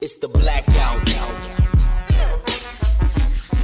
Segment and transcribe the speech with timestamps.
[0.00, 1.08] It's the blackout.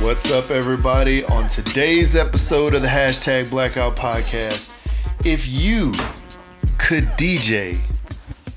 [0.02, 1.22] What's up, everybody?
[1.26, 4.72] On today's episode of the hashtag Blackout Podcast,
[5.24, 5.92] if you
[6.76, 7.78] could DJ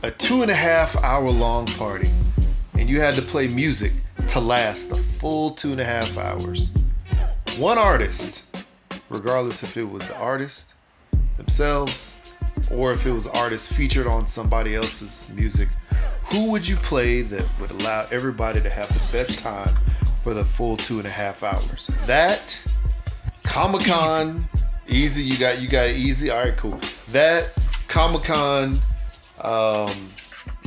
[0.01, 2.09] a two and a half hour long party
[2.73, 3.93] and you had to play music
[4.29, 6.73] to last the full two and a half hours,
[7.57, 8.43] one artist,
[9.07, 10.73] regardless if it was the artist
[11.37, 12.15] themselves
[12.71, 15.69] or if it was artists featured on somebody else's music,
[16.29, 19.75] who would you play that would allow everybody to have the best time
[20.21, 21.89] for the full two and a half hours?
[22.05, 22.61] That
[23.43, 24.49] Comic Con,
[24.87, 25.23] easy.
[25.23, 26.29] You got you got it easy.
[26.29, 26.79] All right, cool.
[27.09, 27.53] That
[27.87, 28.81] Comic Con,
[29.41, 30.09] um,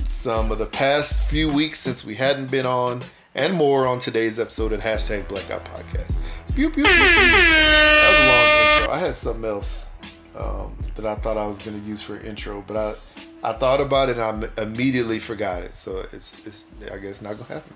[0.05, 3.03] some of the past few weeks since we hadn't been on,
[3.35, 6.17] and more on today's episode of hashtag Blackout Podcast.
[6.55, 6.93] Pew, pew, pew.
[6.93, 8.95] That was a long intro.
[8.95, 9.91] I had something else
[10.37, 12.95] um, that I thought I was going to use for intro, but I
[13.43, 15.77] I thought about it and I immediately forgot it.
[15.77, 17.75] So it's it's I guess not gonna happen.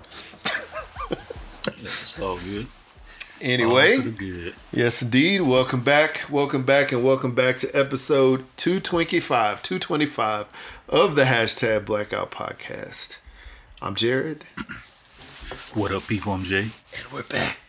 [1.81, 2.67] It's all good.
[3.41, 4.55] Anyway, All to the good.
[4.71, 5.41] yes indeed.
[5.41, 10.45] Welcome back, welcome back, and welcome back to episode two twenty five, two twenty five
[10.87, 13.17] of the hashtag Blackout Podcast.
[13.81, 14.45] I'm Jared,
[15.73, 16.31] What up, people?
[16.33, 16.59] I'm Jay.
[16.95, 17.59] and we're back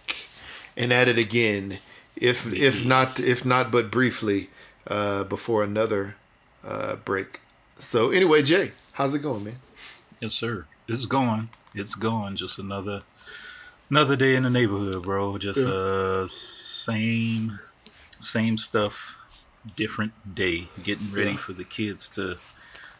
[0.76, 1.78] and at it again.
[2.14, 4.50] If if not if not but briefly
[4.86, 6.14] uh, before another
[6.64, 7.40] uh, break.
[7.78, 9.56] So anyway, Jay, how's it going, man?
[10.20, 10.66] Yes, sir.
[10.88, 11.48] It's going.
[11.74, 12.36] It's going.
[12.36, 13.02] Just another
[13.90, 15.36] another day in the neighborhood, bro.
[15.38, 17.58] Just uh same
[18.18, 19.18] same stuff,
[19.76, 20.68] different day.
[20.82, 21.36] Getting ready Yeah.
[21.36, 22.38] for the kids to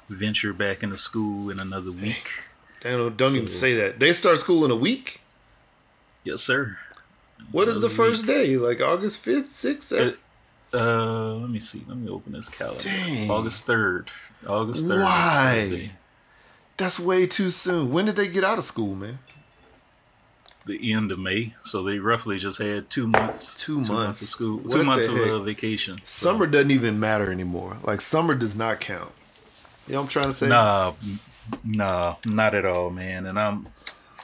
[0.08, 2.42] venture back into school in another week.
[2.80, 3.98] Don't, don't even say that.
[3.98, 5.20] They start school in a week.
[6.22, 6.78] Yes, sir.
[7.50, 8.56] What is the first day?
[8.56, 9.92] Like August fifth, sixth?
[9.92, 10.18] It-
[10.74, 11.82] Uh, let me see.
[11.88, 12.82] Let me open this calendar.
[12.82, 13.30] Dang.
[13.30, 14.10] August third.
[14.46, 15.00] August third.
[15.02, 15.90] Why?
[16.76, 17.90] That's way too soon.
[17.92, 19.18] When did they get out of school, man?
[20.66, 24.20] the end of May, so they roughly just had two months, Two months.
[24.20, 25.28] of school, What two months of heck?
[25.28, 25.96] uh, vacation.
[25.98, 27.76] So- Summer doesn't even matter anymore.
[27.84, 29.12] Like summer does not count.
[29.86, 30.48] You know what I'm trying to say?
[30.48, 30.94] Nah,
[31.64, 33.26] nah, not at all, man.
[33.26, 33.68] And I'm,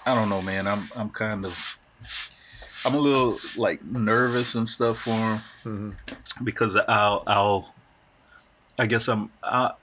[0.04, 0.66] I don't know, man.
[0.66, 1.78] I'm, I'm kind of,
[2.84, 6.44] I'm a little like nervous and stuff for him Mm-hmm.
[6.44, 7.72] because I'll, I'll,
[8.76, 9.74] I guess I'm, I,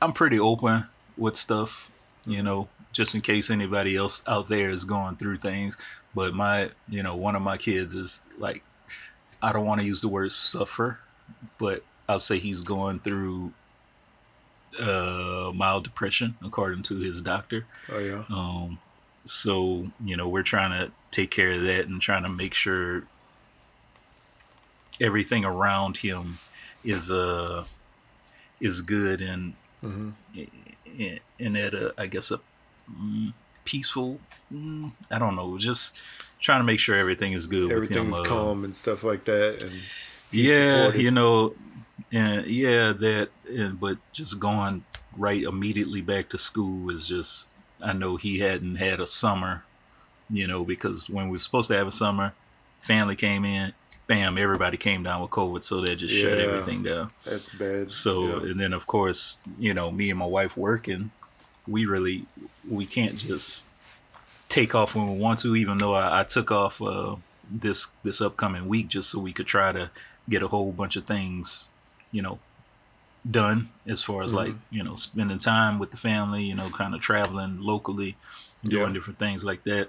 [0.00, 0.86] I'm pretty open
[1.16, 1.90] with stuff,
[2.26, 5.76] you know, just in case anybody else out there is going through things.
[6.14, 8.62] But my, you know, one of my kids is like,
[9.42, 11.00] I don't want to use the word suffer,
[11.58, 13.52] but I'll say he's going through
[14.80, 17.66] uh, mild depression, according to his doctor.
[17.90, 18.24] Oh yeah.
[18.30, 18.78] Um,
[19.24, 23.04] so you know, we're trying to take care of that and trying to make sure
[25.00, 26.38] everything around him
[26.84, 27.64] is uh
[28.60, 30.10] is good and Mm-hmm.
[31.38, 32.40] and, at a I guess a
[32.90, 33.32] mm,
[33.64, 34.18] peaceful.
[34.52, 35.96] Mm, I don't know, just
[36.40, 37.98] trying to make sure everything is good with him.
[37.98, 39.62] Everything's uh, calm and stuff like that.
[39.62, 39.72] And
[40.30, 41.02] yeah supported.
[41.02, 41.54] you know
[42.12, 44.84] and yeah that and but just going
[45.16, 47.48] right immediately back to school is just
[47.82, 49.64] i know he hadn't had a summer
[50.30, 52.34] you know because when we were supposed to have a summer
[52.78, 53.72] family came in
[54.08, 57.88] bam everybody came down with covid so that just shut everything down that's bad.
[57.90, 58.50] so yeah.
[58.50, 61.10] and then of course you know me and my wife working
[61.66, 62.24] we really
[62.68, 63.66] we can't just
[64.48, 67.16] take off when we want to even though i, I took off uh,
[67.50, 69.90] this this upcoming week just so we could try to
[70.28, 71.68] get a whole bunch of things
[72.10, 72.38] you know
[73.30, 74.76] done as far as like Mm-hmm.
[74.76, 78.16] you know spending time with the family you know kind of traveling locally
[78.64, 78.92] doing Yeah.
[78.94, 79.88] different things like that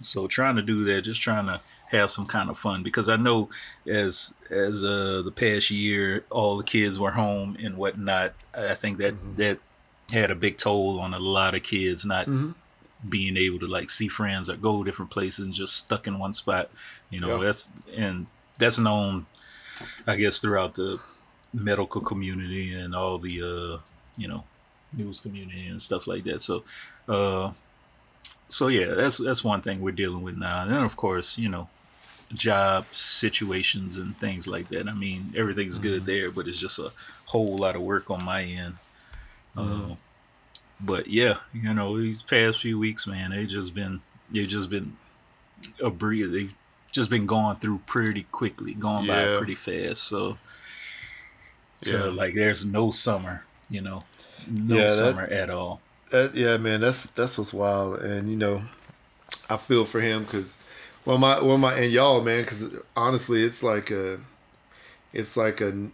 [0.00, 1.60] so trying to do that just trying to
[1.92, 3.48] have some kind of fun because i know
[3.86, 8.98] as as uh the past year all the kids were home and whatnot i think
[8.98, 9.36] that Mm-hmm.
[9.36, 9.58] that
[10.10, 12.54] had a big toll on a lot of kids not Mhm.
[13.08, 16.32] being able to like see friends or go different places and just stuck in one
[16.32, 16.70] spot
[17.10, 17.44] you know Yeah.
[17.46, 18.26] that's and
[18.58, 19.26] that's known
[20.06, 20.98] i guess throughout the
[21.54, 23.78] medical community and all the uh
[24.16, 24.44] you know
[24.92, 26.62] news community and stuff like that so
[27.08, 27.50] uh
[28.48, 31.48] so yeah that's that's one thing we're dealing with now and then of course you
[31.48, 31.68] know
[32.34, 34.88] job situations and things like that.
[34.88, 36.90] I mean everything's good there but it's just a
[37.26, 38.76] whole lot of work on my end.
[39.56, 39.96] Uh,
[40.80, 44.00] but yeah you know these past few weeks man they just been
[44.30, 44.96] they've just been
[45.82, 46.54] a breathe they've
[46.90, 50.02] just been going through pretty quickly going by pretty fast.
[50.04, 50.38] So
[51.76, 52.10] so Yeah.
[52.12, 54.04] like there's no summer you know
[54.50, 55.80] no Yeah, that- summer at all.
[56.10, 58.62] That, yeah, man, that's that's what's wild, and you know,
[59.48, 60.58] I feel for him because,
[61.04, 64.20] well, my, well, my, and y'all, man, because honestly, it's like a,
[65.12, 65.88] it's like a,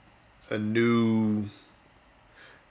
[0.51, 1.47] a new,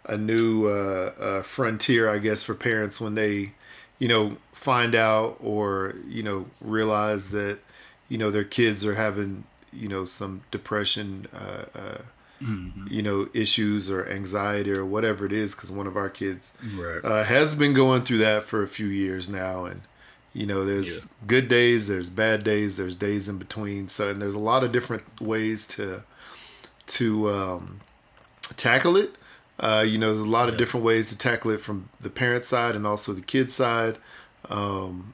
[0.05, 3.53] a new uh, uh, frontier, I guess, for parents when they
[3.99, 7.59] you know, find out or you know realize that
[8.09, 9.43] you know their kids are having
[9.73, 12.01] you know some depression, uh, uh,
[12.41, 12.87] mm-hmm.
[12.89, 17.03] you know, issues or anxiety or whatever it is, because one of our kids right.
[17.03, 19.81] uh, has been going through that for a few years now, and
[20.33, 21.03] you know, there's yeah.
[21.25, 23.89] good days, there's bad days, there's days in between.
[23.89, 26.03] So, and there's a lot of different ways to
[26.87, 27.79] to um,
[28.55, 29.15] tackle it.
[29.59, 30.51] Uh, you know, there's a lot yeah.
[30.51, 33.97] of different ways to tackle it from the parent side and also the kid side.
[34.49, 35.13] Um,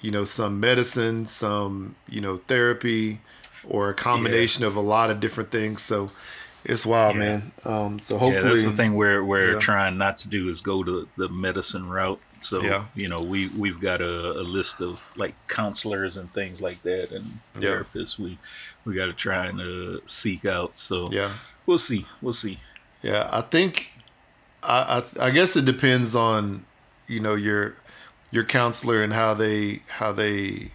[0.00, 3.20] you know, some medicine, some you know therapy,
[3.68, 4.68] or a combination yeah.
[4.68, 5.82] of a lot of different things.
[5.82, 6.10] So
[6.68, 7.20] it's wild, yeah.
[7.20, 7.52] man.
[7.64, 9.58] Um, so hopefully, yeah, that's the thing we're we're yeah.
[9.58, 12.20] trying not to do is go to the medicine route.
[12.38, 12.84] So yeah.
[12.94, 17.10] you know, we we've got a, a, list of like counselors and things like that,
[17.10, 17.24] and
[17.56, 18.18] therapists.
[18.18, 18.38] We
[18.84, 20.78] we got to try and uh, seek out.
[20.78, 21.30] So yeah,
[21.64, 22.04] we'll see.
[22.20, 22.60] We'll see.
[23.02, 23.92] Yeah, I think
[24.62, 26.66] I, I I guess it depends on
[27.06, 27.76] you know your
[28.30, 30.70] your counselor and how they how they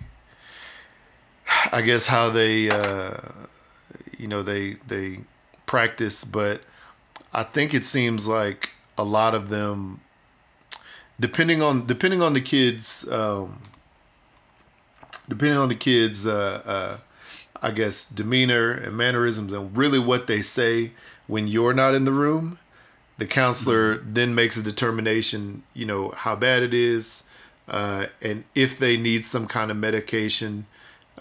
[1.72, 3.18] I guess how they uh,
[4.18, 5.19] you know they they
[5.74, 6.62] practice, but
[7.34, 10.02] I think it seems like a lot of them
[11.20, 13.60] depending on depending on the kids um,
[15.28, 16.98] depending on the kids uh, uh,
[17.60, 20.92] I guess demeanor and mannerisms and really what they say
[21.25, 22.60] when you're not in the room
[23.18, 24.14] the counselor mm-hmm.
[24.14, 27.24] then makes a determination you know how bad it is
[27.68, 30.68] uh, and if they need some kind of medication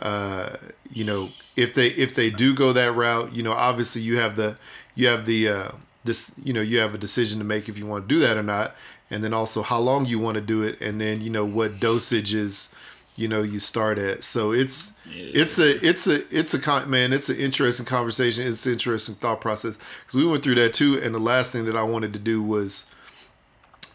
[0.02, 0.56] uh,
[0.92, 4.36] you know if they if they do go that route you know obviously you have
[4.36, 4.56] the
[4.94, 5.68] you have the uh,
[6.04, 8.36] this you know you have a decision to make if you want to do that
[8.36, 8.74] or not.
[9.10, 10.80] And then also how long you want to do it.
[10.80, 12.72] And then you know what dosages
[13.14, 14.24] you know you start at.
[14.24, 15.30] So it's yeah.
[15.34, 18.46] it's a it's a it's a con- man it's an interesting conversation.
[18.46, 19.78] It's an interesting thought process.
[20.06, 21.00] Because we went through that too.
[21.02, 22.86] And the last thing that i wanted to do was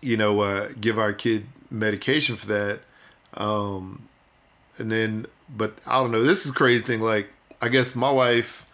[0.02, 2.80] you know uh, give our kid medication for that.
[3.34, 4.08] Um,
[4.78, 8.66] and then but i don't know this is crazy thing like i guess my wife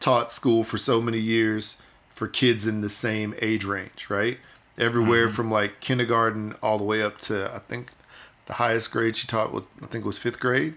[0.00, 1.80] taught school for so many years
[2.10, 4.38] for kids in the same age range right
[4.78, 5.34] everywhere mm-hmm.
[5.34, 7.92] from like kindergarten all the way up to I think
[8.46, 10.74] the highest grade she taught was I think was fifth grade.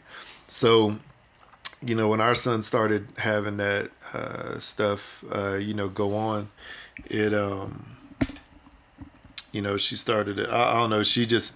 [0.48, 0.98] So,
[1.82, 6.50] you know, when our son started having that uh, stuff, uh, you know, go on,
[7.06, 7.98] it um,
[9.52, 10.50] you know, she started it.
[10.50, 11.04] I, I don't know.
[11.04, 11.56] She just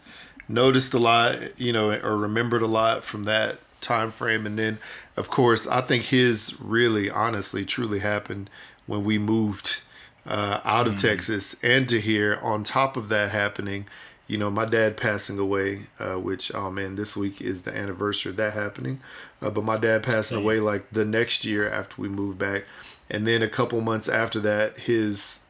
[0.52, 4.78] noticed a lot, you know, or remembered a lot from that time frame, and then,
[5.18, 8.50] of course, I think his really, honestly, truly happened
[8.86, 9.82] when we moved
[10.26, 11.02] uh, out of mm.
[11.02, 12.40] Texas and to here.
[12.42, 13.88] On top of that happening,
[14.28, 18.30] you know, my dad passing away, uh, which oh man, this week is the anniversary
[18.30, 19.00] of that happening.
[19.42, 22.64] Uh, but my dad passing away like the next year after we moved back,
[23.10, 25.42] and then a couple months after that, his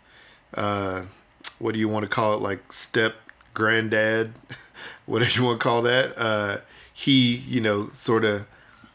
[0.53, 1.03] uh,
[1.59, 3.15] what do you want to call it, like step
[3.53, 4.33] granddad,
[5.05, 6.17] whatever you want to call that.
[6.17, 6.57] Uh,
[6.93, 8.47] he, you know, sort of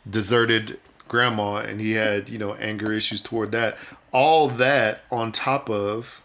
[0.09, 0.79] deserted
[1.09, 3.77] grandma, and he had you know anger issues toward that
[4.17, 6.23] all that on top of,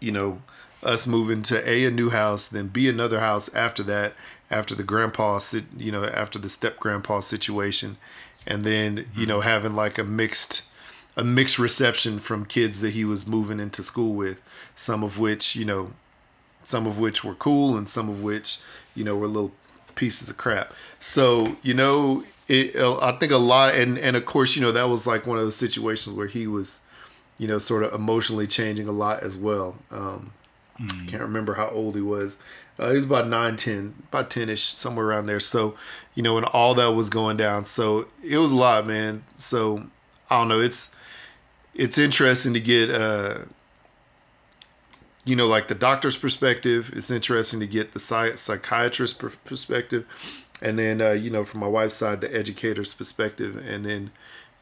[0.00, 0.40] you know,
[0.82, 4.14] us moving to a a new house, then b another house after that,
[4.50, 5.38] after the grandpa,
[5.76, 7.98] you know, after the step grandpa situation,
[8.46, 10.62] and then you know having like a mixed
[11.14, 14.42] a mixed reception from kids that he was moving into school with,
[14.74, 15.92] some of which you know,
[16.64, 18.58] some of which were cool and some of which
[18.94, 19.52] you know were little
[19.94, 20.72] pieces of crap.
[21.00, 24.88] So you know, it, I think a lot, and and of course you know that
[24.88, 26.80] was like one of those situations where he was
[27.38, 29.76] you know, sort of emotionally changing a lot as well.
[29.90, 30.32] Um,
[30.80, 31.08] mm.
[31.08, 32.36] Can't remember how old he was.
[32.78, 35.40] Uh, he was about 9, 10, about 10 ish, somewhere around there.
[35.40, 35.76] So,
[36.14, 37.64] you know, when all that was going down.
[37.64, 39.24] So it was a lot, man.
[39.36, 39.86] So
[40.30, 40.60] I don't know.
[40.60, 40.94] It's,
[41.74, 43.38] it's interesting to get, uh,
[45.24, 46.92] you know, like the doctor's perspective.
[46.94, 50.06] It's interesting to get the psych- psychiatrist perspective.
[50.62, 53.56] And then, uh, you know, from my wife's side, the educator's perspective.
[53.56, 54.10] And then,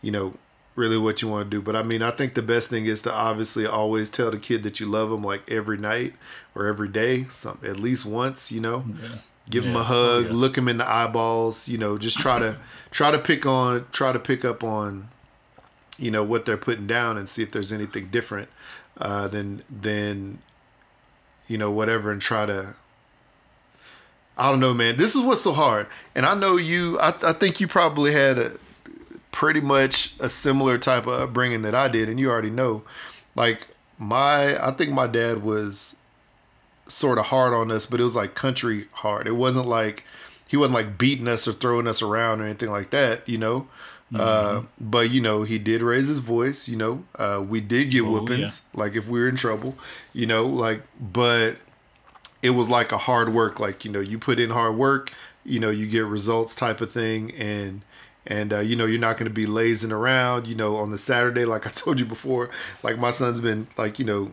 [0.01, 0.35] you know,
[0.75, 1.63] really what you want to do.
[1.63, 4.63] But I mean, I think the best thing is to obviously always tell the kid
[4.63, 6.15] that you love them like every night
[6.55, 8.85] or every day, some at least once, you know.
[9.03, 9.09] Yeah.
[9.51, 9.73] Give yeah.
[9.73, 10.33] them a hug, yeah.
[10.33, 12.59] look them in the eyeballs, you know, just try to
[12.91, 15.09] try to pick on try to pick up on
[15.99, 18.49] you know what they're putting down and see if there's anything different
[18.99, 20.39] uh than than
[21.49, 22.75] you know whatever and try to
[24.37, 24.97] I don't know, man.
[24.97, 25.87] This is what's so hard.
[26.15, 28.53] And I know you I, I think you probably had a
[29.31, 32.83] pretty much a similar type of upbringing that I did, and you already know.
[33.35, 33.67] Like
[33.99, 35.97] my, I think my dad was
[36.87, 39.27] sort of hard on us, but it was like country hard.
[39.27, 40.05] It wasn't like
[40.47, 43.69] he wasn't like beating us or throwing us around or anything like that, you know.
[44.13, 44.21] Mm-hmm.
[44.21, 46.69] Uh, but you know, he did raise his voice.
[46.69, 48.81] You know, uh, we did get oh, whoopings, yeah.
[48.81, 49.77] like if we were in trouble.
[50.13, 51.57] You know, like but
[52.43, 55.13] it was like a hard work, like you know, you put in hard work,
[55.45, 57.83] you know, you get results type of thing, and
[58.27, 60.47] and uh, you know, you're not going to be lazing around.
[60.47, 62.51] You know, on the Saturday, like I told you before,
[62.83, 64.33] like my son's been like you know,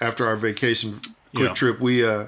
[0.00, 1.00] after our vacation
[1.34, 1.54] quick Yeah.
[1.54, 2.26] trip, we uh,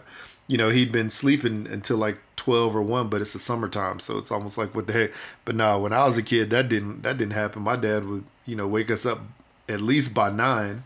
[0.49, 2.19] you know, he'd been sleeping until like.
[2.41, 5.11] 12 or 1 but it's the summertime so it's almost like what the heck
[5.45, 8.25] but no when i was a kid that didn't that didn't happen my dad would
[8.47, 9.21] you know wake us up
[9.69, 10.83] at least by 9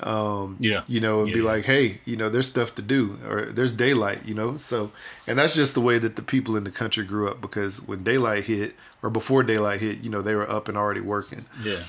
[0.00, 0.82] um Yeah.
[0.88, 1.46] you know and be Yeah.
[1.52, 4.90] like hey you know there's stuff to do or there's daylight you know so
[5.28, 8.02] and that's just the way that the people in the country grew up because when
[8.02, 11.82] daylight hit or before daylight hit you know they were up and already working Yeah,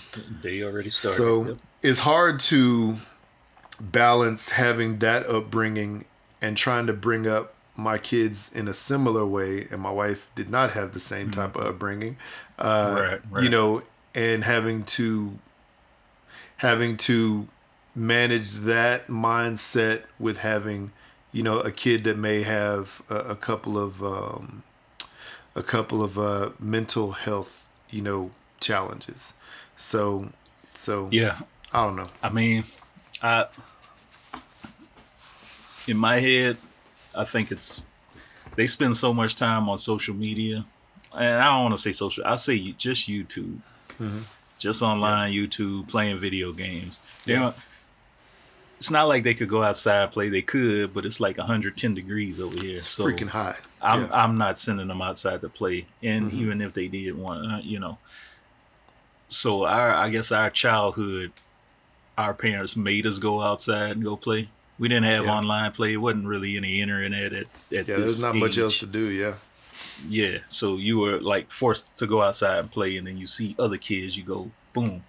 [0.44, 1.18] they already started.
[1.18, 1.58] so Yep.
[1.82, 2.96] it's hard to
[3.82, 6.06] balance having that upbringing
[6.42, 10.50] and trying to bring up my kids in a similar way and my wife did
[10.50, 12.18] not have the same type of upbringing
[12.60, 13.44] uh, Right, right.
[13.44, 13.84] you know
[14.16, 15.38] and having to
[16.58, 17.48] having to
[17.96, 20.92] manage that mindset with having
[21.32, 24.64] you know a kid that may have a, a couple of um,
[25.56, 29.34] a couple of uh, mental health you know challenges.
[29.76, 30.30] So
[30.74, 31.38] so yeah,
[31.74, 32.06] i don't know.
[32.24, 32.64] I mean,
[33.22, 33.46] I
[35.88, 36.58] in my head,
[37.18, 37.84] I think it's
[38.56, 40.66] they spend so much time on social media,
[41.14, 42.24] and I don't want to say social.
[42.26, 43.60] I say just YouTube,
[44.00, 44.20] Mm-hmm.
[44.60, 47.00] just online YouTube, playing video games.
[47.26, 47.52] They.
[48.80, 50.30] It's not like they could go outside and play.
[50.30, 52.76] They could, but it's like 110 degrees over here.
[52.76, 54.06] it's so freaking hot I'm Yeah.
[54.06, 54.14] Mm-hmm.
[54.16, 57.80] I'm not sending them outside to play, and even if they did want, uh, you
[57.80, 57.98] know.
[59.30, 61.32] So our I guess our childhood,
[62.20, 64.50] our parents made us go outside and go play.
[64.80, 65.34] We didn't have Yeah.
[65.38, 65.94] online play.
[65.94, 69.34] It wasn't really any internet at, at yeah there's not much else to do yeah
[70.10, 73.56] Yeah, so you were like forced to go outside and play, and then you see
[73.58, 74.16] other kids.
[74.18, 75.04] You go, boom,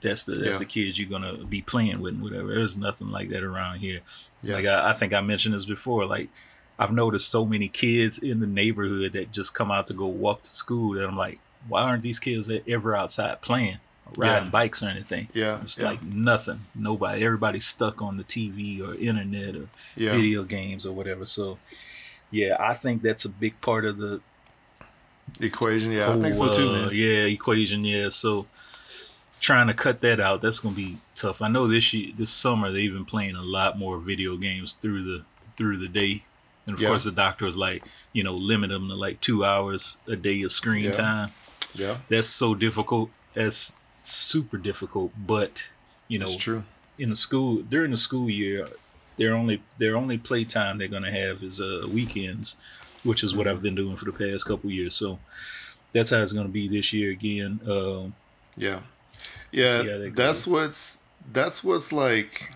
[0.00, 0.58] that's the that's Yeah.
[0.58, 2.54] the kids you're gonna be playing with, and whatever.
[2.54, 4.00] There's nothing like that around here.
[4.42, 4.54] Yeah.
[4.56, 6.04] Like I, I think I mentioned this before.
[6.06, 6.28] Like
[6.80, 10.42] I've noticed so many kids in the neighborhood that just come out to go walk
[10.42, 10.94] to school.
[10.94, 11.38] That I'm like,
[11.68, 13.78] why aren't these kids ever outside playing,
[14.16, 14.50] riding Yeah.
[14.50, 15.28] bikes or anything?
[15.34, 15.86] Yeah, it's yeah.
[15.86, 16.66] like nothing.
[16.74, 17.24] Nobody.
[17.24, 20.12] Everybody's stuck on the TV or internet or Yeah.
[20.12, 21.24] video games or whatever.
[21.24, 21.58] So.
[22.30, 24.20] Yeah, I think that's a big part of the
[25.40, 27.84] equation yeah i think so whole, too uh, man Yeah, equation.
[27.84, 28.46] Yeah, so
[29.40, 31.40] trying to cut that out, that's gonna be tough.
[31.42, 35.04] I know this year, this summer, they've been playing a lot more video games through
[35.04, 35.24] the
[35.56, 36.24] through the day,
[36.66, 39.98] and of course, the doctor was like, you know, limit them to like two hours
[40.06, 41.30] a day of screen time.
[41.74, 43.10] yeah That's so difficult.
[43.34, 43.72] That's
[44.10, 45.12] super difficult.
[45.16, 45.64] But
[46.08, 46.64] you know, true
[46.98, 48.68] in the school during the school year,
[49.16, 52.56] their only their only playtime they're gonna have is uh weekends,
[53.04, 53.56] which is what Mm-hmm.
[53.56, 54.94] I've been doing for the past couple years.
[54.94, 55.18] So
[55.92, 57.60] that's how it's gonna be this year again.
[57.68, 58.14] Um,
[58.56, 58.80] Yeah.
[59.50, 62.50] Yeah, that that's what's that's what's like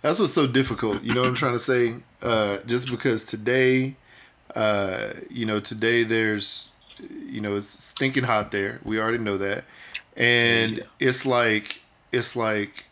[0.00, 1.02] that's what's so difficult.
[1.02, 1.96] You know what I'm trying to say?
[2.22, 3.96] Uh just because today
[4.54, 6.70] uh you know, today there's
[7.28, 8.80] you know, it's stinking hot there.
[8.84, 9.64] We already know that.
[10.16, 10.84] And Yeah.
[11.00, 11.80] it's like
[12.12, 12.84] it's like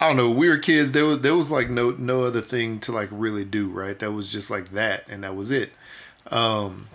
[0.00, 0.30] I don't know.
[0.30, 0.92] We were kids.
[0.92, 3.98] There was there was like no no other thing to like really do, right?
[3.98, 5.72] That was just like that, and that was it.
[6.30, 6.88] Um,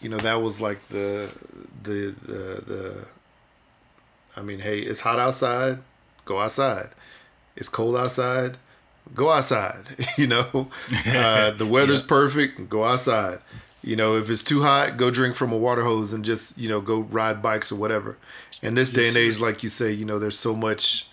[0.00, 1.30] you know, that was like the
[1.82, 3.04] the the the.
[4.36, 5.78] I mean, hey, it's hot outside.
[6.24, 6.90] Go outside.
[7.56, 8.56] It's cold outside.
[9.14, 9.84] Go outside.
[10.16, 10.68] You know,
[11.06, 12.68] uh, the weather's perfect.
[12.68, 13.40] Go outside.
[13.84, 16.68] You know, if it's too hot, go drink from a water hose and just you
[16.68, 18.16] know go ride bikes or whatever.
[18.62, 21.08] In this day and age, like you say, you know, there's so much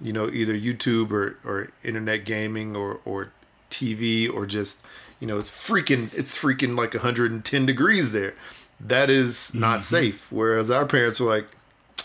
[0.00, 3.32] you know either youtube or, or internet gaming or, or
[3.68, 4.80] tv or just
[5.18, 8.34] you know it's freaking it's freaking like 110 degrees there.
[8.80, 9.82] That is not Mm-hmm.
[9.96, 10.30] safe.
[10.32, 11.46] Whereas our parents were like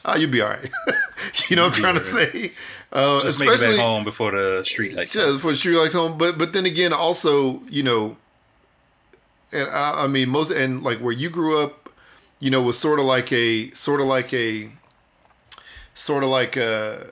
[0.06, 0.72] oh you'll be all right.
[1.50, 2.52] You know what i'm trying be to say?
[2.92, 5.16] uh, just make it especially back home before the street lights.
[5.16, 8.18] yeah, for sure like home but but then again also you know
[9.54, 11.90] and I, I mean most and like where you grew up
[12.40, 14.70] you know was sort of like a sort of like a
[15.94, 17.12] sort of like a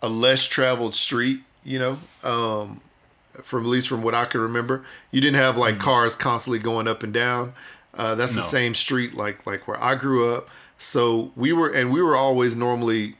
[0.00, 2.80] a less traveled street you know um
[3.42, 4.84] from at least from what i can remember.
[5.10, 7.54] You didn't have like cars constantly going up and down.
[7.94, 10.48] Uh that's the same street like like where i grew up.
[10.78, 13.14] So we were and we were always normally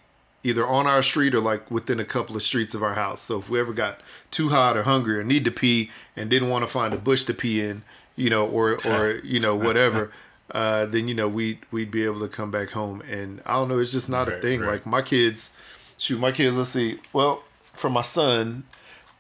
[0.44, 3.20] either on our street or like within a couple of streets of our house.
[3.22, 4.00] So if we ever got
[4.30, 7.24] too hot or hungry or need to pee and didn't want to find a bush
[7.24, 7.82] to pee in,
[8.16, 10.10] you know, or or you know whatever,
[10.52, 13.02] uh, then you know we we'd be able to come back home.
[13.02, 14.60] And I don't know, it's just not a thing.
[14.60, 14.72] right.
[14.72, 15.50] Like my kids,
[15.98, 16.56] shoot, my kids.
[16.56, 16.98] Let's see.
[17.12, 17.42] Well,
[17.72, 18.64] for my son,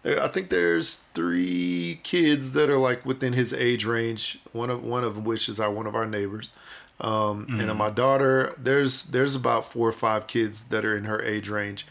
[0.04, 4.38] I think there's three kids that are like within his age range.
[4.52, 6.52] One of one of them, which is our one of our neighbors.
[7.00, 11.04] Um, And then my daughter, there's there's about four or five kids that are in
[11.04, 11.84] her age range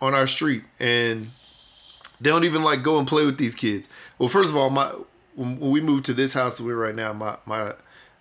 [0.00, 1.28] on our street, and
[2.20, 3.86] They don't even like go and play with these kids.
[4.18, 4.90] Well, first of all, my
[5.38, 7.72] when, when we moved to this house we're right now, my my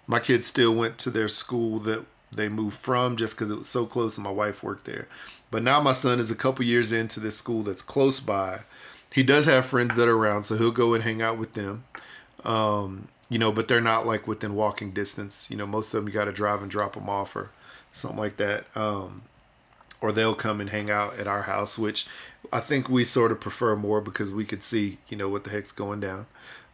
[0.05, 3.67] my kids still went to their school that they moved from just because it was
[3.67, 5.07] so close and my wife worked there.
[5.49, 8.59] But now my son is a couple years into this school that's close by.
[9.11, 11.85] He does have friends that are around, so he'll go and hang out with them.
[12.43, 15.49] Um, you know, but they're not like within walking distance.
[15.49, 17.49] You know, most of them you got to drive and drop them off or
[17.91, 18.65] something like that.
[18.75, 19.23] Um,
[19.99, 22.05] or they'll come and hang out at our house, which
[22.53, 25.49] I think we sort of prefer more because we could see, you know, what the
[25.49, 26.27] heck's going down.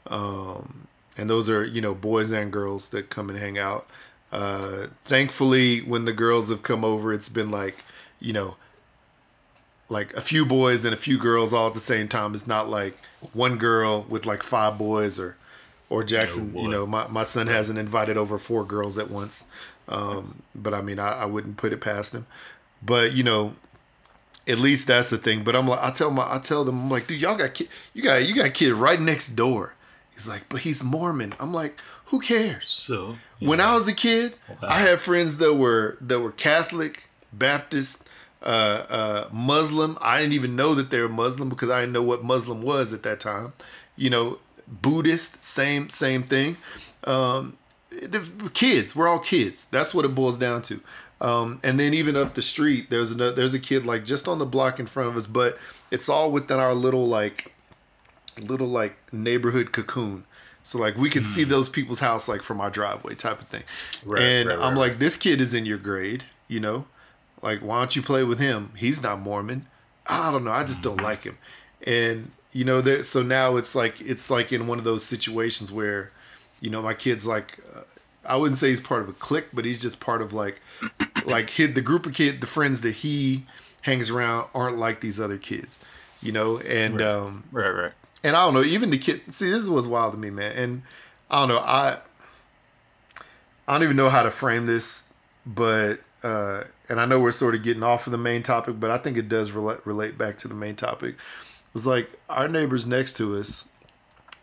[0.08, 3.88] Um, and those are, you know, boys and girls that come and hang out.
[4.32, 7.84] Uh, thankfully, when the girls have come over, it's been like,
[8.20, 8.56] you know,
[9.90, 12.34] like a few boys and a few girls all at the same time.
[12.34, 12.98] It's not like
[13.34, 15.36] one girl with like five boys or,
[15.90, 16.56] or Jackson.
[16.64, 19.44] you know, my, my son hasn't invited over four girls at once.
[19.88, 22.26] Um, but I mean, I, I wouldn't put it past him.
[22.82, 23.54] But you know,
[24.48, 25.44] at least that's the thing.
[25.44, 27.70] But I'm like, I tell my, I tell them, I'm like, dude, y'all got kid,
[27.94, 29.74] you got, you got a kid right next door.
[30.14, 31.34] He's like, but he's Mormon.
[31.40, 32.70] I'm like, who cares?
[32.70, 34.70] So when I was a kid, wow.
[34.70, 38.08] I had friends that were that were Catholic, Baptist,
[38.44, 39.98] uh, uh, Muslim.
[40.02, 42.94] I didn't even know that they were Muslim because I didn't know what Muslim was
[42.94, 43.54] at that time.
[43.96, 46.58] You know, Buddhist, same same thing.
[47.06, 47.58] Um,
[47.90, 49.68] the kids, we're all kids.
[49.72, 50.82] That's what it boils down to.
[51.22, 54.40] Um, and then even up the street, there's a there's a kid like just on
[54.40, 55.58] the block in front of us, but
[55.90, 57.53] it's all within our little like
[58.40, 60.26] little like neighborhood cocoon.
[60.64, 61.28] So like we could mm.
[61.28, 61.50] see hmm.
[61.50, 63.64] those people's house like from our driveway type of thing.
[64.06, 66.86] Right, and right, right, I'm like, this kid is in your grade, you know?
[67.42, 68.72] Like, why don't you play with him?
[68.78, 69.68] He's not Mormon.
[70.08, 70.52] I don't know.
[70.52, 71.06] I just don't hmm.
[71.06, 71.38] like him.
[71.86, 75.72] And you know, that so now it's like it's like in one of those situations
[75.72, 76.12] where,
[76.62, 77.82] you know, my kid's like, uh,
[78.26, 80.62] I wouldn't say he's part of a clique, but he's just part of like,
[81.26, 83.46] like hid the group of kid, the friends that he
[83.82, 85.78] hangs around aren't like these other kids,
[86.22, 87.06] you know, and right.
[87.06, 87.92] um, right, right
[88.24, 89.22] and I don't know, even the kid.
[89.34, 90.56] See, this was wild to me, man.
[90.56, 90.82] And
[91.30, 91.98] I don't know, I
[93.68, 95.08] I don't even know how to frame this,
[95.46, 98.90] but uh, and I know we're sort of getting off of the main topic, but
[98.92, 101.16] I think it does relate relate back to the main topic.
[101.16, 103.68] It was like our neighbors next to us,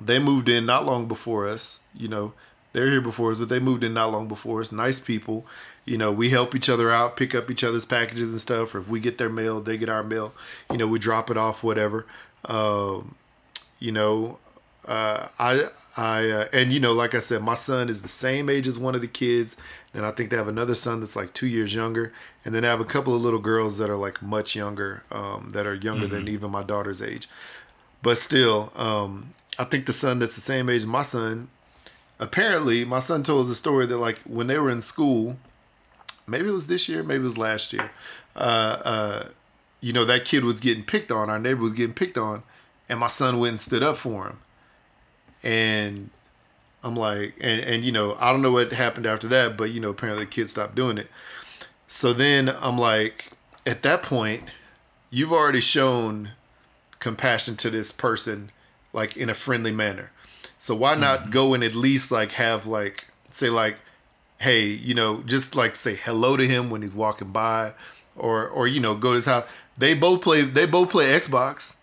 [0.00, 1.80] they moved in not long before us.
[1.96, 2.32] You know,
[2.72, 4.72] they're here before us, but they moved in not long before us.
[4.72, 5.46] Nice people.
[5.84, 8.74] You know, we help each other out, pick up each other's packages and stuff.
[8.74, 10.32] Or if we get their mail, they get our mail.
[10.70, 12.06] You know, we drop it off, whatever.
[12.44, 13.16] Um,
[13.80, 14.38] you know,
[14.86, 15.64] uh, I
[15.96, 18.78] I uh, and you know, like I said, my son is the same age as
[18.78, 19.56] one of the kids.
[19.92, 22.12] And I think they have another son that's like two years younger,
[22.44, 25.50] and then they have a couple of little girls that are like much younger, um,
[25.52, 26.14] that are younger mm-hmm.
[26.14, 27.28] than even my daughter's age.
[28.00, 31.48] But still, um, I think the son that's the same age as my son.
[32.20, 35.38] Apparently, my son told us a story that like when they were in school,
[36.26, 37.90] maybe it was this year, maybe it was last year.
[38.36, 39.24] Uh, uh,
[39.80, 41.28] you know, that kid was getting picked on.
[41.28, 42.42] Our neighbor was getting picked on,
[42.90, 44.38] and my son went and stood up for him.
[45.44, 46.10] And
[46.82, 49.78] I'm like, and, and you know, I don't know what happened after that, but you
[49.78, 51.08] know, apparently the kid stopped doing it.
[51.86, 53.30] So then I'm like,
[53.64, 54.42] at that point,
[55.08, 56.30] you've already shown
[56.98, 58.50] compassion to this person,
[58.92, 60.10] like in a friendly manner.
[60.58, 61.30] So why not mm-hmm.
[61.30, 63.76] go and at least like have like say like,
[64.38, 67.72] hey, you know, just like say hello to him when he's walking by,
[68.16, 69.46] or or you know, go to his house.
[69.78, 70.42] They both play.
[70.42, 71.76] They both play Xbox.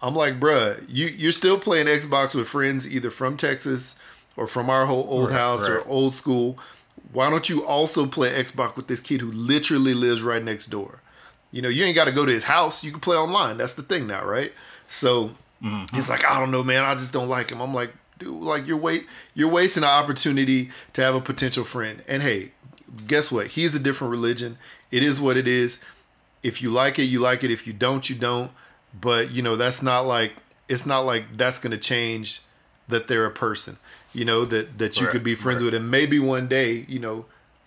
[0.00, 3.96] I'm like, bruh, you you're still playing Xbox with friends either from Texas
[4.36, 5.78] or from our whole old right, house right.
[5.78, 6.58] or old school.
[7.12, 11.00] Why don't you also play Xbox with this kid who literally lives right next door?
[11.50, 12.84] You know, you ain't got to go to his house.
[12.84, 13.56] You can play online.
[13.56, 14.52] That's the thing now, right?
[14.86, 15.30] So
[15.62, 15.96] mm-hmm.
[15.96, 16.84] he's like, I don't know, man.
[16.84, 17.60] I just don't like him.
[17.60, 22.02] I'm like, dude, like you're wait, you're wasting an opportunity to have a potential friend.
[22.06, 22.52] And hey,
[23.06, 23.48] guess what?
[23.48, 24.58] He's a different religion.
[24.90, 25.80] It is what it is.
[26.42, 27.50] If you like it, you like it.
[27.50, 28.52] If you don't, you don't
[28.98, 30.34] but you know that's not like
[30.68, 32.42] it's not like that's going to change
[32.88, 33.76] that they're a person
[34.12, 35.66] you know that that you right, could be friends right.
[35.66, 37.24] with and maybe one day you know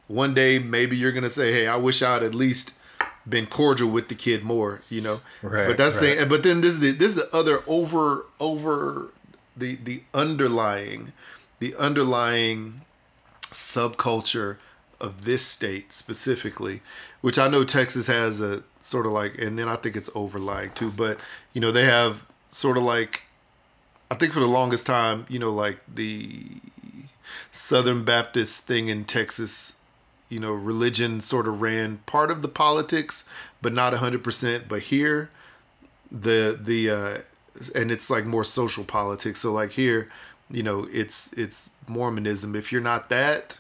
[0.07, 2.73] one day maybe you're going to say hey i wish i'd at least
[3.27, 6.19] been cordial with the kid more you know right but that's right.
[6.19, 9.12] the but then this is the this is the other over over
[9.55, 11.13] the the underlying
[11.60, 12.81] the underlying
[13.43, 14.57] subculture
[14.99, 16.81] of this state specifically
[17.21, 20.72] which i know texas has a sort of like, and then I think it's overlying
[20.72, 20.91] too.
[20.91, 21.20] But
[21.54, 23.24] you know, they have sort of like,
[24.10, 26.44] I think for the longest time, you know, like the
[27.52, 29.78] Southern Baptist thing in Texas,
[30.30, 33.28] you know, religion sort of ran part of the politics,
[33.62, 34.67] but not hundred percent.
[34.67, 35.30] But here,
[36.12, 37.17] the the uh,
[37.76, 39.41] and it's like more social politics.
[39.41, 40.10] So like here,
[40.50, 42.56] you know, it's it's Mormonism.
[42.56, 43.58] If you're not that,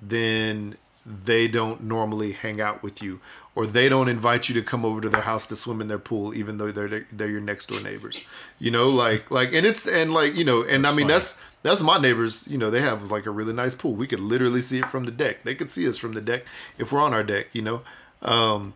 [0.00, 3.20] then they don't normally hang out with you
[3.54, 5.98] or they don't invite you to come over to their house to swim in their
[5.98, 8.28] pool, even though they're they're your next door neighbors.
[8.58, 11.82] You know, like like and it's and like you know, and I mean that's that's
[11.82, 12.48] my neighbors.
[12.48, 13.92] You know, they have like a really nice pool.
[13.92, 15.44] We could literally see it from the deck.
[15.44, 16.44] They could see us from the deck
[16.78, 17.48] if we're on our deck.
[17.52, 17.82] You know,
[18.22, 18.74] um,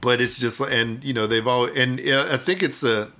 [0.00, 3.10] but it's just and you know they've all and I think it's a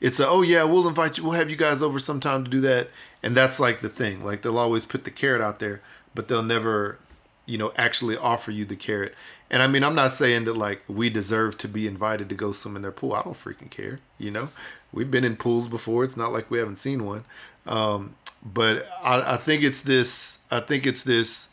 [0.00, 2.60] it's a oh yeah we'll invite you we'll have you guys over sometime to do
[2.60, 2.88] that
[3.22, 5.80] and that's like the thing like they'll always put the carrot out there
[6.14, 6.98] but they'll never
[7.46, 9.14] you know actually offer you the carrot
[9.50, 12.52] and I mean, I'm not saying that like we deserve to be invited to go
[12.52, 13.14] swim in their pool.
[13.14, 14.00] I don't freaking care.
[14.18, 14.48] You know,
[14.92, 16.04] we've been in pools before.
[16.04, 17.24] It's not like we haven't seen one.
[17.66, 20.44] Um, but I, I, think it's this.
[20.50, 21.48] I think it's this.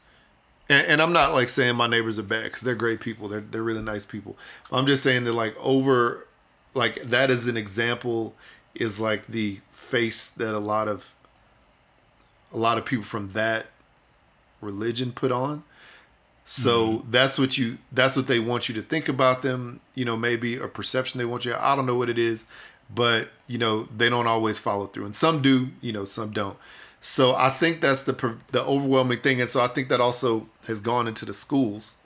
[0.70, 3.28] And, and I'm not like saying my neighbors are bad because they're great people.
[3.28, 4.38] They're they're really nice people.
[4.72, 6.28] I'm just saying that like over,
[6.74, 8.36] like that is an example
[8.74, 11.16] is like the face that a lot of
[12.52, 13.68] a lot of people from that
[14.62, 15.64] religion put on
[16.46, 17.12] so mm-hmm.
[17.12, 20.56] that's what you that's what they want you to think about them, you know, maybe
[20.56, 21.56] a perception they want you.
[21.58, 22.46] I don't know what it is,
[22.94, 25.06] but you know, they don't always follow through.
[25.06, 26.58] And some do, you know, some don't.
[27.00, 30.80] So I think that's the the overwhelming thing and so I think that also has
[30.80, 31.98] gone into the schools.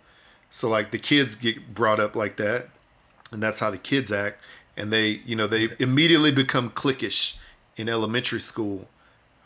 [0.50, 2.70] So like the kids get brought up like that
[3.32, 4.40] and that's how the kids act
[4.76, 7.38] and they, you know, they immediately become cliquish
[7.76, 8.88] in elementary school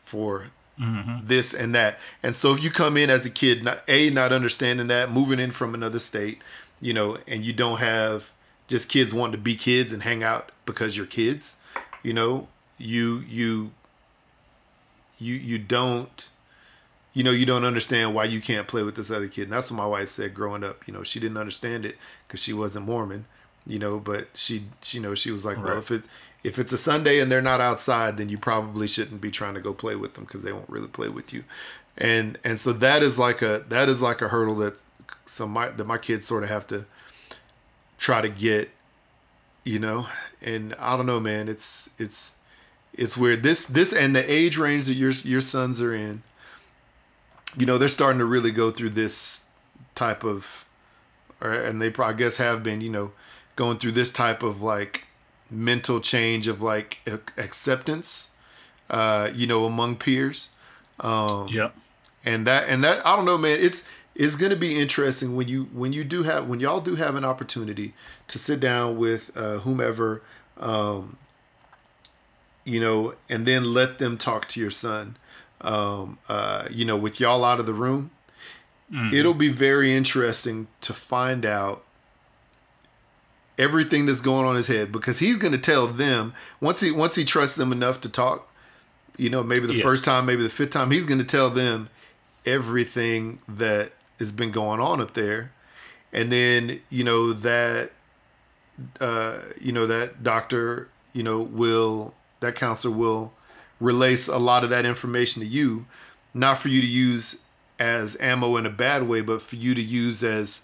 [0.02, 0.48] for
[0.82, 1.26] mm-hmm.
[1.26, 2.00] this and that.
[2.24, 5.40] And so if you come in as a kid, not a not understanding that, moving
[5.40, 6.42] in from another state,
[6.82, 8.32] you know, and you don't have
[8.68, 11.58] just kids wanting to be kids and hang out because you're kids,
[12.04, 13.72] you know, you you
[15.20, 16.32] you you don't
[17.14, 19.72] you know you don't understand why you can't play with this other kid and that's
[19.72, 22.86] what my wife said growing up you know she didn't understand it because she wasn't
[22.86, 23.26] mormon
[23.68, 25.66] you know but she, she you know she was like right.
[25.66, 26.04] well if it
[26.44, 29.60] if it's a Sunday and they're not outside, then you probably shouldn't be trying to
[29.60, 31.44] go play with them because they won't really play with you.
[31.98, 34.80] And and so that is like a that is like a hurdle that
[35.26, 36.86] some my that my kids sort of have to
[37.98, 38.72] try to get,
[39.64, 40.08] you know.
[40.42, 41.48] And I don't know, man.
[41.48, 42.34] It's it's
[42.94, 43.44] it's weird.
[43.44, 46.24] This this and the age range that your your sons are in,
[47.58, 49.46] you know, they're starting to really go through this
[49.94, 50.66] type of,
[51.40, 53.12] or and they probably I guess have been, you know,
[53.56, 55.06] going through this type of like
[55.52, 57.00] mental change of like
[57.38, 58.32] acceptance,
[58.90, 60.50] uh, you know, among peers.
[61.00, 61.76] Um, yep.
[62.24, 63.60] And that and that I don't know, man.
[63.60, 63.86] It's
[64.16, 67.16] it's going to be interesting when you when you do have when y'all do have
[67.16, 67.94] an opportunity
[68.28, 70.22] to sit down with uh, whomever,
[70.60, 71.18] um,
[72.64, 75.18] you know, and then let them talk to your son.
[75.62, 78.12] Um, uh, you know, with y'all out of the room,
[78.92, 79.14] mm-hmm.
[79.14, 81.84] it'll be very interesting to find out
[83.58, 87.16] everything that's going on his head because he's going to tell them once he once
[87.16, 88.50] he trusts them enough to talk
[89.18, 89.84] you know maybe the yeah.
[89.84, 91.90] first time maybe the fifth time he's going to tell them
[92.46, 95.52] everything that has been going on up there
[96.14, 97.92] and then you know that
[99.00, 103.34] uh you know that doctor you know will that counselor will
[103.80, 105.86] release a lot of that information to you
[106.34, 107.42] not for you to use
[107.80, 110.62] as ammo in a bad way but for you to use as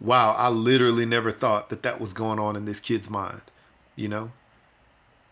[0.00, 3.42] wow, I literally never thought that that was going on in this kid's mind,
[3.96, 4.32] you know?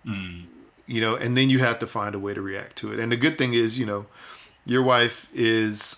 [0.04, 0.44] Mm.
[0.86, 3.00] You know, and then you have to find a way to react to it.
[3.00, 4.06] And the good thing is, you know,
[4.66, 5.96] your wife is,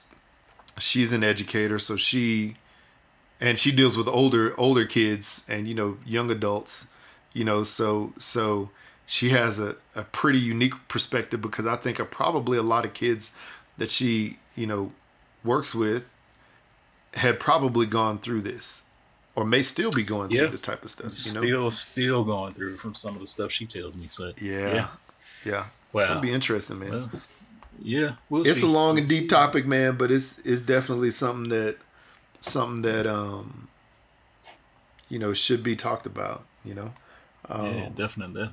[0.79, 2.57] she's an educator, so she,
[3.41, 6.87] and she deals with older, older kids and, you know, young adults,
[7.33, 8.71] you know, so, so
[9.07, 12.95] she has a, a pretty unique perspective because I think of probably a lot of
[12.95, 13.33] kids
[13.79, 14.93] that she, you know,
[15.43, 16.10] works with
[17.15, 18.83] had probably gone through this
[19.35, 20.41] or may still be going yeah.
[20.41, 21.07] through this type of stuff.
[21.07, 21.41] You know?
[21.41, 24.09] Still, still going through from some of the stuff she tells me.
[24.11, 24.87] So yeah, yeah,
[25.45, 25.65] yeah.
[25.93, 26.03] Wow.
[26.03, 26.91] It's gonna be interesting, man.
[26.91, 27.11] Well,
[27.83, 28.67] yeah, we'll it's see.
[28.67, 29.29] a long we'll and deep see.
[29.29, 31.77] topic, man, but it's it's definitely something that
[32.41, 33.69] something that um
[35.09, 36.45] you know should be talked about.
[36.65, 36.93] You know.
[37.49, 38.51] Um, yeah, definitely.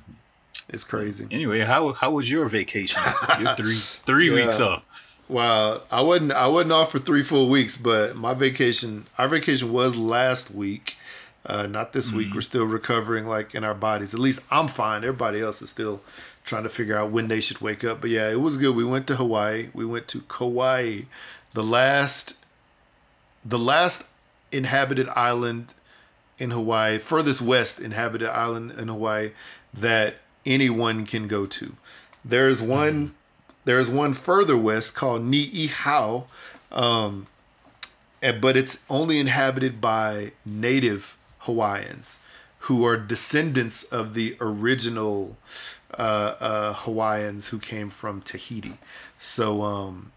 [0.70, 1.26] It's crazy.
[1.30, 3.02] Anyway, how how was your vacation?
[3.40, 4.44] your three three yeah.
[4.44, 5.07] weeks off.
[5.28, 9.72] Well, I wasn't I wasn't off for three full weeks, but my vacation our vacation
[9.72, 10.96] was last week.
[11.44, 12.16] Uh, not this mm-hmm.
[12.16, 12.34] week.
[12.34, 14.14] We're still recovering like in our bodies.
[14.14, 15.04] At least I'm fine.
[15.04, 16.00] Everybody else is still
[16.44, 18.00] trying to figure out when they should wake up.
[18.00, 18.74] But yeah, it was good.
[18.74, 19.68] We went to Hawaii.
[19.74, 21.02] We went to Kauai,
[21.52, 22.42] the last
[23.44, 24.08] the last
[24.50, 25.74] inhabited island
[26.38, 29.32] in Hawaii, furthest west inhabited island in Hawaii
[29.74, 31.74] that anyone can go to.
[32.24, 33.14] There's one mm-hmm
[33.64, 36.26] there's one further west called Niihau,
[36.72, 37.26] um,
[38.20, 42.20] but it's only inhabited by native Hawaiians
[42.60, 45.36] who are descendants of the original
[45.96, 48.78] uh, uh, Hawaiians who came from Tahiti.
[49.18, 50.12] So, um,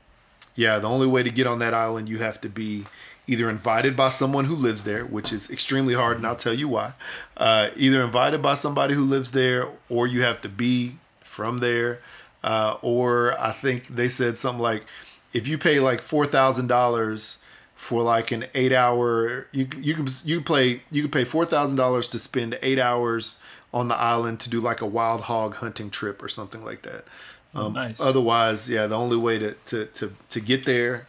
[0.55, 2.85] yeah, the only way to get on that island, you have to be
[3.27, 6.67] either invited by someone who lives there, which is extremely hard, and I'll tell you
[6.67, 6.93] why.
[7.37, 11.99] Uh, either invited by somebody who lives there, or you have to be from there.
[12.43, 14.83] Uh, or I think they said something like,
[15.33, 17.37] if you pay like four thousand dollars
[17.75, 21.77] for like an eight hour, you you can you play you can pay four thousand
[21.77, 23.39] dollars to spend eight hours
[23.73, 27.05] on the island to do like a wild hog hunting trip or something like that.
[27.55, 28.01] Oh, Um, nice.
[28.01, 31.07] Otherwise, yeah, the only way to, to, to, to get there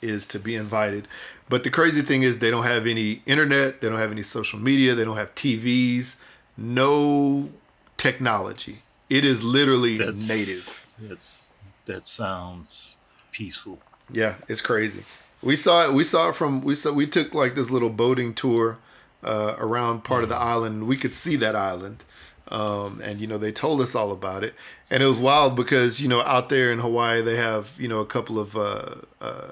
[0.00, 1.08] is to be invited.
[1.48, 4.58] But the crazy thing is, they don't have any internet, they don't have any social
[4.58, 6.16] media, they don't have TVs,
[6.56, 7.50] no
[7.96, 8.78] technology.
[9.12, 10.94] It is literally That's native.
[10.98, 11.52] That's
[11.84, 12.98] that sounds
[13.30, 13.78] peaceful.
[14.10, 15.04] Yeah, it's crazy.
[15.42, 15.92] We saw it.
[15.92, 16.62] We saw it from.
[16.62, 16.92] We saw.
[16.94, 18.78] We took like this little boating tour
[19.22, 20.86] uh, around part of the island.
[20.86, 22.04] We could see that island,
[22.48, 24.54] um, and you know they told us all about it.
[24.90, 28.00] And it was wild because you know out there in Hawaii they have you know
[28.00, 29.50] a couple of uh, uh,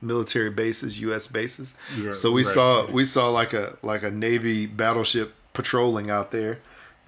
[0.00, 1.26] military bases, U.S.
[1.26, 1.74] bases.
[1.98, 2.92] Right, so we right, saw right.
[2.92, 6.60] we saw like a like a Navy battleship patrolling out there,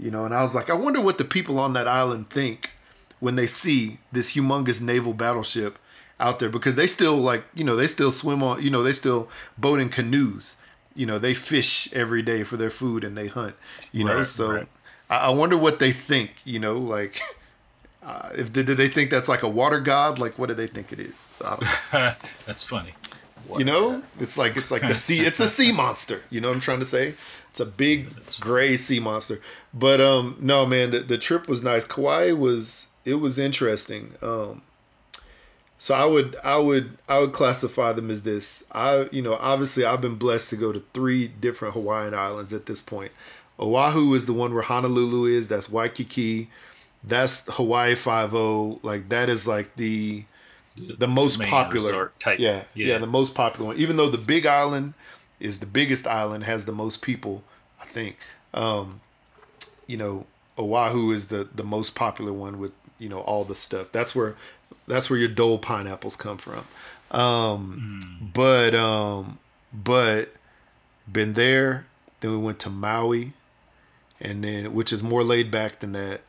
[0.02, 0.24] you know.
[0.24, 2.72] And I was like, I wonder what the people on that island think
[3.20, 5.78] when they see this humongous naval battleship
[6.18, 8.92] out there because they still like you know they still swim on you know they
[8.92, 10.56] still boat in canoes.
[10.94, 13.54] You know they fish every day for their food and they hunt
[13.92, 14.18] you know?
[14.18, 14.68] Right, so right.
[15.08, 16.76] I, I wonder what they think you know?
[16.76, 17.20] Like
[18.02, 20.18] uh, if did, did they think that's like a water god?
[20.18, 21.26] Like what do they think it is?
[21.44, 22.12] I don't know.
[22.46, 22.94] That's funny.
[23.56, 24.02] you know?
[24.20, 26.22] It's like it's like the sea it's a sea monster.
[26.30, 27.14] You know what i'm trying to say
[27.52, 28.08] it's a big
[28.40, 29.38] gray sea monster.
[29.74, 31.84] But um no man the, the trip was nice.
[31.84, 34.14] Kauai was it was interesting.
[34.22, 34.62] Um
[35.78, 38.64] so i would i would i would classify them as this.
[38.72, 42.66] I you know obviously i've been blessed to go to three different hawaiian islands at
[42.66, 43.12] this point.
[43.60, 45.48] Oahu is the one where honolulu is.
[45.48, 46.48] That's waikiki.
[47.04, 50.24] That's hawaii 50 like that is like the
[50.76, 52.38] the most main popular type.
[52.38, 52.98] yeah, yeah Yeah.
[52.98, 53.76] the most popular one.
[53.76, 54.94] Even though the big island
[55.42, 57.42] is the biggest island has the most people
[57.80, 58.16] i think.
[58.54, 59.00] Um
[59.86, 60.26] you know
[60.56, 63.90] oahu is the the most popular one with you know all the stuff.
[63.92, 64.36] That's where
[64.86, 66.64] that's where your dole pineapples come from.
[67.10, 69.38] Um but um
[69.72, 70.34] but
[71.10, 71.86] been there
[72.20, 73.32] then we went to maui
[74.20, 76.20] and then which is more laid back than that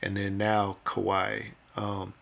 [0.00, 1.50] and then now kauai.
[1.76, 2.14] Um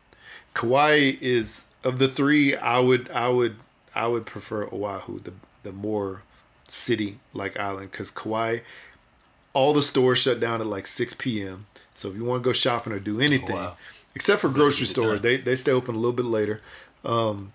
[0.59, 2.57] Kauai is of the three.
[2.57, 3.57] I would I would
[3.95, 5.33] I would prefer Oahu, the
[5.63, 6.23] the more
[6.71, 8.59] city like island, because Kauai,
[9.53, 11.67] all the stores shut down at like six p.m.
[11.95, 13.77] So if you want to go shopping or do anything, wow.
[14.15, 16.61] except for grocery stores, they they stay open a little bit later.
[17.05, 17.53] Um,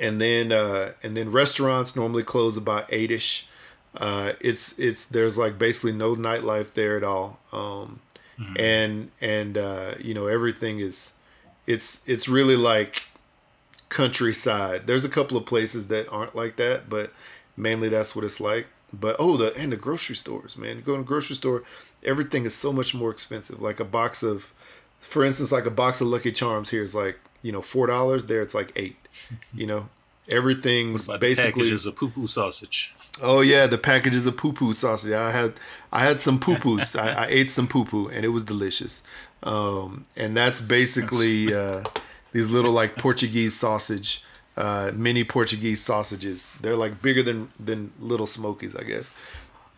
[0.00, 3.46] and then uh, and then restaurants normally close about eight ish.
[3.96, 7.40] Uh, it's it's there's like basically no nightlife there at all.
[7.52, 8.00] Um,
[8.58, 11.12] and and uh, you know everything is
[11.66, 13.04] it's it's really like
[13.88, 14.86] countryside.
[14.86, 17.12] There's a couple of places that aren't like that, but
[17.56, 18.66] mainly that's what it's like.
[18.92, 20.76] But oh, the and the grocery stores, man.
[20.76, 21.64] You go to a grocery store,
[22.04, 23.60] everything is so much more expensive.
[23.60, 24.52] Like a box of,
[25.00, 28.26] for instance, like a box of Lucky Charms here is like you know four dollars.
[28.26, 28.96] There it's like eight.
[29.54, 29.88] You know,
[30.28, 31.62] everything's the basically.
[31.62, 32.94] packages of poo poo sausage.
[33.22, 35.12] Oh yeah, the packages of poo poo sausage.
[35.12, 35.54] I had
[35.92, 36.98] I had some poo poos.
[37.00, 39.02] I, I ate some poo poo and it was delicious.
[39.42, 41.84] Um, and that's basically uh,
[42.32, 44.24] these little like Portuguese sausage,
[44.56, 46.52] uh, mini Portuguese sausages.
[46.60, 49.10] They're like bigger than than little smokies, I guess.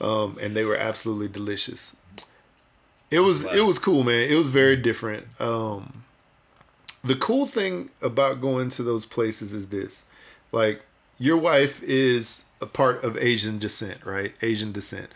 [0.00, 1.96] Um, and they were absolutely delicious.
[3.10, 4.28] It was it was cool, man.
[4.30, 5.26] It was very different.
[5.40, 6.04] Um,
[7.04, 10.04] the cool thing about going to those places is this
[10.52, 10.82] like
[11.18, 15.08] your wife is a part of asian descent right asian descent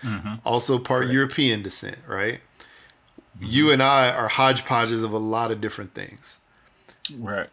[0.45, 2.41] also part european descent right
[3.41, 6.39] you and i are hodgepodges of a lot of different things
[7.19, 7.49] Right.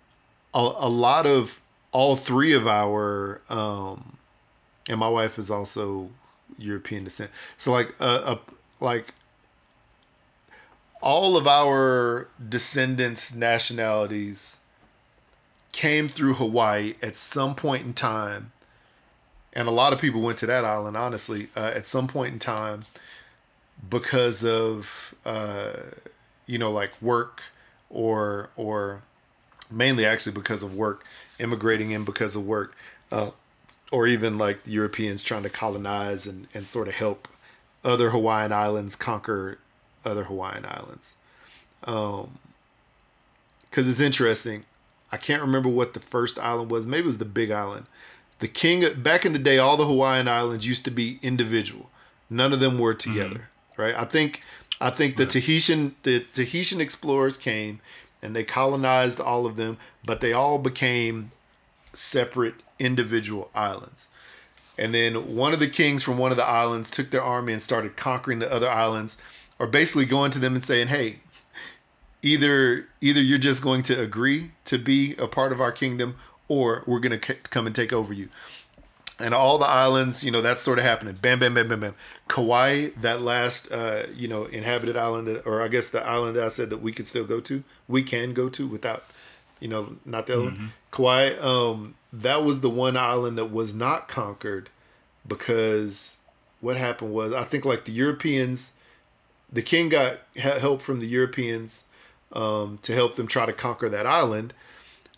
[0.54, 4.18] a, a lot of all three of our um
[4.90, 6.10] and my wife is also
[6.58, 7.32] european descent.
[7.58, 8.40] So like a, a
[8.80, 9.14] like
[11.02, 14.58] all of our descendants nationalities
[15.72, 18.52] came through hawaii at some point in time.
[19.54, 22.40] And a lot of people went to that island honestly uh, at some point in
[22.40, 22.86] time
[23.90, 25.74] because of uh,
[26.46, 27.42] you know like work
[27.90, 29.02] or or
[29.70, 31.04] mainly actually because of work,
[31.40, 32.76] immigrating in because of work,
[33.12, 33.32] uh,
[33.92, 37.28] or even like Europeans trying to colonize and, and sort of help
[37.84, 39.60] other Hawaiian islands conquer
[40.04, 41.14] other Hawaiian islands.
[41.80, 44.66] Because it's interesting.
[45.12, 46.86] I can't remember what the first island was.
[46.86, 47.86] Maybe it was the Big Island.
[48.40, 51.90] The king back in the day, all the Hawaiian islands used to be individual.
[52.30, 53.96] None of them were together, right?
[53.96, 54.44] I think
[54.80, 57.80] I think the Tahitian the Tahitian explorers came
[58.22, 61.32] and they colonized all of them, but they all became
[61.94, 64.10] separate individual islands.
[64.78, 67.62] And then one of the kings from one of the islands took their army and
[67.62, 69.18] started conquering the other islands,
[69.58, 71.20] or basically going to them and saying, "Hey,
[72.22, 76.16] either either you're just going to agree to be a part of our kingdom,
[76.48, 78.30] or we're going to c- come and take over you."
[79.20, 81.16] And all the islands, you know, that's sort of happening.
[81.16, 81.96] Bam, bam, bam, bam, bam.
[82.28, 86.50] Kauai, that last, uh, you know, inhabited island, or I guess the island that I
[86.50, 89.06] said that we could still go to, we can go to without,
[89.60, 90.74] you know, not the other one.
[90.92, 94.70] Kauai, um, that was the one island that was not conquered
[95.28, 96.20] because
[96.62, 98.74] what happened was I think like the Europeans,
[99.52, 101.86] the king got help from the Europeans
[102.34, 104.54] um, to help them try to conquer that island.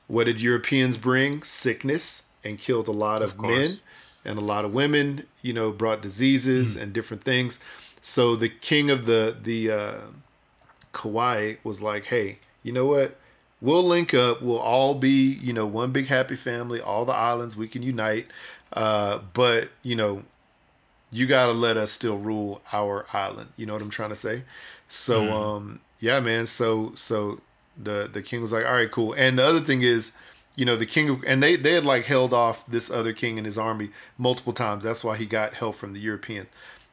[0.07, 1.43] What did Europeans bring?
[1.43, 3.57] Sickness and killed a lot of, course.
[3.57, 3.79] men
[4.25, 5.25] and a lot of women.
[5.41, 7.59] You know, brought diseases and different things.
[8.01, 9.93] So the king of the the uh,
[10.93, 13.17] Kauai was like, "Hey, you know what?
[13.61, 14.41] We'll link up.
[14.41, 16.79] We'll all be, you know, one big happy family.
[16.79, 18.27] All the islands we can unite.
[18.71, 20.23] Uh, but you know,
[21.11, 23.49] you got to let us still rule our island.
[23.57, 24.43] You know what I'm trying to say?
[24.87, 26.47] So, um, yeah, man.
[26.47, 27.41] So, so
[27.81, 29.13] the the king was like, all right, cool.
[29.13, 30.13] And the other thing is,
[30.59, 33.37] you know, the king of, and they they had like held off this other king
[33.37, 34.83] and his army multiple times.
[34.83, 36.47] That's why he got help from the European.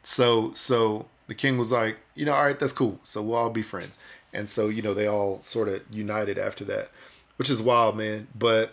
[0.05, 3.01] So, so the king was like, you know, all right, that's cool.
[3.03, 3.99] So we'll all be friends.
[4.33, 6.93] And so, you know, they all sort of united after that,
[7.39, 8.29] which is wild, man.
[8.39, 8.73] But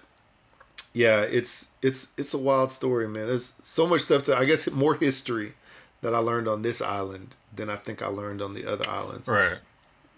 [0.94, 3.26] yeah, it's it's it's a wild story, man.
[3.26, 5.54] There's so much stuff to I guess more history
[6.02, 9.28] that I learned on this island than I think I learned on the other islands.
[9.28, 9.58] Right.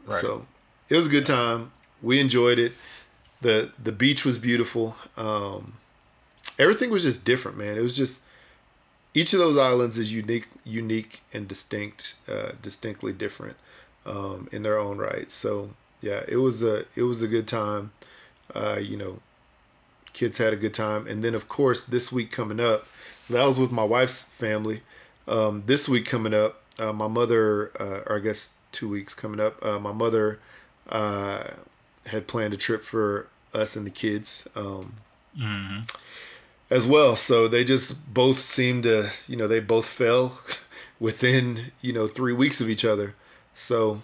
[0.06, 0.20] Right.
[0.20, 0.46] So
[0.90, 1.72] it was a good time.
[2.02, 2.74] We enjoyed it.
[3.42, 4.96] The The beach was beautiful.
[5.18, 5.74] Um,
[6.58, 7.78] everything was just different, man.
[7.78, 8.22] It was just
[9.14, 13.56] each of those islands is unique, unique and distinct, uh, distinctly different
[14.06, 15.32] um, in their own right.
[15.32, 15.72] So
[16.02, 17.92] yeah, it was a it was a good time.
[18.54, 19.20] Uh, you know,
[20.14, 22.88] kids had a good time, and then of course this week coming up.
[23.22, 24.82] So that was with my wife's family.
[25.28, 29.40] Um, this week coming up, uh, my mother, uh, or I guess two weeks coming
[29.40, 30.40] up, uh, my mother
[30.90, 31.46] uh,
[32.08, 34.48] had planned a trip for us and the kids.
[34.56, 34.94] Um,
[36.70, 37.16] as well.
[37.16, 40.40] So they just both seemed to, you know, they both fell
[41.00, 43.14] within, you know, three weeks of each other.
[43.54, 44.02] So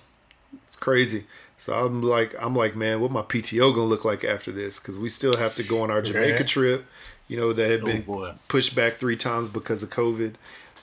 [0.68, 1.26] it's crazy.
[1.58, 4.80] So I'm like, I'm like, man, what my PTO gonna look like after this?
[4.80, 6.48] Because we still have to go on our Jamaica Right.
[6.48, 6.86] trip.
[7.28, 8.04] You know, that had Oh, been
[8.48, 10.34] pushed back three times because of COVID.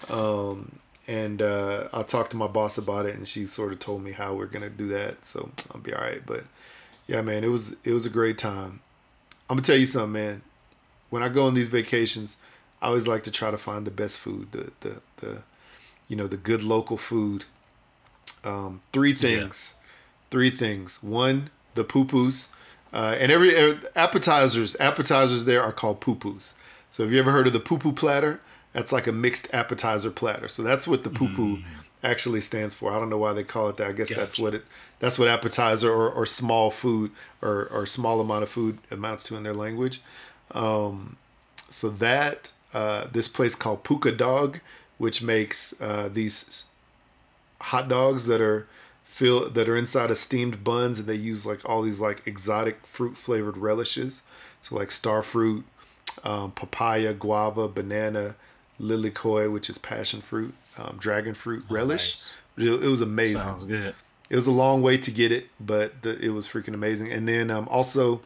[0.08, 4.02] Um, and uh, I talked to my boss about it, and she sort of told
[4.02, 5.26] me how we're gonna do that.
[5.26, 6.22] So I'll be all right.
[6.24, 6.44] But
[7.08, 8.80] yeah, man, it was it was a great time.
[9.50, 10.42] I'm gonna tell you something, man
[11.10, 12.36] when I go on these vacations,
[12.80, 15.42] I always like to try to find the best food, the the, the
[16.06, 17.44] you know the good local food.
[18.44, 19.74] Um, three things,
[20.30, 21.02] three things.
[21.02, 22.50] One, the poo-poos,
[22.92, 24.78] uh, and every uh, appetizers.
[24.80, 26.54] Appetizers there are called poo-poos.
[26.90, 28.40] So have you ever heard of the poo-poo platter?
[28.72, 30.46] That's like a mixed appetizer platter.
[30.46, 31.62] So that's what the poo-poo
[32.02, 32.92] actually stands for.
[32.92, 33.88] I don't know why they call it that.
[33.88, 34.64] I guess that's what it.
[35.00, 39.36] That's what appetizer or, or small food or, or small amount of food amounts to
[39.36, 40.00] in their language.
[40.52, 41.16] Um,
[41.70, 44.60] So that uh, this place called Puka Dog,
[44.96, 46.64] which makes uh, these
[47.60, 48.66] hot dogs that are
[49.04, 52.86] fill that are inside of steamed buns, and they use like all these like exotic
[52.86, 54.22] fruit flavored relishes.
[54.62, 55.64] So like star fruit,
[56.24, 58.34] um, papaya, guava, banana,
[58.80, 62.34] lilikoi, which is passion fruit, um, dragon fruit relish.
[62.56, 63.40] It, it was amazing.
[63.40, 63.94] Sounds good.
[64.30, 67.10] It was a long way to get it, but the, it was freaking amazing.
[67.10, 68.20] And then um, also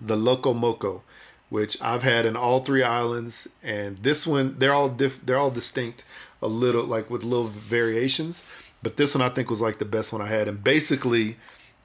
[0.00, 1.02] the Loco Moco,
[1.48, 5.50] which I've had in all three islands, and this one they're all diff- they're all
[5.50, 6.04] distinct,
[6.40, 8.44] a little like with little variations.
[8.82, 11.36] But this one I think was like the best one I had, and basically,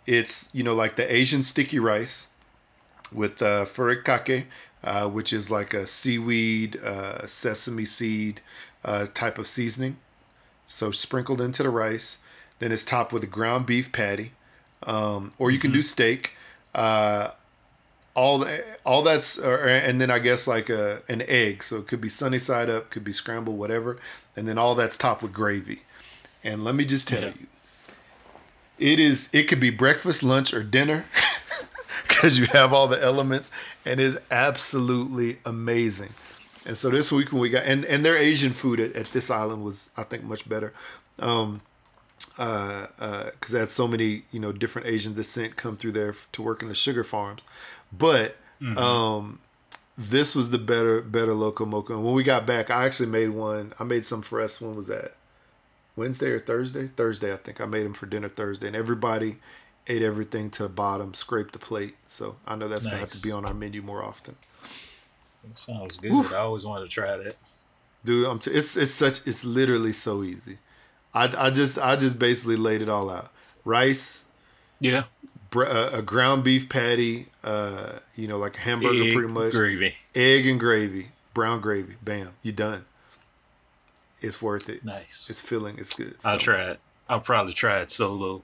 [0.06, 2.30] it's you know like the Asian sticky rice
[3.14, 4.46] with uh, furikake,
[4.84, 8.42] uh, which is like a seaweed, uh, sesame seed
[8.88, 9.98] uh, type of seasoning.
[10.66, 12.18] So sprinkled into the rice.
[12.60, 14.32] Then it's topped with a ground beef patty,
[14.84, 16.32] um, or you can do steak.
[16.74, 17.32] Uh,
[18.16, 18.44] all
[18.84, 21.62] all that's, and then I guess like a an egg.
[21.64, 23.98] So it could be sunny side up, could be scrambled, whatever.
[24.36, 25.84] And then all that's topped with gravy.
[26.44, 27.34] And let me just tell Yeah.
[27.40, 27.48] you,
[28.80, 29.30] it is.
[29.34, 31.06] It could be breakfast, lunch, or dinner.
[32.08, 33.52] Because you have all the elements,
[33.86, 36.10] and is absolutely amazing.
[36.68, 39.32] And so this week when we got and and their Asian food at, at this
[39.32, 40.74] island was I think much better,
[41.18, 41.62] um,
[42.38, 42.88] uh,
[43.32, 46.62] because they had so many you know different Asian descent come through there to work
[46.62, 47.42] in the sugar farms,
[47.98, 48.36] but
[48.78, 49.40] um,
[49.98, 51.96] this was the better better loco moco.
[51.96, 53.74] And when we got back, I actually made one.
[53.80, 54.60] I made some for us.
[54.60, 55.16] When was that?
[55.96, 56.90] Wednesday or Thursday?
[56.90, 57.62] Thursday, I think.
[57.62, 59.38] I made them for dinner Thursday, and everybody
[59.88, 61.96] ate everything to the bottom, scraped the plate.
[62.08, 64.36] So I know that's gonna have to be on our menu more often.
[65.48, 66.34] That sounds good.
[66.34, 67.36] I always wanted to try that.
[68.04, 68.28] dude.
[68.28, 70.58] I'm t- it's it's such it's literally so easy.
[71.14, 73.32] I I just I just basically laid it all out.
[73.66, 74.26] Rice,
[74.80, 75.04] Yeah.
[75.50, 79.52] br- uh, a ground beef patty, uh, you know, like a hamburger, Egg, pretty much.
[79.52, 79.96] Gravy.
[80.16, 81.96] Egg and gravy, brown gravy.
[82.02, 82.86] Bam, you done.
[84.22, 84.84] It's worth it.
[84.84, 85.30] Nice.
[85.30, 85.78] It's filling.
[85.78, 86.16] It's good.
[86.26, 86.80] I'll try it.
[87.10, 88.44] I'll probably try it solo,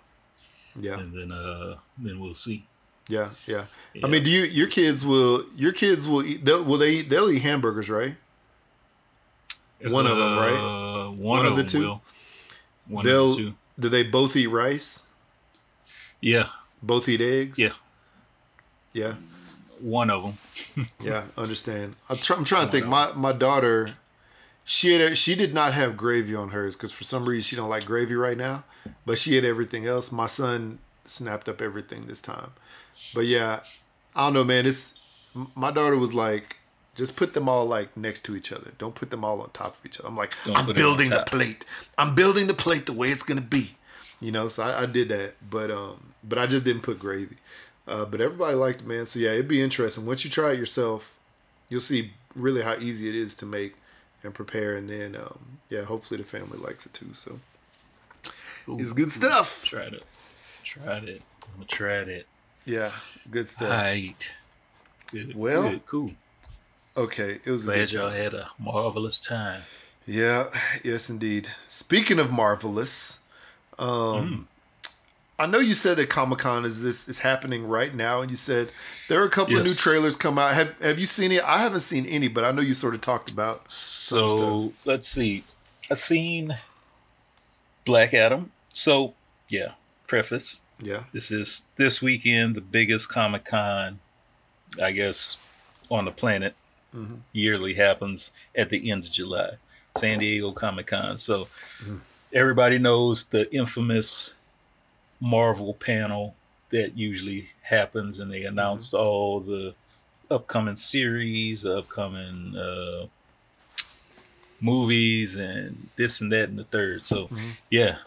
[0.79, 2.67] Yeah, and then uh, then we'll see.
[3.07, 3.65] Yeah, yeah.
[3.93, 4.05] Yeah.
[4.05, 6.43] I mean, do you your kids will your kids will eat?
[6.45, 7.09] They'll, will they eat?
[7.09, 8.15] They'll eat hamburgers, right?
[9.85, 10.53] One of 'em, right?
[10.53, 11.79] Uh, one, One of, of the them two?
[11.81, 12.01] will.
[12.87, 13.29] One They'll.
[13.29, 13.53] of the two.
[13.79, 15.03] Do they both eat rice?
[16.21, 16.47] Yeah,
[16.81, 17.59] Both eat eggs?
[17.59, 17.73] yeah.
[18.93, 19.15] Yeah.
[19.81, 20.85] One of them.
[21.01, 21.95] Yeah, understand.
[22.09, 22.85] I'm, try, I'm trying to think.
[22.87, 23.89] My my daughter,
[24.63, 27.69] she had she did not have gravy on hers because for some reason she don't
[27.69, 28.63] like gravy right now,
[29.05, 30.11] but she had everything else.
[30.11, 32.51] My son snapped up everything this time,
[33.13, 33.61] but yeah,
[34.15, 34.65] I don't know, man.
[34.65, 34.99] It's
[35.55, 36.57] my daughter was like,
[36.95, 38.71] just put them all like next to each other.
[38.77, 40.09] Don't put them all on top of each other.
[40.09, 41.65] I'm like, Don't I'm put it on building the plate.
[41.97, 43.75] I'm building the plate the way it's gonna be,
[44.21, 44.47] you know.
[44.47, 47.37] So I, I did that, but um, but I just didn't put gravy.
[47.87, 49.05] Uh, but everybody liked it, man.
[49.07, 50.05] So yeah, it'd be interesting.
[50.05, 51.17] Once you try it yourself,
[51.69, 53.75] you'll see really how easy it is to make
[54.23, 54.75] and prepare.
[54.75, 57.13] And then, um, yeah, hopefully the family likes it too.
[57.13, 57.39] So
[58.67, 59.65] it's good stuff.
[59.65, 60.03] Tried it.
[60.64, 61.22] Tried it.
[61.43, 62.28] I'm gonna try it.
[62.66, 62.91] Yeah,
[63.30, 63.70] good stuff.
[63.70, 64.34] Right.
[65.11, 66.11] Good, Well, good, cool.
[66.95, 69.61] Okay, it was a Glad good y'all had a marvelous time.
[70.05, 70.45] Yeah,
[70.84, 71.49] yes, indeed.
[71.68, 73.20] Speaking of marvelous,
[73.80, 74.47] um,
[75.39, 78.38] I know you said that Comic Con is this is happening right now, and you
[78.38, 78.70] said
[79.09, 80.53] there are a couple of new trailers come out.
[80.53, 81.43] Have Have you seen it?
[81.43, 83.70] I haven't seen any, but I know you sort of talked about.
[83.72, 85.43] So let's see.
[85.91, 86.55] I seen
[87.86, 88.51] Black Adam.
[88.70, 89.14] So
[89.49, 89.74] yeah,
[90.14, 90.61] preface.
[90.80, 93.99] Yeah, This is this weekend the biggest Comic Con,
[94.82, 95.38] I guess,
[95.89, 96.53] on the planet.
[96.95, 97.16] Mm-hmm.
[97.32, 99.53] Yearly happens at the end of July,
[99.97, 101.18] San Diego Comic Con.
[101.18, 101.47] So
[102.32, 104.36] everybody knows the infamous
[105.20, 106.36] Marvel panel
[106.70, 109.03] that usually happens, and they announce mm-hmm.
[109.03, 109.74] all the
[110.30, 113.07] upcoming series, the upcoming uh,
[114.61, 117.01] movies, and this and that and the third.
[117.01, 117.49] So mm-hmm.
[117.72, 117.97] yeah,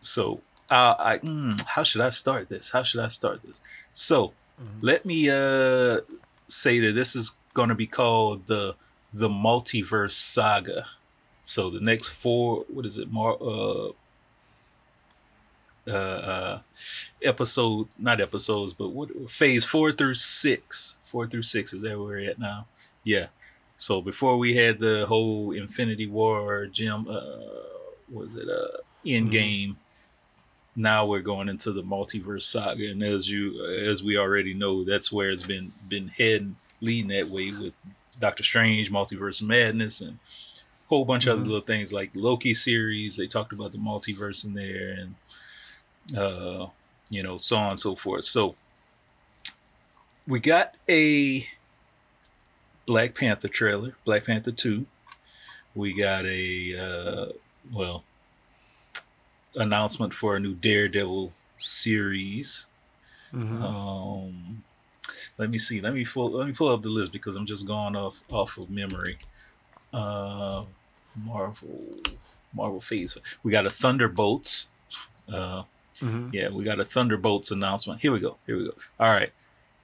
[0.00, 2.70] so uh, I mm, how should I start this?
[2.70, 3.60] How should I start this?
[3.92, 4.32] So
[4.80, 5.98] let me uh
[6.48, 8.74] say that this is going to be called the
[9.12, 10.86] the multiverse saga.
[11.42, 13.10] So the next four, what is it?
[13.10, 13.92] More uh
[15.88, 16.58] uh, uh
[17.22, 22.08] episode not episodes but what phase four through six four through six is that where
[22.08, 22.66] we're at now
[23.04, 23.28] yeah
[23.74, 27.30] so before we had the whole infinity war Jim, uh
[28.10, 29.78] was it uh end game
[30.78, 35.10] now we're going into the multiverse saga and as you as we already know that's
[35.10, 37.74] where it's been been heading leading that way with
[38.20, 43.16] doctor strange multiverse madness and a whole bunch of other little things like loki series.
[43.16, 46.68] They talked about the multiverse in there and uh
[47.10, 48.24] you know so on and so forth.
[48.24, 48.54] So
[50.26, 51.46] we got a
[52.86, 54.86] black panther trailer black panther 2
[55.74, 57.32] we got a uh
[57.70, 58.02] well
[59.56, 62.66] announcement for a new Daredevil series.
[63.32, 63.62] Mm-hmm.
[63.62, 64.64] Um,
[65.36, 65.80] let me see.
[65.80, 66.30] Let me pull.
[66.30, 69.18] Let me pull up the list because I'm just going off off of memory.
[69.92, 70.64] Uh,
[71.14, 71.96] Marvel,
[72.54, 73.16] Marvel Phase.
[73.42, 74.68] We got a Thunderbolts.
[75.32, 75.64] Uh,
[76.00, 76.32] Mhm.
[76.32, 78.00] yeah, we got a Thunderbolts announcement.
[78.02, 78.38] Here we go.
[78.46, 78.74] Here we go.
[79.00, 79.32] All right,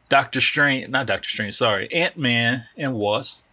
[0.09, 0.89] Doctor Strange.
[0.89, 1.55] Not Doctor Strange.
[1.55, 3.45] Sorry, Ant Man and Wasp.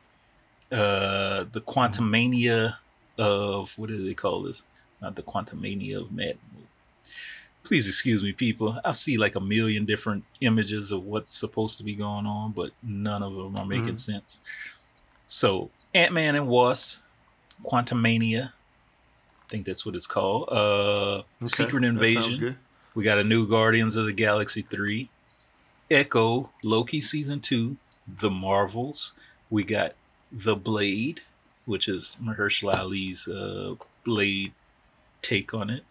[0.71, 2.79] Uh, the Quantum Mania
[3.17, 4.63] of what do they call this?
[5.01, 6.37] Not the Quantum Mania of Mad.
[7.63, 8.79] Please excuse me, people.
[8.83, 12.71] I see like a million different images of what's supposed to be going on, but
[12.83, 14.41] none of them are making sense.
[15.27, 17.01] So Ant Man and Wasp,
[17.63, 18.53] Quantum Mania.
[19.45, 20.49] I think that's what it's called.
[20.49, 22.57] Uh, Okay, Secret Invasion.
[22.93, 25.09] We got a new Guardians of the Galaxy 3,
[25.89, 27.77] Echo, Loki Season 2,
[28.07, 29.13] The Marvels.
[29.49, 29.93] We got
[30.31, 31.21] The Blade,
[31.65, 34.53] which is Mahershala Ali's uh, Blade
[35.21, 35.83] take on it.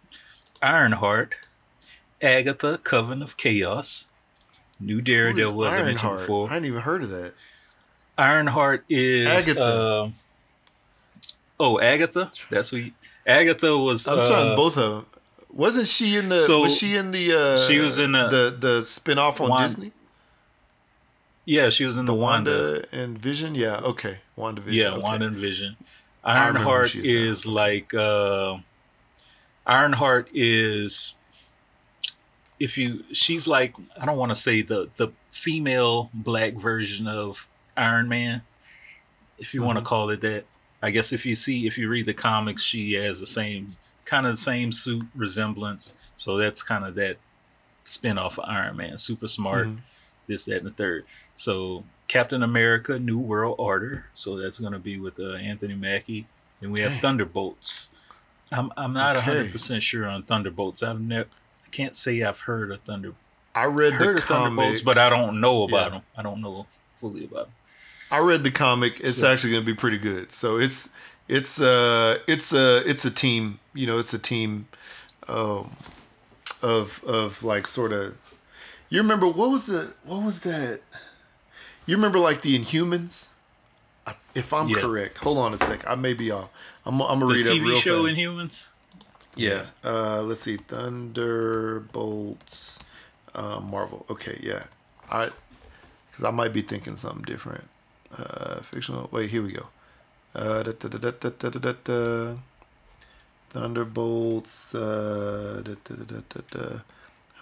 [0.62, 1.36] Ironheart,
[2.20, 4.08] Agatha, Coven of Chaos,
[4.78, 6.18] New Daredevil, as I mentioned Ironheart.
[6.20, 6.50] before.
[6.50, 7.34] I hadn't even heard of that.
[8.18, 9.62] Ironheart is Agatha.
[9.62, 10.10] uh,
[11.58, 12.32] oh, Agatha.
[12.50, 12.82] That's what.
[12.82, 12.92] You,
[13.26, 14.06] Agatha was.
[14.06, 15.06] I'm uh, trying both of them.
[15.52, 16.36] Wasn't she in the?
[16.36, 17.32] so- was she in the?
[17.32, 19.92] Uh, She was in the- the the spinoff on Wanda- Disney.
[21.46, 22.50] Yeah, she was in the, Wanda.
[22.50, 23.54] Wanda and Vision.
[23.54, 23.76] Yeah.
[23.78, 24.18] Okay.
[24.36, 24.78] Wanda Vision.
[24.80, 25.02] Yeah, okay.
[25.02, 25.76] Wanda and Vision.
[26.22, 28.58] Ironheart is is like uh,
[29.70, 31.14] Ironheart is
[32.58, 37.48] if you she's like I don't want to say the the female black version of
[37.76, 38.42] Iron Man,
[39.38, 39.84] if you want Mm-hmm.
[39.84, 40.44] to call it that.
[40.82, 43.68] I guess if you see if you read the comics, she has the same
[44.04, 45.94] kind of the same suit resemblance.
[46.16, 47.18] So that's kind of that
[47.84, 48.98] spin off of Iron Man.
[48.98, 49.78] Super smart, Mhm.
[50.26, 51.04] this, that, and the third.
[51.36, 54.06] So Captain America, New World Order.
[54.14, 56.26] So that's gonna be with uh, Anthony Mackie.
[56.62, 56.94] And we have.
[57.00, 57.90] Thunderbolts.
[58.52, 59.24] I'm I'm not Okay.
[59.24, 60.82] hundred percent sure on Thunderbolts.
[60.82, 61.28] I've never
[61.64, 63.14] I can't say I've heard of Thunder
[63.54, 65.88] I read heard the of Thunderbolts, but I don't know about Yeah.
[65.98, 66.02] them.
[66.16, 67.54] I don't know fully about them.
[68.12, 68.98] I read the comic.
[69.00, 70.32] It's So- actually going to be pretty good.
[70.32, 70.88] So it's
[71.28, 73.60] it's uh it's a it's a team.
[73.74, 74.66] You know, it's a team
[75.28, 75.76] um,
[76.62, 78.16] of of like sort of.
[78.88, 80.80] You remember what was the what was that?
[81.86, 83.28] You remember like the Inhumans?
[84.34, 84.80] If I'm Yeah.
[84.80, 85.84] correct, hold on a sec.
[85.88, 86.50] I may be off.
[86.86, 88.16] I'm, I'm gonna the read TV a real show thing.
[88.16, 88.68] Inhumans.
[89.36, 89.66] Yeah.
[89.84, 90.56] Uh, let's see.
[90.56, 92.78] Thunderbolts,
[93.34, 94.04] uh, Marvel.
[94.10, 94.38] Okay.
[94.42, 94.64] Yeah.
[95.10, 95.30] I,
[96.10, 97.64] because I might be thinking something different.
[98.16, 99.08] Uh, fictional.
[99.12, 99.30] Wait.
[99.30, 99.68] Here we go.
[103.50, 104.72] Thunderbolts.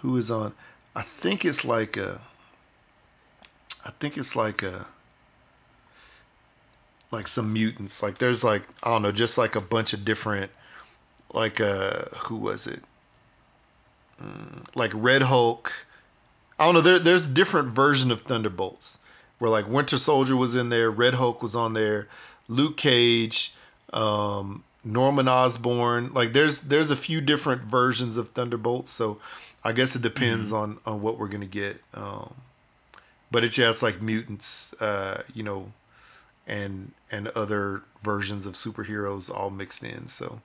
[0.01, 0.53] Who is on?
[0.95, 2.21] I think it's like a.
[3.85, 4.87] I think it's like a.
[7.11, 8.03] Like some mutants.
[8.03, 10.51] Like there's like I don't know, just like a bunch of different
[11.33, 12.83] like uh who was it?
[14.21, 15.87] Mm, like red hulk.
[16.57, 18.99] I don't know there, there's different version of thunderbolts
[19.37, 22.09] where like winter soldier was in there red hulk was on there
[22.49, 23.53] luke cage
[23.93, 26.13] um norman osborn.
[26.13, 29.19] Like there's there's a few different versions of thunderbolts so
[29.63, 32.33] i guess it depends on on what we're gonna get um
[33.31, 35.71] but it's yeah it's like mutants uh you know
[36.47, 40.41] and and other versions of superheroes all mixed in so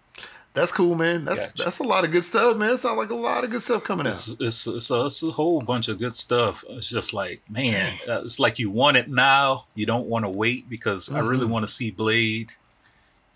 [0.55, 1.25] that's cool, man.
[1.25, 1.65] That's Gotcha.
[1.65, 2.71] that's a lot of good stuff, man.
[2.75, 4.11] It sounds like a lot of good stuff coming out.
[4.13, 6.63] It's, it's, a, it's a whole bunch of good stuff.
[6.69, 9.65] It's just like, man, uh, it's like you want it now.
[9.75, 11.51] You don't want to wait because I really Mhm.
[11.51, 12.53] want to see Blade.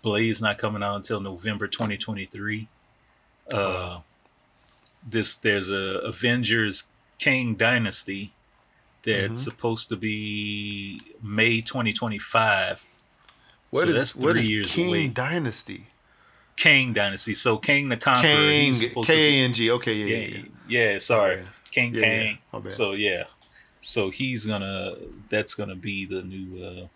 [0.01, 2.69] Blade's not coming out until November 2023.
[3.51, 3.99] Uh,
[5.05, 6.85] this there's a Avengers
[7.17, 8.31] King Dynasty
[9.03, 9.43] that's Mhm.
[9.43, 12.85] supposed to be May 2025.
[13.71, 15.07] What so is that's what three is years King away.
[15.09, 15.87] Dynasty?
[16.55, 17.33] King Dynasty.
[17.33, 18.29] So King the Conqueror.
[18.31, 19.71] King he's supposed to be- K A N G.
[19.71, 20.91] Okay, yeah, yeah, yeah, yeah.
[20.93, 21.43] yeah, sorry, Yeah.
[21.71, 22.61] King Yeah, yeah, Kang.
[22.63, 22.71] bad.
[22.73, 23.23] So yeah,
[23.79, 24.95] so he's gonna.
[25.29, 26.87] That's gonna be the new uh,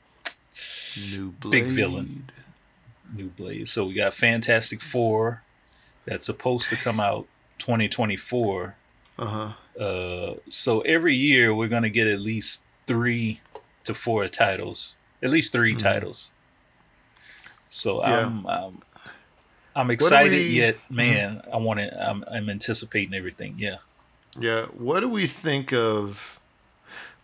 [1.17, 1.51] New Blade.
[1.51, 2.30] Big villain.
[3.15, 3.67] new Blade.
[3.69, 5.43] So we got Fantastic Four,
[6.05, 7.28] that's supposed to come out
[7.59, 8.76] 2024.
[9.19, 9.53] Uh huh.
[9.82, 13.39] Uh, so every year we're gonna get at least three
[13.86, 15.78] to four titles, at least 3 Mhm.
[15.80, 16.32] titles.
[17.74, 18.26] So Yeah.
[18.28, 18.80] I'm, I'm
[19.76, 20.55] I'm excited we- Mm-hmm.
[20.55, 21.41] yet, man.
[21.51, 22.09] I want to.
[22.09, 23.55] I'm, I'm anticipating everything.
[23.57, 23.78] Yeah.
[24.39, 24.65] Yeah.
[24.67, 26.39] What do we think of?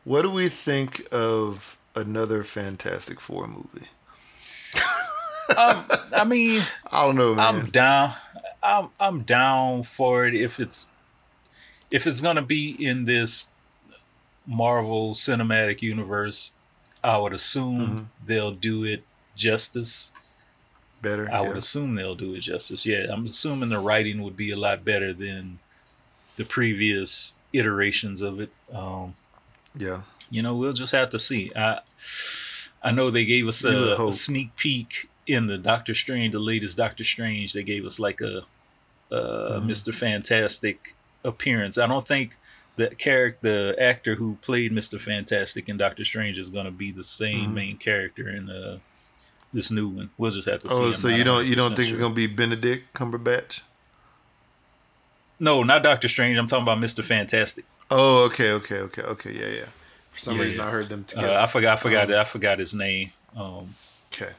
[0.03, 3.87] What do we think of another Fantastic Four movie?
[5.57, 5.85] um,
[6.15, 7.55] I mean, I don't know, man.
[7.55, 8.13] I'm down.
[8.63, 10.89] I'm I'm down for it if it's
[11.91, 13.49] if it's gonna be in this
[14.47, 16.53] Marvel Cinematic Universe.
[17.03, 18.05] I would assume Mhm.
[18.25, 19.03] they'll do it
[19.35, 20.11] justice.
[21.01, 21.29] Better.
[21.31, 21.47] I yeah.
[21.47, 22.85] would assume they'll do it justice.
[22.85, 25.59] Yeah, I'm assuming the writing would be a lot better than
[26.35, 28.51] the previous iterations of it.
[28.73, 29.13] Um,
[29.77, 30.01] Yeah.
[30.29, 31.51] you know, we'll just have to see.
[31.55, 31.79] I
[32.81, 36.77] I know they gave us a, a sneak peek in the Doctor Strange, the latest
[36.77, 37.53] Doctor Strange.
[37.53, 38.43] They gave us like a,
[39.11, 39.65] uh Mhm.
[39.65, 41.77] Mister Fantastic appearance.
[41.77, 42.37] I don't think
[42.77, 46.91] the character, the actor who played Mister Fantastic in Doctor Strange, is going to be
[46.91, 47.53] the same Mhm.
[47.53, 48.79] main character in uh,
[49.53, 50.09] this new one.
[50.17, 50.75] We'll just have to see.
[50.75, 51.97] Oh, so you don't you don't think sure.
[51.97, 53.61] it's gonna be Benedict Cumberbatch?
[55.39, 56.37] No, not Doctor Strange.
[56.37, 57.65] I'm talking about Mister Fantastic.
[57.89, 59.31] Oh, okay, okay, okay, okay.
[59.33, 59.65] Yeah, yeah.
[60.11, 60.67] For some Yeah, reason, yeah.
[60.67, 61.37] I heard them Uh, together.
[61.37, 61.73] I forgot.
[61.73, 62.11] I forgot.
[62.11, 63.11] Um, I forgot his name.
[63.35, 63.75] Um,
[64.13, 64.33] okay.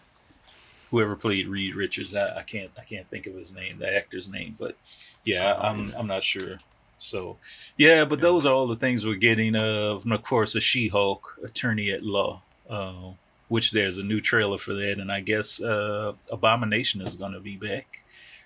[0.90, 2.14] whoever played Reed Richards.
[2.14, 4.76] I, I can't I can't think of his name, the actor's name, but
[5.24, 6.58] yeah, Oh, I'm I'm not sure.
[6.98, 7.38] So
[7.76, 11.38] yeah, but those are all the things we're getting of, and of course, a She-Hulk,
[11.44, 13.12] attorney at law, uh,
[13.50, 17.40] which there's a new trailer for that, and I guess uh, Abomination is going to
[17.40, 18.04] be back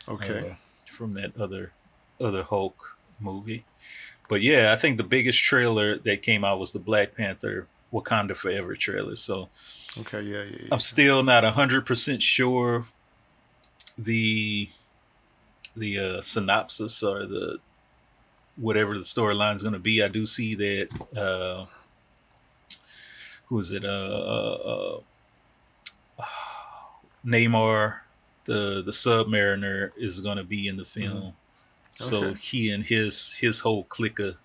[0.08, 0.50] Okay.
[0.50, 0.54] uh,
[0.86, 1.72] from that other
[2.18, 3.66] other Hulk movie.
[4.30, 8.34] But yeah, I think the biggest trailer that came out was the Black Panther Wakanda
[8.34, 9.14] Forever trailer.
[9.14, 9.50] So
[10.00, 10.22] okay.
[10.22, 10.56] Yeah, yeah.
[10.62, 10.68] yeah.
[10.72, 12.86] I'm still not hundred percent sure
[13.98, 14.70] the
[15.76, 17.58] the uh, synopsis or the
[18.56, 20.02] whatever the storyline is going to be.
[20.02, 21.66] I do see that uh,
[23.54, 23.84] who is it?
[23.84, 25.00] Uh, uh,
[26.18, 26.24] uh,
[27.24, 28.00] Namor,
[28.46, 31.34] the the Submariner, is going to be in the film.
[31.92, 32.40] So Okay.
[32.40, 34.36] he and his his whole clique of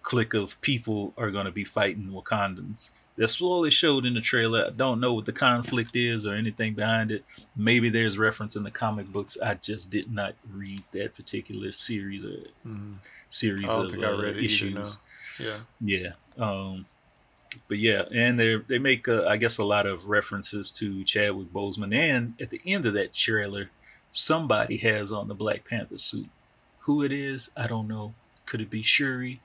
[0.00, 4.22] clique of people are going to be fighting Wakandans That's all they showed in the
[4.22, 4.64] trailer.
[4.66, 7.24] I don't know what the conflict is or anything behind it.
[7.54, 9.36] Maybe there's reference in the comic books.
[9.42, 12.94] I just did not read that particular series or Mhm.
[13.28, 14.98] series I don't of think I uh, it issues.
[15.38, 15.58] Yeah.
[15.80, 16.12] Yeah.
[16.38, 16.86] Um,
[17.68, 21.52] but yeah, and they they make uh, I guess a lot of references to Chadwick
[21.52, 23.70] Boseman, and at the end of that trailer,
[24.12, 26.28] somebody has on the Black Panther suit.
[26.80, 28.14] Who it is, I don't know.
[28.46, 29.40] Could it be Shuri?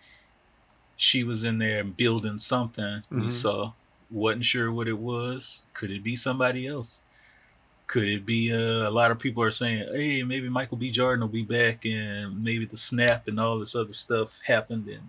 [0.96, 3.04] She was in there building something.
[3.10, 3.32] We Mhm.
[3.32, 3.74] saw.
[4.10, 5.66] wasn't sure what it was.
[5.74, 7.02] Could it be somebody else?
[7.88, 10.92] Could it be uh, a lot of people are saying, hey, maybe Michael B.
[10.92, 15.02] Jordan will be back and maybe the snap and all this other stuff happened and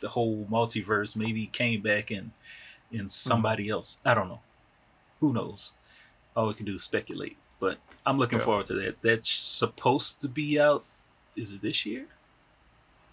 [0.00, 2.32] the whole multiverse maybe came back in
[2.90, 3.06] in hmm.
[3.06, 4.00] somebody else.
[4.04, 4.40] I don't know.
[5.20, 5.74] Who knows?
[6.36, 7.36] All we can do is speculate.
[7.60, 8.44] But I'm looking Yeah.
[8.44, 9.02] forward to that.
[9.02, 10.84] That's supposed to be out.
[11.36, 12.06] Is it this year?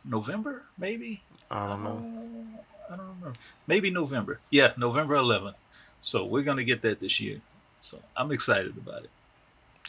[0.03, 1.23] November, maybe?
[1.49, 2.61] I don't know.
[2.91, 3.33] I don't remember.
[3.65, 4.39] Maybe November.
[4.51, 5.61] Yeah, November 11th.
[5.99, 7.41] So we're gonna get that this year.
[7.79, 9.09] So I'm excited about it.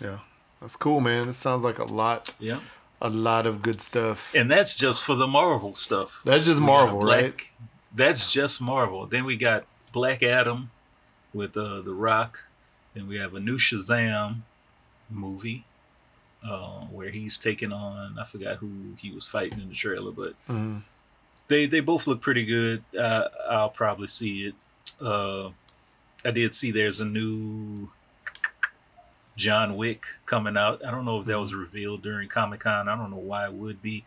[0.00, 0.20] Yeah.
[0.60, 1.28] That's cool, man.
[1.28, 2.60] It sounds like a lot, Yeah,
[3.00, 4.34] a lot of good stuff.
[4.34, 6.22] and that's just for the Marvel stuff.
[6.24, 7.42] That's just Marvel, Black- right?
[7.94, 9.06] That's just Marvel.
[9.06, 10.70] Then we got Black Adam
[11.32, 12.46] with uh, The Rock.
[12.94, 14.40] Then we have a new Shazam
[15.10, 15.64] movie
[16.44, 20.34] uh, where he's taking on I forgot who he was fighting in the trailer, but
[20.48, 20.82] Mhm.
[21.48, 22.84] they they both look pretty good.
[22.98, 24.54] Uh, I'll probably see it.
[25.00, 25.50] Uh,
[26.24, 27.90] I did see there's a new
[29.36, 30.84] John Wick coming out.
[30.84, 32.88] I don't know if that was revealed during Comic Con.
[32.88, 34.04] I don't know why it would be,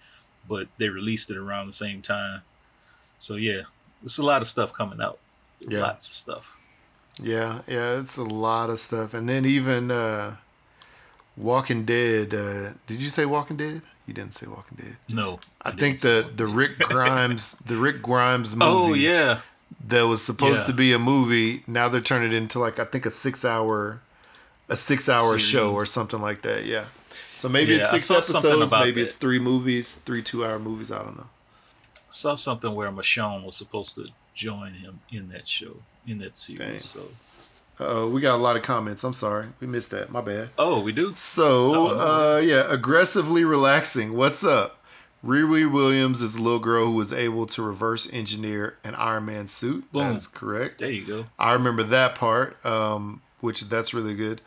[0.47, 2.41] but they released it around the same time.
[3.17, 3.61] So yeah,
[4.01, 5.19] there's a lot of stuff coming out.
[5.61, 5.81] Yeah.
[5.81, 6.57] Lots of stuff.
[7.21, 9.13] Yeah, yeah, it's a lot of stuff.
[9.13, 10.37] And then even uh
[11.37, 13.81] Walking Dead, uh did you say Walking Dead?
[14.07, 14.97] You didn't say Walking Dead.
[15.09, 19.39] No, I, didn't think the the Rick Grimes the Rick Grimes movie Oh yeah,
[19.87, 20.67] that was supposed Yeah.
[20.67, 24.01] to be a movie, now they're turning it into like I think a 6 hour
[24.69, 26.65] a 6 hour show or something like that.
[26.65, 26.85] Yeah.
[27.35, 29.01] So maybe Yeah, it's 6 episodes, maybe that.
[29.01, 31.27] it's 3 movies, 3 2-hour movies, I don't know.
[31.85, 36.35] I saw something where Michonne was supposed to join him in that show in that
[36.37, 36.59] series.
[36.59, 36.79] Dang.
[36.79, 37.01] So
[37.81, 39.05] Oh, we got a lot of comments.
[39.05, 39.47] I'm sorry.
[39.61, 40.11] We missed that.
[40.11, 40.49] My bad.
[40.57, 41.13] oh, we do.
[41.15, 41.99] So, Oh, no.
[42.35, 44.13] uh, yeah, aggressively relaxing.
[44.17, 44.83] What's up?
[45.25, 49.47] Riri Williams is a little girl who was able to reverse engineer an Iron Man
[49.47, 49.89] suit.
[49.93, 50.09] Boom.
[50.09, 50.79] That is correct.
[50.79, 51.25] There you go.
[51.39, 54.41] I remember that part, um, which that's really good.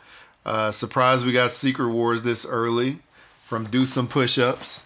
[0.45, 2.99] Uh, surprised we got Secret Wars this early
[3.41, 4.85] from Do Some Push Ups.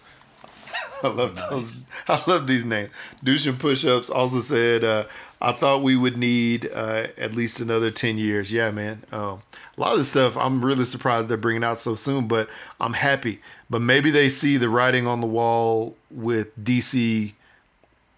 [1.02, 1.86] I love those.
[2.08, 2.90] I love these names.
[3.22, 5.04] Do Some Push Ups also said, uh,
[5.40, 8.52] I thought we would need uh, at least another 10 years.
[8.52, 9.04] Yeah, man.
[9.12, 9.42] Um,
[9.76, 12.48] a lot of this stuff, I'm really surprised they're bringing out so soon, but
[12.80, 13.40] I'm happy.
[13.70, 17.32] But maybe they see the writing on the wall with DC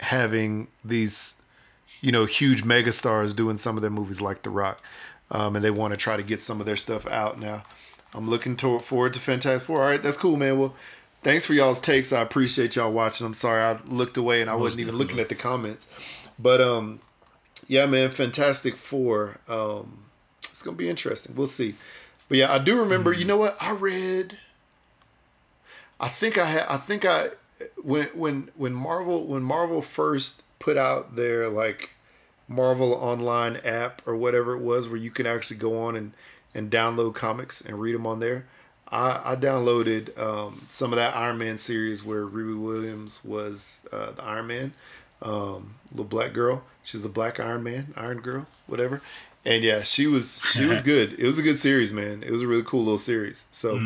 [0.01, 1.34] having these
[2.01, 4.82] you know, huge megastars doing some of their movies like The Rock,
[5.31, 7.62] um, and they want to try to get some of their stuff out now.
[8.14, 9.83] I'm looking toward, forward to Fantastic Four.
[9.83, 10.59] All right, that's cool, man.
[10.59, 10.74] Well,
[11.22, 12.12] thanks for y'all's takes.
[12.12, 13.26] I appreciate y'all watching.
[13.26, 15.87] I'm sorry I looked away and I wasn't even looking at the comments,
[16.39, 17.01] but um,
[17.68, 19.39] yeah, man, Fantastic Four.
[19.49, 20.05] Um,
[20.43, 21.37] it's gonna be interesting.
[21.37, 21.74] We'll see.
[22.28, 23.12] But yeah, I do remember.
[23.12, 23.57] You know what?
[23.61, 24.39] I read.
[26.01, 26.66] I think I had.
[26.68, 27.28] I think I
[27.83, 31.91] when when when Marvel when Marvel first put out their like
[32.51, 36.13] Marvel Online app or whatever it was, where you can actually go on and
[36.53, 38.45] and download comics and read them on there.
[38.91, 44.11] I, I downloaded um, some of that Iron Man series where Ruby Williams was uh,
[44.11, 44.73] the Iron Man,
[45.23, 46.65] um, little black girl.
[46.83, 49.01] She's the Black Iron Man, Iron Girl, whatever.
[49.45, 51.15] And yeah, she was she was good.
[51.21, 52.25] It was a good series, man.
[52.25, 53.45] It was a really cool little series.
[53.53, 53.77] So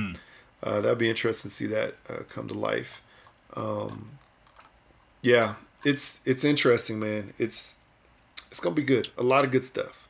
[0.62, 3.02] uh, that'd be interesting to see that uh, come to life.
[3.54, 4.12] Um,
[5.20, 7.34] yeah, it's it's interesting, man.
[7.38, 7.74] It's
[8.54, 9.08] it's gonna be good.
[9.18, 10.06] A lot of good stuff.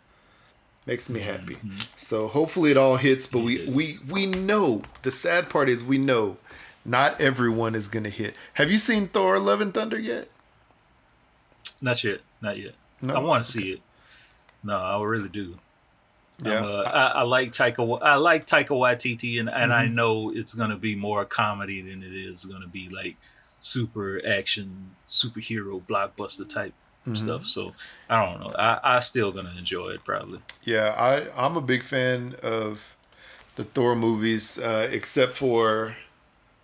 [0.84, 1.56] Makes me happy.
[1.96, 3.26] So hopefully it all hits.
[3.26, 6.36] But we we we know the sad part is we know
[6.84, 8.36] not everyone is gonna hit.
[8.54, 10.28] Have you seen Thor: Love and Thunder yet?
[11.80, 12.20] Not yet.
[12.42, 12.72] Not yet.
[13.00, 13.14] No?
[13.14, 13.80] I want to see it.
[14.62, 15.56] No, I really do.
[16.44, 16.66] Yeah.
[16.66, 16.82] Uh,
[17.14, 17.98] I, I like Taika.
[18.02, 19.80] I like Taika Waititi, and, and Mm-hmm.
[19.80, 23.16] I know it's gonna be more comedy than it is gonna be like
[23.58, 26.74] super action, superhero blockbuster type
[27.04, 27.14] Mm-hmm.
[27.14, 27.44] stuff.
[27.44, 27.74] So
[28.08, 28.54] I don't know.
[28.58, 30.40] I I still gonna enjoy it probably.
[30.64, 32.96] Yeah, I I'm a big fan of
[33.56, 35.96] the Thor movies, uh, except for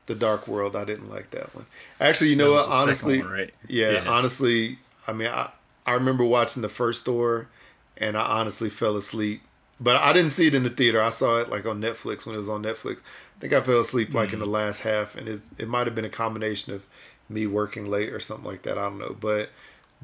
[0.06, 0.74] the Dark World.
[0.74, 1.66] I didn't like that one.
[2.00, 2.66] Actually, you know what?
[2.66, 3.54] was the second Honestly, one, right?
[3.68, 4.10] yeah, Yeah.
[4.10, 5.50] honestly, I mean, I
[5.86, 7.48] I remember watching the first Thor,
[7.96, 9.42] and I honestly fell asleep.
[9.82, 11.00] But I didn't see it in the theater.
[11.00, 12.98] I saw it like on Netflix when it was on Netflix.
[12.98, 14.42] I think I fell asleep like in Mm.
[14.44, 16.86] the last half, and it it might have been a combination of
[17.28, 18.76] me working late or something like that.
[18.76, 19.50] I don't know, but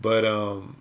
[0.01, 0.77] but um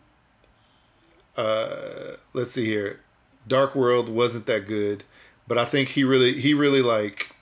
[1.37, 3.01] uh, let's see here.
[3.47, 5.03] Dark World wasn't that good,
[5.47, 7.35] but I think he really he really like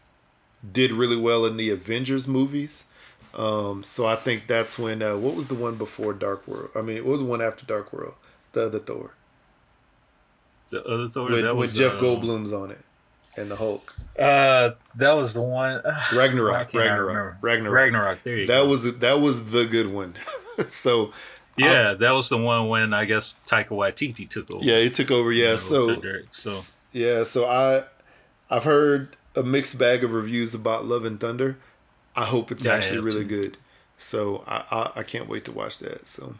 [0.71, 2.85] did really well in the Avengers movies.
[3.35, 6.69] Um, so I think that's when uh, what was the one before Dark World?
[6.75, 8.15] I mean, what was the one after Dark World?
[8.51, 9.11] The other Thor
[10.69, 12.79] The other Thor with, that with was Jeff uh, Goldblum's on it
[13.35, 13.95] and the Hulk.
[14.17, 15.77] Uh, that was the one.
[15.77, 17.35] Uh, Ragnarok, why Ragnarok.
[17.41, 17.73] Ragnarok.
[17.73, 18.23] Ragnarok.
[18.23, 18.67] There you That go.
[18.67, 20.15] was that was the good one.
[20.67, 21.11] so
[21.57, 24.63] yeah, that was the one when I guess Taika Waititi took over.
[24.63, 25.31] yeah, he took over.
[25.31, 26.01] Yeah, You know, so
[26.31, 26.59] so
[26.91, 27.83] Yeah, so I
[28.49, 31.57] I've heard a mixed bag of reviews about Love and Thunder.
[32.15, 33.41] I hope it's Yeah, actually really too.
[33.41, 33.57] good.
[33.97, 36.07] So I, I I can't wait to watch that.
[36.07, 36.35] So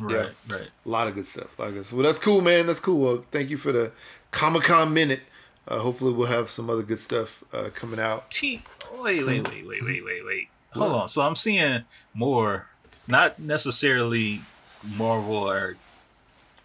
[0.00, 0.68] right, right.
[0.84, 1.58] a lot of good stuff.
[1.58, 1.96] A lot of good stuff.
[1.96, 2.66] Well, that's cool, man.
[2.66, 2.98] That's cool.
[3.00, 3.92] Well, thank you for the
[4.30, 5.20] Comic Con minute.
[5.66, 8.30] Uh, hopefully, we'll have some other good stuff uh, coming out.
[8.30, 8.62] T.
[9.00, 10.48] Wait, wait, wait, wait, wait, wait, wait.
[10.72, 11.08] Hold on.
[11.08, 11.84] So I'm seeing
[12.14, 12.68] more,
[13.08, 14.42] not necessarily
[14.84, 15.76] Marvel or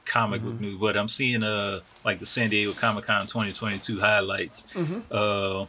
[0.05, 0.63] comic book Mm-hmm.
[0.63, 4.63] news, but I'm seeing uh like the San Diego Comic Con 2022 highlights.
[4.73, 4.99] Mm-hmm.
[5.09, 5.65] Uh,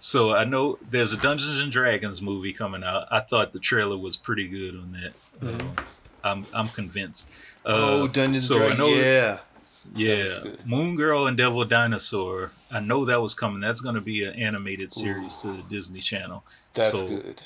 [0.00, 3.08] so I know there's a Dungeons and Dragons movie coming out.
[3.10, 5.12] I thought the trailer was pretty good on that.
[5.46, 5.82] Uh,
[6.22, 7.30] I'm I'm convinced.
[7.64, 8.02] Uh, Mm-hmm.
[8.02, 8.78] oh, Dungeons so I Dragons.
[8.78, 9.38] know- Yeah.
[9.94, 10.38] yeah.
[10.66, 12.52] Moon Girl and Devil Dinosaur.
[12.70, 13.60] I know that was coming.
[13.60, 16.44] That's going to be an animated series to the Disney Channel.
[16.74, 17.42] That's So, good.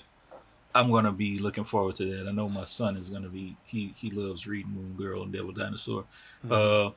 [0.74, 2.28] I'm going to be looking forward to that.
[2.28, 3.56] I know my son is going to be.
[3.64, 6.04] He he loves reading Moon Girl and Devil Dinosaur.
[6.46, 6.52] Mm-hmm.
[6.52, 6.90] Uh,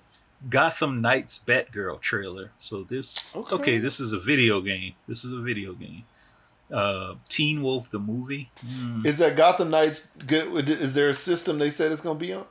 [0.50, 2.52] Gotham Knights Batgirl trailer.
[2.58, 3.56] So this Okay.
[3.56, 3.78] okay.
[3.78, 4.94] This is a video game.
[5.08, 6.04] This is a video game.
[6.72, 8.52] Uh, Teen Wolf the movie.
[8.66, 9.06] Hmm.
[9.06, 10.68] Is that Gotham Knights good?
[10.70, 12.46] Is there a system they said it's going to be on?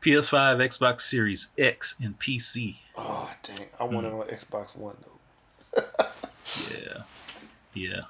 [0.00, 2.76] PS5, Xbox Series X, and PC.
[2.96, 3.66] Oh, dang.
[3.80, 4.20] I want it Hmm.
[4.20, 5.82] on Xbox One, though.
[6.70, 7.02] Yeah.
[7.74, 8.00] Yeah.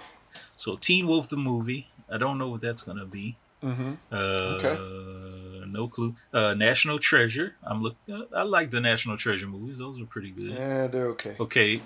[0.56, 1.88] So Teen Wolf the movie.
[2.10, 3.36] I don't know what that's gonna be.
[3.62, 3.92] Mm-hmm.
[4.10, 6.14] Uh, No clue.
[6.32, 7.56] Uh, National Treasure.
[7.62, 7.96] I'm look.
[8.10, 9.78] Uh, I like the National Treasure movies.
[9.78, 10.52] Those are pretty good.
[10.52, 11.36] Yeah, they're okay.
[11.38, 11.80] Okay.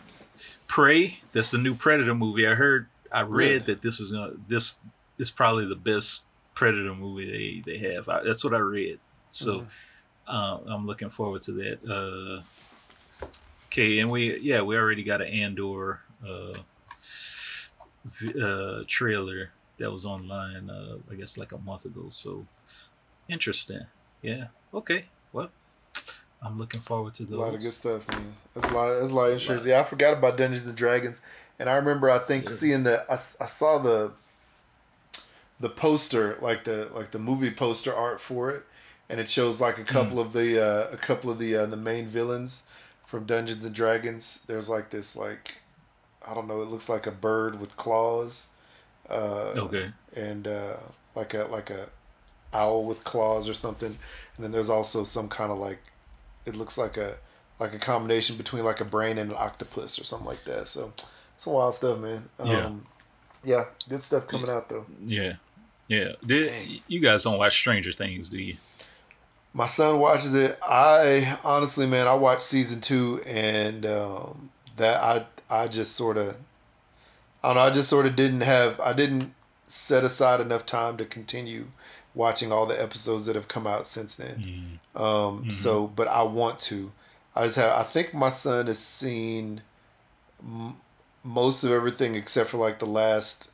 [0.67, 1.19] Prey.
[1.33, 2.47] That's the new Predator movie.
[2.47, 2.87] I heard.
[3.11, 3.59] I read Really?
[3.59, 4.33] that this is gonna.
[4.49, 4.79] This
[5.19, 8.09] is probably the best Predator movie they they have.
[8.09, 8.99] I, that's what I read.
[9.31, 9.61] So.
[9.61, 9.69] Mm-hmm.
[10.29, 11.79] Uh, I'm looking forward to that.
[11.85, 13.27] Uh,
[13.67, 16.53] okay, and we yeah we already got an Andor uh,
[18.41, 20.71] uh, trailer that was online.
[20.71, 22.07] Uh, I guess like a month ago.
[22.11, 22.47] So
[23.29, 23.87] interesting.
[24.23, 24.47] Yeah.
[24.75, 25.07] Okay.
[25.33, 25.51] Well,
[26.43, 28.35] I'm looking forward to the A lot of good stuff, man.
[28.55, 28.89] That's a lot.
[28.99, 29.65] That's a lot of insurance.
[29.65, 31.21] Yeah, I forgot about Dungeons and Dragons,
[31.59, 32.55] and I remember I think Yeah.
[32.57, 34.13] seeing the I, I saw the
[35.59, 38.65] the poster like the like the movie poster art for it,
[39.09, 40.19] and it shows like a couple Hmm.
[40.19, 42.65] of the uh, a couple of the uh, the main villains
[43.05, 44.41] from Dungeons and Dragons.
[44.47, 45.57] There's like this like
[46.29, 46.63] I don't know.
[46.63, 48.49] It looks like a bird with claws.
[49.09, 49.91] Uh, Okay.
[50.15, 50.77] and uh,
[51.17, 51.89] like a like a
[52.53, 53.97] owl with claws or something.
[54.37, 55.79] And then there's also some kind of like
[56.47, 57.15] it looks like a
[57.59, 60.69] like a combination between like a brain and an octopus or something like that.
[60.69, 60.93] So
[61.39, 62.29] some wild stuff, man.
[62.39, 62.71] Um, Yeah.
[63.45, 64.87] yeah, good stuff coming out though.
[65.05, 65.35] Yeah.
[65.89, 66.13] Yeah.
[66.25, 68.57] Did, you guys don't watch Stranger Things, do you?
[69.53, 70.57] My son watches it.
[70.63, 76.37] I honestly, man, I watched season two, and um, that I I just sort of,
[77.43, 79.35] I don't know, I just sort of didn't have, I didn't
[79.67, 81.67] set aside enough time to continue
[82.15, 84.79] watching all the episodes that have come out since then.
[84.95, 86.93] Um, So, but I want to.
[87.37, 87.79] I just have.
[87.79, 89.63] I think my son has seen
[90.43, 90.77] m-
[91.23, 93.51] most of everything except for like the last,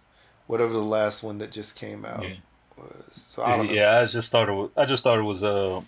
[0.47, 2.37] whatever the last one that just came out Yeah.
[2.79, 3.25] was.
[3.29, 3.73] So I don't know.
[3.75, 5.83] Yeah, I just thought it was, I just thought it was uh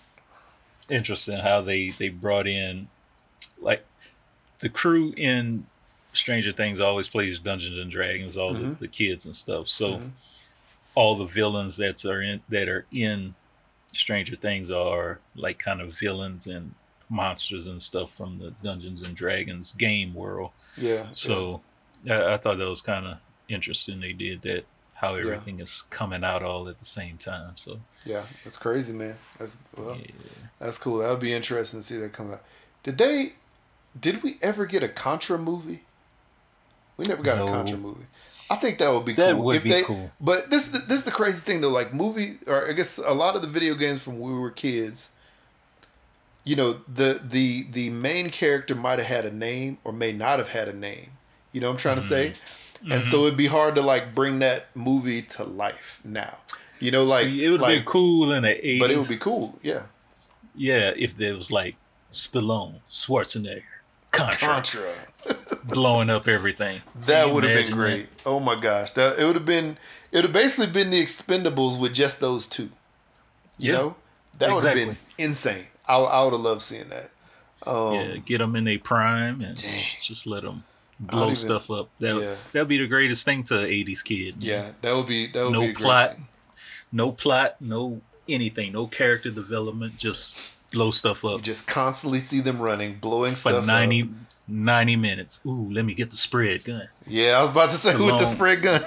[0.89, 2.87] interesting how they they brought in
[3.59, 3.85] like
[4.59, 5.65] the crew in
[6.13, 8.69] Stranger Things always plays Dungeons and Dragons, all Mm-hmm.
[8.69, 9.67] the, the kids and stuff.
[9.67, 10.01] So
[10.95, 13.35] all the villains that are in that are in
[13.93, 16.73] Stranger Things are like kind of villains and
[17.09, 20.51] monsters and stuff from the Dungeons and Dragons game world.
[20.77, 21.07] Yeah.
[21.11, 21.61] So
[22.09, 23.99] I, I thought that was kind of interesting.
[23.99, 27.53] They did that how everything is coming out all at the same time.
[27.55, 29.15] So Yeah, that's crazy, man.
[29.37, 30.05] That's well, yeah.
[30.59, 30.97] that's cool.
[30.97, 32.41] That would be interesting to see that come out.
[32.83, 33.33] Did they?
[33.99, 35.81] Did we ever get a Contra movie?
[36.99, 37.47] We never got No.
[37.47, 38.05] a Contra movie.
[38.51, 39.43] I think that would be That cool.
[39.45, 40.09] would if be they, cool.
[40.19, 41.69] But this this is the crazy thing though.
[41.69, 44.51] Like movie, or I guess a lot of the video games from when we were
[44.51, 45.09] kids.
[46.43, 50.39] You know the the the main character might have had a name or may not
[50.39, 51.11] have had a name.
[51.51, 52.33] You know what I'm trying to say?
[52.83, 52.91] Mm-hmm.
[52.93, 56.37] And so it'd be hard to like bring that movie to life now.
[56.79, 58.79] You know, like See, it would like, be cool in the 80s.
[58.79, 59.59] but it would be cool.
[59.61, 59.83] Yeah,
[60.55, 61.75] Yeah, if there was like
[62.11, 63.63] Stallone, Schwarzenegger,
[64.11, 64.89] Contra, Contra.
[65.65, 66.81] Blowing up everything.
[67.05, 68.07] That would have been great.
[68.25, 69.77] Oh my gosh, that it would have been.
[70.11, 72.71] It would have basically been the Expendables with just those two.
[73.59, 73.77] You Yeah.
[73.77, 73.95] know,
[74.39, 75.65] That would have been insane.
[75.87, 77.11] I, I would have loved seeing that.
[77.67, 79.81] Um, yeah, get them in their prime and Dang.
[80.01, 80.63] just let them
[80.99, 81.89] blow even- stuff up.
[81.99, 82.35] That Yeah.
[82.53, 84.35] that'd be the greatest thing to an '80s kid.
[84.39, 86.17] Yeah, that would be that would no be plot,
[86.91, 89.97] no plot, no anything, no character development.
[89.97, 90.37] Just
[90.71, 94.07] blow stuff up You just constantly see them running, blowing for stuff 90, up.
[94.49, 95.39] 90 minutes.
[95.45, 96.89] Ooh, let me get the spread gun.
[97.07, 98.83] Yeah, I was about to say with the spread gun.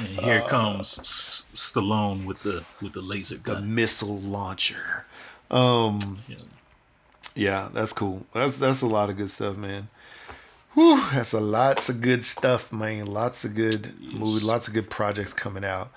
[0.00, 0.48] And here Uh.
[0.48, 3.74] comes S- Stallone with the with the laser the gun.
[3.74, 5.04] missile launcher.
[5.50, 6.36] Um, Yeah.
[7.34, 8.26] yeah, that's cool.
[8.32, 9.88] That's that's a lot of good stuff, man.
[10.74, 13.06] Whew, that's a lots of good stuff, man.
[13.06, 15.90] Lots of good movies, lots of good projects coming out.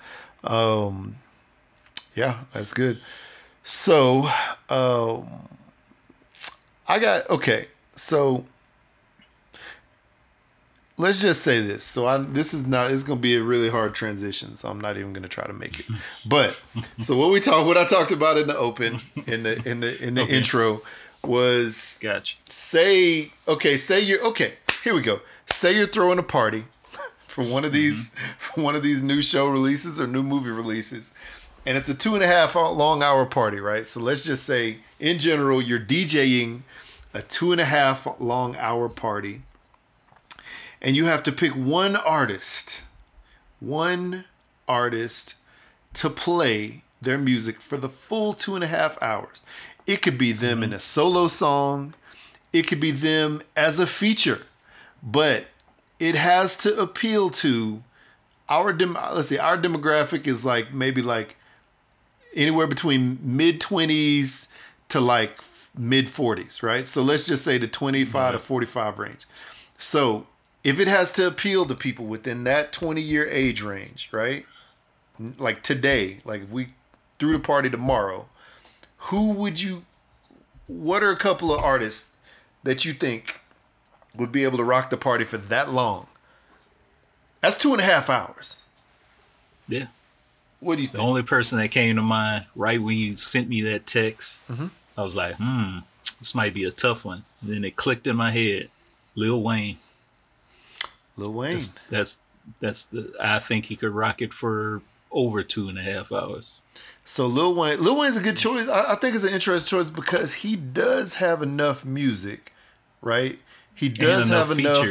[0.44, 1.16] Um,
[2.14, 2.98] yeah, that's good.
[3.64, 4.28] So,
[4.68, 5.26] um,
[6.86, 7.66] I got okay.
[7.98, 8.44] So,
[10.96, 11.84] let's just say this.
[11.84, 12.90] So, I this is not.
[12.90, 14.56] It's to be a really hard transition.
[14.56, 15.86] So, I'm not even to try to make it.
[16.26, 16.50] But
[17.00, 20.02] so what we talked, what I talked about in the open, in the in the
[20.02, 20.36] in the Okay.
[20.36, 20.82] intro,
[21.24, 22.36] was Gotcha.
[22.48, 26.64] say okay say you're okay here we go say you're throwing a party
[27.26, 28.30] for one of these mm-hmm.
[28.38, 31.10] for one of these new show releases or new movie releases
[31.66, 34.78] and it's a two and a half long hour party right so let's just say
[35.00, 36.60] in general you're djing
[37.14, 39.42] a two and a half long hour party
[40.80, 42.82] and you have to pick one artist
[43.60, 44.24] one
[44.68, 45.34] artist
[45.94, 49.42] to play their music for the full two and a half hours.
[49.86, 51.94] It could be them in a solo song,
[52.52, 54.46] it could be them as a feature,
[55.02, 55.46] but
[55.98, 57.82] it has to appeal to
[58.48, 61.36] our dem- let's see, our demographic is like maybe like
[62.34, 64.48] anywhere between mid 20s
[64.88, 65.42] to like
[65.78, 66.86] mid 40s, right?
[66.86, 69.26] So let's just say the 25 to 45 range.
[69.78, 70.26] So
[70.64, 74.44] if it has to appeal to people within that 20 year age range, right?
[75.38, 76.68] Like today, like if we
[77.18, 78.26] threw the party tomorrow,
[78.98, 79.84] who would you,
[80.66, 82.10] what are a couple of artists
[82.64, 83.40] that you think
[84.16, 86.08] would be able to rock the party for that long?
[87.40, 88.60] That's two and a half hours.
[89.68, 89.86] Yeah.
[90.60, 90.96] What do you think?
[90.96, 94.66] The only person that came to mind right when you sent me that text, Mm-hmm.
[94.98, 95.78] I was like, hmm,
[96.18, 97.22] this might be a tough one.
[97.40, 98.68] then it clicked in my head.
[99.14, 99.78] Lil Wayne.
[101.16, 101.54] Lil Wayne.
[101.54, 102.20] That's that's,
[102.60, 104.82] that's the I think he could rock it for
[105.12, 106.60] over two and a half hours.
[107.04, 108.68] So Lil Wayne, Lil Wayne's a good choice.
[108.68, 112.52] I, I think it's an interesting choice because he does have enough music,
[113.00, 113.38] right?
[113.72, 114.84] He does enough have enough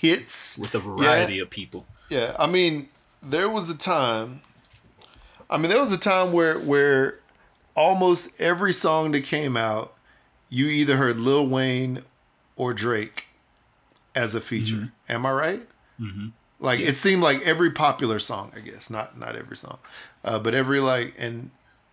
[0.00, 1.86] hits With a variety of people.
[2.10, 2.88] Yeah, I mean,
[3.22, 4.42] there was a time.
[5.48, 7.20] I mean, there was a time where where
[7.74, 9.94] almost every song that came out,
[10.48, 12.02] you either heard Lil Wayne
[12.56, 13.28] or Drake
[14.14, 14.92] as a feature.
[15.08, 15.62] Am I right?
[16.00, 16.28] Mm-hmm.
[16.60, 19.78] Like it seemed like every popular song, I guess not not every song,
[20.24, 21.50] uh, but every like and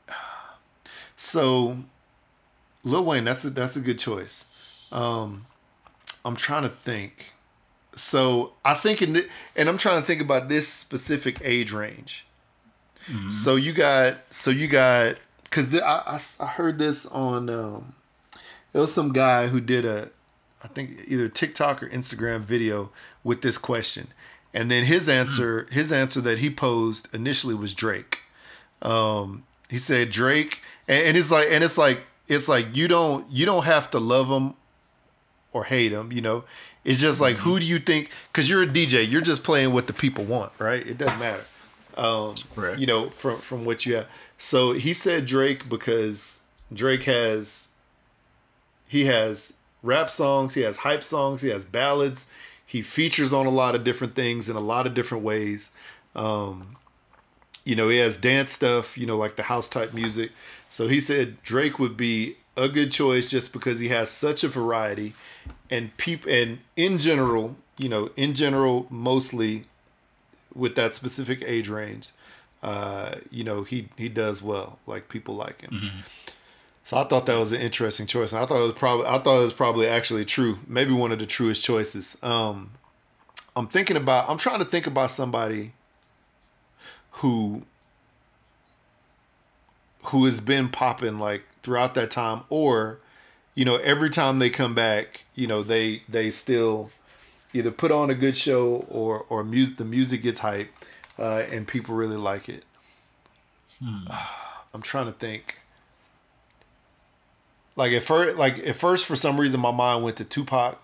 [1.17, 1.77] so
[2.83, 4.45] Lil Wayne, that's a that's a good choice.
[4.91, 5.45] Um,
[6.23, 7.33] I'm trying to think.
[7.95, 12.25] So I think in the, and I'm trying to think about this specific age range.
[13.31, 15.15] So you got so you got
[15.49, 17.93] because I, I I heard this on um,
[18.73, 20.09] there was some guy who did a
[20.63, 22.91] I think either TikTok or Instagram video
[23.23, 24.07] with this question,
[24.53, 28.19] and then his answer his answer that he posed initially was Drake.
[28.81, 33.29] Um, he said Drake, and, and it's like and it's like it's like you don't
[33.31, 34.53] you don't have to love him
[35.51, 36.11] or hate him.
[36.11, 36.43] You know,
[36.83, 38.11] it's just like who do you think?
[38.31, 40.85] Because you're a DJ, you're just playing what the people want, right?
[40.85, 41.43] It doesn't matter.
[41.97, 42.77] Um, Right.
[42.77, 44.07] You know, from from what you have.
[44.39, 46.41] So he said Drake because
[46.73, 47.67] Drake has
[48.87, 52.25] he has rap songs, he has hype songs, he has ballads.
[52.65, 55.71] He features on a lot of different things in a lot of different ways.
[56.15, 56.77] Um,
[57.65, 60.31] you know, he has dance stuff, you know, like the house type music.
[60.69, 64.47] So he said Drake would be a good choice just because he has such a
[64.47, 65.13] variety
[65.69, 69.65] and peop and in general, you know, in general, mostly
[70.55, 72.11] with that specific age range,
[72.61, 74.79] uh, you know, he he does well.
[74.85, 75.91] Like people like him.
[76.83, 78.31] So I thought that was an interesting choice.
[78.33, 80.59] And I thought it was probably I thought it was probably actually true.
[80.67, 82.17] Maybe one of the truest choices.
[82.23, 82.71] Um
[83.55, 85.73] I'm thinking about I'm trying to think about somebody
[87.11, 87.63] who
[90.05, 92.99] who has been popping like throughout that time or
[93.55, 96.89] you know every time they come back you know they they still
[97.53, 100.71] either put on a good show or or music the music gets hype
[101.19, 102.63] uh, and people really like it
[104.73, 105.59] i'm trying to think
[107.75, 110.81] like at first like at first for some reason my mind went to tupac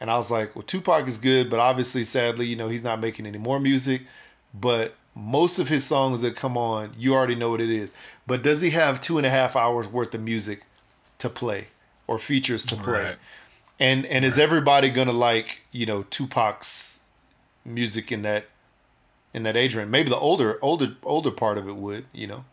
[0.00, 3.00] and i was like well tupac is good but obviously sadly you know he's not
[3.00, 4.02] making any more music
[4.54, 7.90] but most of his songs that come on, you already know what it is.
[8.26, 10.62] But does he have two and a half hours worth of music
[11.18, 11.66] to play
[12.06, 13.02] or features to play?
[13.04, 13.16] Right.
[13.80, 17.00] And and is everybody gonna like you know Tupac's
[17.64, 18.46] music in that
[19.34, 19.90] in that age range?
[19.90, 22.44] Maybe the older older older part of it would you know.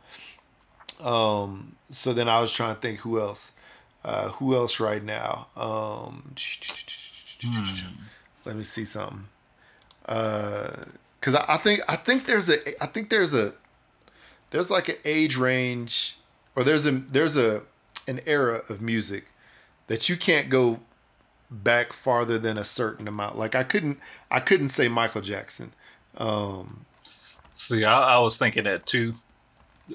[1.07, 1.75] Um.
[1.91, 3.51] So then I was trying to think who else,
[4.03, 5.47] uh, who else right now.
[5.55, 6.35] Um.
[8.45, 9.25] Let me see something.
[10.01, 13.53] Because I, I think I think there's a I think there's a
[14.51, 16.17] there's like an age range
[16.55, 17.63] or there's a there's a
[18.07, 19.25] an era of music
[19.87, 20.79] that you can't go
[21.49, 23.37] back farther than a certain amount.
[23.37, 23.99] Like I couldn't
[24.31, 25.73] I couldn't say Michael Jackson.
[27.53, 29.13] See, I, I was thinking that too.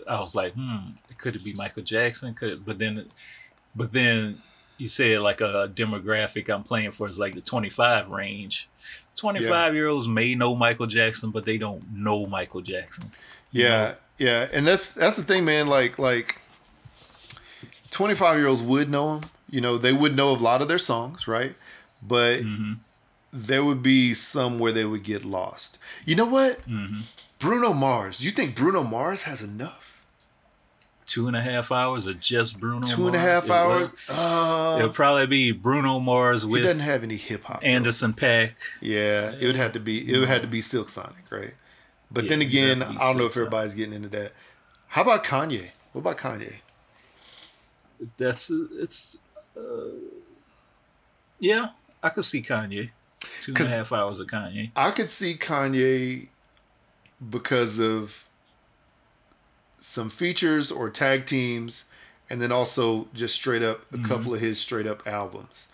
[0.09, 2.35] I was like, hmm, it could it be Michael Jackson?
[2.35, 3.07] Could it, but then,
[3.75, 4.39] but then
[4.79, 8.68] you said like a demographic I'm playing for is like the 25 range.
[9.16, 13.11] 25 year olds may know Michael Jackson, but they don't know Michael Jackson.
[13.53, 15.66] Yeah, yeah, and that's that's the thing, man.
[15.66, 16.41] Like like
[17.91, 19.25] twenty five year olds would know him.
[19.51, 21.55] You know, they would know a lot of their songs, right?
[22.03, 22.41] But
[23.33, 25.78] there would be some where they would get lost.
[26.05, 26.61] You know what?
[27.39, 28.18] Bruno Mars.
[28.18, 30.05] Do you think Bruno Mars has enough?
[31.07, 32.87] Two and a half hours of just Bruno.
[32.87, 33.31] Two and a Mars?
[33.33, 34.07] half It would- hours.
[34.09, 37.61] Uh, It'll probably be Bruno Mars he with doesn't have any hip hop.
[37.64, 38.55] Anderson Paak.
[38.81, 40.12] Yeah, it would have to be.
[40.12, 41.55] It would have to be Silk Sonic, right?
[42.12, 44.33] But Yeah, then again, have to be I don't know if everybody's getting into that.
[44.89, 45.70] How about Kanye?
[45.93, 46.57] What about Kanye?
[48.16, 49.18] That's it's.
[49.57, 49.61] Uh,
[51.39, 51.70] yeah,
[52.03, 52.91] I could see Kanye.
[53.41, 54.70] Two and a half hours of Kanye.
[54.76, 56.28] I could see Kanye
[57.28, 58.28] because of
[59.80, 61.84] some features or tag teams,
[62.28, 65.66] and then also just straight up a couple of his straight up albums.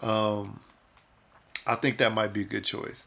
[0.00, 0.60] Um,
[1.66, 3.06] I think that might be a good choice.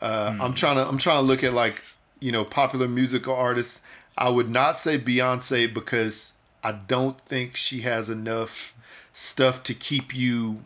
[0.00, 1.82] Uh, I'm trying to I'm trying to look at like
[2.18, 3.82] you know popular musical artists.
[4.16, 6.32] I would not say Beyonce because
[6.64, 8.74] I don't think she has enough
[9.12, 10.64] stuff to keep you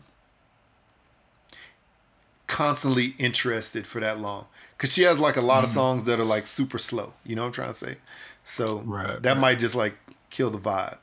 [2.47, 4.45] constantly interested for that long.
[4.77, 7.43] Because she has like a lot of songs that are like super slow you know
[7.43, 7.95] what i'm trying to say?
[8.43, 9.39] So Right, that right.
[9.39, 9.95] might just like
[10.29, 10.99] kill the vibe.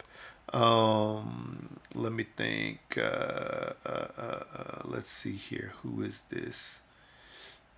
[0.55, 5.73] Um let me think uh, uh, uh, uh let's see here.
[5.83, 6.81] Who is this?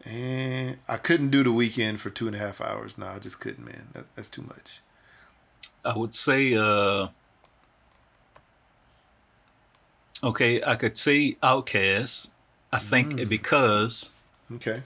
[0.05, 2.99] And i couldn't do the Weeknd for two and a half hours.
[2.99, 3.89] No i just couldn't man.
[3.93, 4.81] That, that's too much.
[5.85, 6.55] I would say.
[6.55, 7.09] uh
[10.23, 12.31] Okay, I could say OutKast.
[12.75, 13.29] I think mm.
[13.29, 14.13] because
[14.53, 14.83] okay.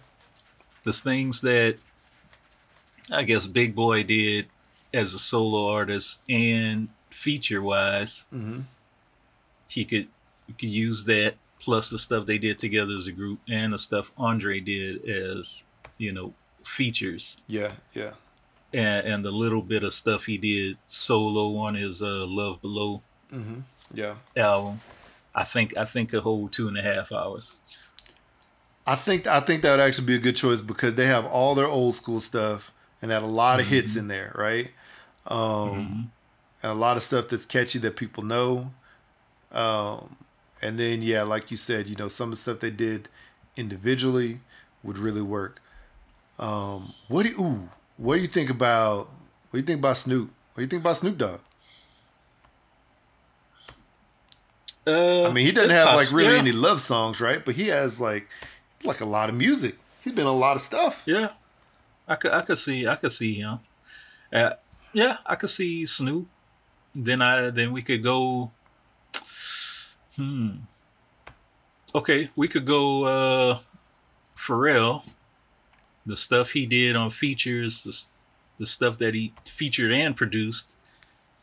[0.84, 1.78] the things that
[3.11, 4.47] I guess Big Boi did
[4.93, 8.61] as a solo artist and feature wise, mm-hmm.
[9.70, 10.09] he could
[10.59, 14.12] could use that plus the stuff they did together as a group and the stuff
[14.18, 15.64] Andre did as
[15.97, 17.41] you know features.
[17.47, 18.11] Yeah yeah.
[18.74, 23.01] And, and the little bit of stuff he did solo on his uh, Love Below
[23.32, 23.61] mm-hmm.
[23.95, 24.16] yeah.
[24.36, 24.82] album.
[25.39, 27.61] I think I think a whole two and a half hours.
[28.86, 31.55] I think I think that would actually be a good choice because they have all
[31.55, 32.72] their old school stuff
[33.03, 34.70] and had a lot of hits in there, right?
[35.26, 36.12] Um,
[36.62, 38.72] And a lot of stuff that's catchy that people know.
[39.53, 40.16] Um,
[40.62, 43.09] and then yeah, like you said, you know, some of the stuff they did
[43.57, 44.41] individually
[44.82, 45.61] would really work.
[46.39, 49.09] Um, what do you ooh, what do you think about
[49.51, 50.30] what do you think about Snoop?
[50.55, 51.41] What do you think about Snoop Dogg?
[54.89, 56.39] Uh, I mean, he doesn't have poss- like really yeah.
[56.39, 57.45] any love songs, right?
[57.45, 58.28] But he has like
[58.84, 59.76] like a lot of music.
[60.03, 61.03] He's been a lot of stuff.
[61.07, 61.30] Yeah,
[62.07, 63.61] I could I could see I could see him.
[64.32, 64.53] Uh,
[64.93, 66.26] yeah, I could see Snoop.
[66.95, 68.51] Then I then we could go.
[70.16, 70.51] Hmm.
[71.95, 73.05] Okay, we could go.
[73.05, 73.59] uh
[74.39, 75.03] Pharrell.
[76.07, 80.74] The stuff he did on features, the, the stuff that he featured and produced,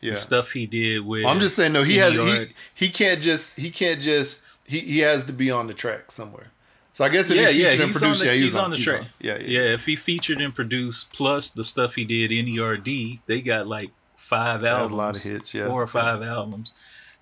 [0.00, 0.10] Yeah.
[0.10, 1.24] the stuff he did with.
[1.24, 4.98] I'm just saying, no, he has he, he can't just he can't just he, he
[5.00, 6.52] has to be on the track somewhere.
[6.92, 8.54] So I guess if yeah, he yeah, and he's on produced, the, yeah, he he's
[8.54, 9.02] was on the track.
[9.20, 9.74] Yeah, yeah, yeah.
[9.74, 12.88] If he featured and produced, plus the stuff he did in ERD,
[13.26, 15.66] they got like five had a lot of hits, yeah.
[15.66, 16.72] four or five albums.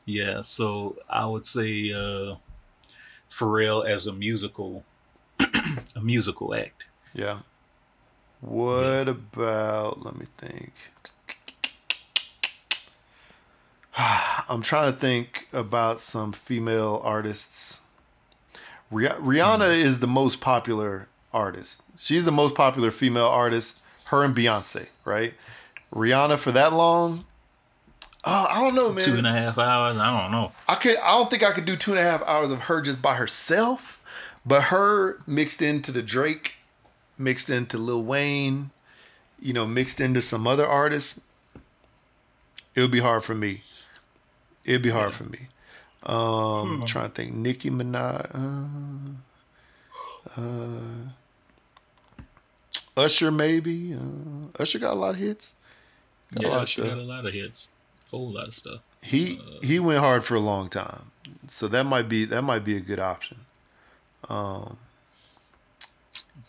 [0.05, 2.37] Yeah, so I would say uh,
[3.31, 4.85] Pharrell as a musical,
[5.41, 6.85] a musical act.
[7.13, 7.41] yeah.
[8.41, 10.05] What about?
[10.05, 10.73] Let me think.
[14.49, 17.81] I'm trying to think about some female artists.
[18.93, 19.81] Rih- Rihanna Hmm.
[19.87, 21.81] is the most popular artist.
[21.97, 23.81] She's the most popular female artist.
[24.09, 25.35] Her and Beyonce, right?
[25.93, 27.25] Rihanna for that long.
[28.27, 29.05] Oh, I don't know, man.
[29.05, 29.97] Two and a half hours.
[29.99, 30.53] I don't know.
[30.69, 30.97] I could.
[30.99, 33.15] I don't think I could do two and a half hours of her just by
[33.17, 34.03] herself,
[34.47, 36.55] but her mixed into the Drake,
[37.19, 38.71] mixed into Lil Wayne.
[39.41, 41.21] you know, mixed into some other artists,
[42.75, 43.61] it would be hard for me.
[44.65, 45.49] It'd be hard for me.
[46.05, 46.85] Um, Hmm.
[46.87, 48.31] trying to think, Nicki Minaj,
[50.37, 51.11] uh, uh,
[52.97, 53.95] Usher maybe.
[53.95, 55.51] Uh, Usher got a lot of hits.
[56.35, 56.95] Got Yeah, lot of she stuff.
[56.95, 57.69] got a lot of hits.
[58.11, 58.81] Whole lot of stuff.
[59.03, 61.11] He he went hard for a long time,
[61.49, 63.39] so that might be that might be a good option.
[64.29, 64.79] Um,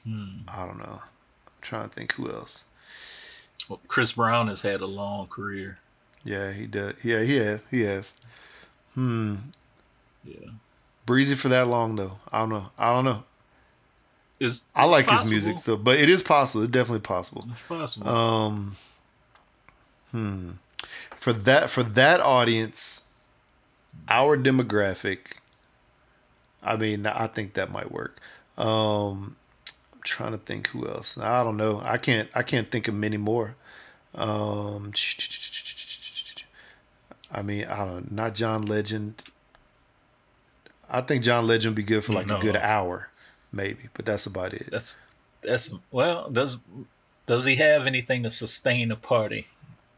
[0.04, 0.42] Hmm.
[0.48, 1.02] I don't know.
[1.48, 2.64] I'm trying to think who else.
[3.68, 5.80] Well, Chris Brown has had a long career.
[6.26, 6.96] Yeah, he does.
[7.04, 7.60] Yeah, he has.
[7.70, 8.14] He has.
[8.96, 9.36] Hmm.
[10.26, 10.50] Yeah.
[11.06, 12.18] Breezy for that long though.
[12.32, 12.70] I don't know.
[12.78, 13.24] I don't know.
[14.40, 15.32] It's, I it's like possible.
[15.32, 16.64] his music, so but it is possible.
[16.64, 17.46] It's definitely possible.
[17.50, 18.10] It's possible.
[18.10, 18.76] Um.
[20.12, 20.50] Hmm.
[21.16, 23.04] For that for that audience,
[24.10, 25.20] our demographic.
[26.64, 28.20] I mean, I think that might work.
[28.58, 29.36] Um,
[29.94, 31.18] I'm trying to think who else.
[31.18, 31.82] I don't know.
[31.86, 32.30] I can't.
[32.34, 33.56] I can't think of many more.
[34.16, 34.92] Um,
[37.34, 38.12] I mean, I don't.
[38.12, 39.24] Not John Legend.
[40.90, 42.38] I think John Legend would be good for like No.
[42.38, 43.10] a good hour,
[43.52, 43.90] maybe.
[43.94, 44.68] But that's about it.
[44.72, 45.00] that's
[45.42, 46.30] that's well.
[46.30, 46.60] Does
[47.26, 49.48] does he have anything to sustain a party?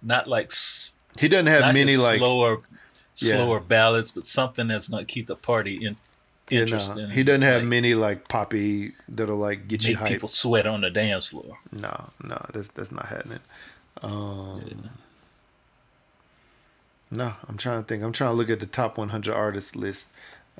[0.01, 0.51] Not like
[1.19, 2.61] He doesn't have many like slower
[3.17, 3.35] Yeah.
[3.35, 5.97] slower ballads, but something that's gonna keep the party in,
[6.49, 7.09] Yeah, no, interesting.
[7.09, 10.07] he doesn't have like, many like poppy that'll like get you make hyped.
[10.07, 11.57] people sweat on the dance floor.
[11.71, 13.39] No, no, that's that's not happening.
[14.01, 14.89] Um,
[17.09, 18.03] No, I'm trying to think.
[18.03, 20.07] I'm trying to look at the top 100 artists list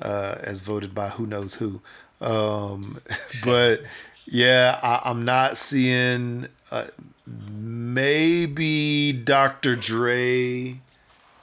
[0.00, 1.80] uh, as voted by who knows who.
[2.20, 3.00] Um,
[3.44, 3.82] but
[4.26, 6.48] yeah, I, I'm not seeing.
[6.70, 6.86] Uh,
[7.26, 9.76] maybe Dr.
[9.76, 10.80] Dre,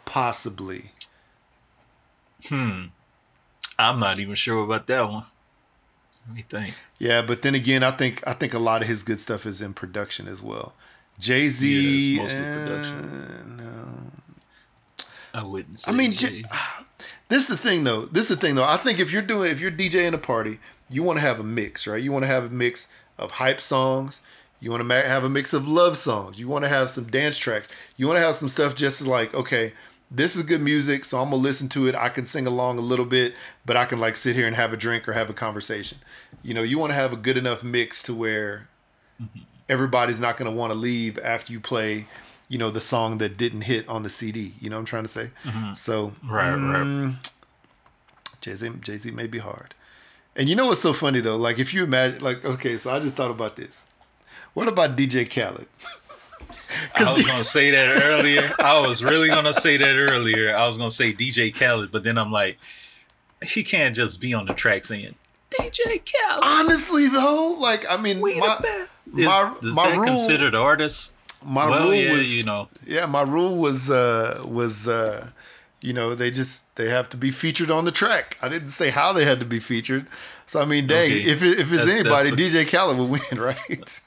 [0.06, 0.92] possibly.
[2.48, 2.86] Hmm.
[3.78, 5.24] I'm not even sure about that one.
[6.28, 6.74] Let me think.
[6.98, 9.62] Yeah, but then again, I think I think a lot of his good stuff is
[9.62, 10.74] in production as well.
[11.20, 13.58] Jay Z, Yeah, mostly production.
[13.58, 14.05] no.
[15.36, 15.92] I wouldn't say.
[15.92, 16.14] I mean.
[17.28, 18.06] This is the thing though.
[18.06, 18.64] This is the thing though.
[18.64, 20.60] I think if you're doing if you're DJing a party,
[20.92, 22.02] you want to have a mix, right?
[22.02, 24.22] You want to have a mix of hype songs.
[24.60, 26.40] You want to have a mix of love songs.
[26.40, 27.68] You want to have some dance tracks.
[27.98, 29.74] You want to have some stuff just like, okay,
[30.10, 31.96] this is good music, so I'm gonna listen to it.
[31.96, 33.34] I can sing along a little bit,
[33.66, 35.98] but I can like sit here and have a drink or have a conversation.
[36.44, 38.68] You know, you want to have a good enough mix to where
[39.22, 39.40] mm-hmm.
[39.68, 42.08] everybody's not gonna want to leave after you play,
[42.48, 44.54] you know, the song that didn't hit on the CD.
[44.60, 45.30] You know what I'm trying to say?
[45.44, 45.74] Mm-hmm.
[45.74, 46.58] So right, right.
[46.58, 47.16] Mm,
[48.42, 49.74] Jay Z Jay Z may be hard.
[50.36, 51.38] And you know what's so funny though?
[51.38, 53.86] Like if you imagine, like okay, so I just thought about this.
[54.54, 55.68] What about DJ Khaled?
[56.96, 58.52] I was gonna say that earlier.
[58.60, 60.56] I was really gonna say that earlier.
[60.56, 62.60] I was gonna say DJ Khaled, but then I'm like,
[63.46, 65.16] he can't just be on the track saying
[65.50, 66.44] DJ Khaled.
[66.44, 68.92] Honestly though, like I mean, my best.
[69.08, 71.14] Is, my, is my that rule, considered artist?
[71.46, 72.68] My well, rule yeah, was you know.
[72.86, 75.28] yeah, my rule was uh was uh
[75.82, 78.38] you know they just they have to be featured on the track.
[78.42, 80.08] I didn't say how they had to be featured.
[80.48, 81.22] So I mean, dang, Okay.
[81.22, 84.02] if it, if it's That's- anybody, that's DJ Khaled would win, right?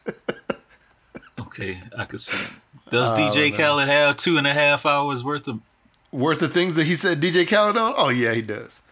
[1.41, 2.55] Okay, I could see.
[2.91, 5.61] Does DJ Khaled have two and a half hours worth of?
[6.11, 7.95] worth of things that he said DJ Khaled on?
[7.97, 8.83] Oh yeah, he does.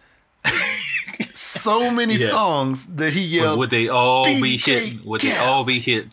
[1.33, 2.29] so many Yeah.
[2.29, 3.57] songs that he yelled.
[3.59, 4.99] Would they all be DJ hitting?
[5.05, 6.07] Would they all be hit?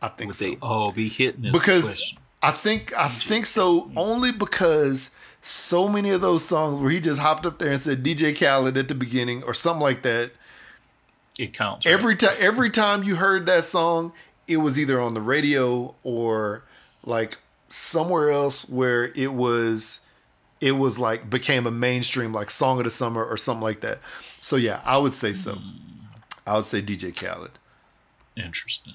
[0.00, 0.44] I think Would so.
[0.44, 1.46] they all be hitting?
[1.46, 2.18] Is because question.
[2.42, 3.92] I think I think so mm.
[3.96, 5.10] only because
[5.42, 8.76] so many of those songs where he just hopped up there and said DJ Khaled
[8.76, 10.32] at the beginning or something like that.
[11.38, 11.86] it counts.
[11.86, 11.92] right?
[11.92, 14.12] Every time every time you heard that song,
[14.46, 16.64] it was either on the radio or
[17.04, 20.00] like somewhere else where it was
[20.60, 23.98] it was like became a mainstream like song of the summer or something like that.
[24.40, 25.54] So yeah, I would say so.
[25.54, 25.78] Hmm.
[26.46, 27.58] I would say DJ Khaled.
[28.36, 28.94] Interesting.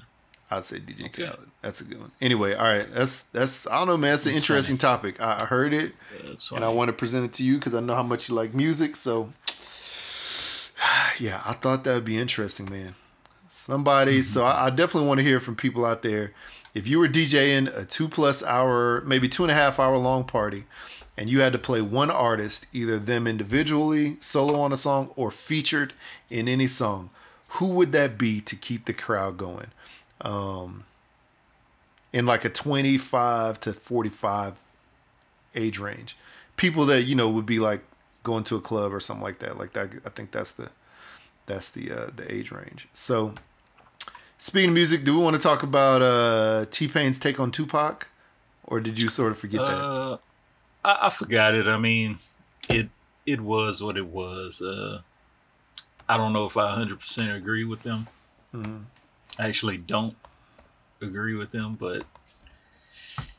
[0.58, 1.26] I'd say DJ Okay.
[1.26, 1.50] Khaled.
[1.62, 2.12] That's a good one.
[2.22, 2.92] Anyway, all right.
[2.94, 4.14] That's that's I don't know, man.
[4.16, 5.22] It's an That's interesting topic.
[5.22, 5.94] I, heard it
[6.24, 8.36] That's and I want to present it to you because I know how much you
[8.36, 8.96] like music.
[8.96, 9.30] So
[11.20, 12.96] yeah, I thought that would be interesting, man.
[13.50, 14.22] Somebody.
[14.22, 16.34] So I, I definitely want to hear from people out there.
[16.74, 20.24] If you were DJing a two plus hour, maybe two and a half hour long
[20.24, 20.64] party,
[21.16, 25.30] and you had to play one artist, either them individually, solo on a song, or
[25.30, 25.94] featured
[26.32, 27.12] in any song,
[27.50, 29.68] who would that be to keep the crowd going?
[30.24, 30.86] Um,
[32.14, 34.56] in like a 25 to 45
[35.56, 36.16] age range.
[36.56, 37.82] People that, you know, would be like
[38.22, 39.58] going to a club or something like that.
[39.58, 40.70] Like that I think that's the
[41.46, 42.88] that's the uh the age range.
[42.94, 43.34] So
[44.38, 48.08] speaking of music, do we want to talk about uh T Pain's take on Tupac?
[48.66, 49.78] Or did you sort of forget that?
[49.78, 50.18] Uh,
[50.86, 51.68] I, I forgot it.
[51.68, 52.18] I mean,
[52.70, 52.90] it
[53.26, 54.62] it was what it was.
[54.62, 55.02] Uh,
[56.08, 58.08] I don't know if I 100% agree with them.
[58.54, 58.84] Mm-hmm.
[59.40, 60.16] I actually don't
[61.02, 62.04] agree with him, but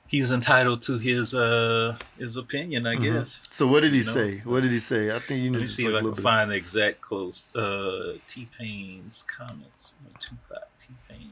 [0.07, 3.03] he's entitled to his uh his opinion, I Mm-hmm.
[3.05, 3.47] guess.
[3.51, 4.13] So what did he You know?
[4.13, 4.39] say?
[4.45, 5.15] What did he say?
[5.15, 6.19] I think you need Let me to see if I can bit.
[6.19, 9.95] find the exact close uh T Pain's comments.
[10.19, 11.31] Tupac, T Pain.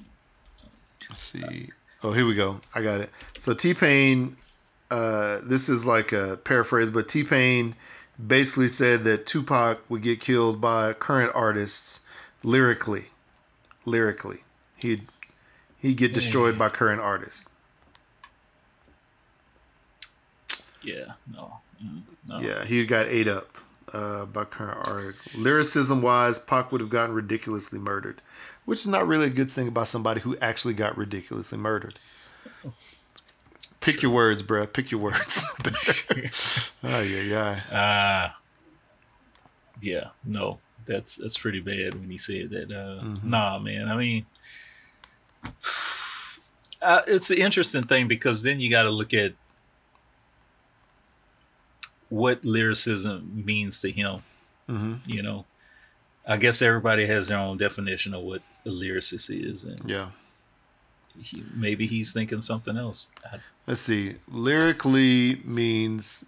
[1.14, 1.68] see.
[2.02, 2.60] Oh, here we go.
[2.74, 3.10] I got it.
[3.38, 4.36] So T Pain,
[4.90, 7.74] uh, this is like a paraphrase, but T Pain
[8.24, 12.00] basically said that Tupac would get killed by current artists
[12.42, 13.06] lyrically.
[13.84, 14.44] Lyrically,
[14.82, 15.02] he'd
[15.78, 17.48] he'd get destroyed by current artists.
[20.82, 21.58] Yeah, no.
[21.82, 22.40] Mm, no.
[22.40, 23.56] Yeah, he got ate up
[23.92, 25.16] uh, by current art.
[25.36, 28.20] Lyricism wise, Pac would have gotten ridiculously murdered,
[28.64, 31.98] which is not really a good thing about somebody who actually got ridiculously murdered.
[33.80, 34.72] Pick your words, bruh.
[34.72, 35.44] Pick your words.
[36.84, 37.20] oh yeah,
[37.70, 38.30] yeah.
[38.32, 38.38] Uh
[39.80, 40.58] yeah, no.
[40.84, 42.70] That's that's pretty bad when he said that.
[42.72, 43.30] Uh Mm-hmm.
[43.30, 43.88] nah, man.
[43.88, 44.26] I mean
[46.82, 49.34] uh, it's an interesting thing because then you got to look at
[52.08, 54.20] what lyricism means to him.
[54.66, 55.44] hmm You know,
[56.26, 60.10] I guess everybody has their own definition of what a lyricist is, and Yeah.
[61.20, 63.08] he, maybe he's thinking something else.
[63.24, 64.16] I, Let's see.
[64.28, 66.24] Lyrically means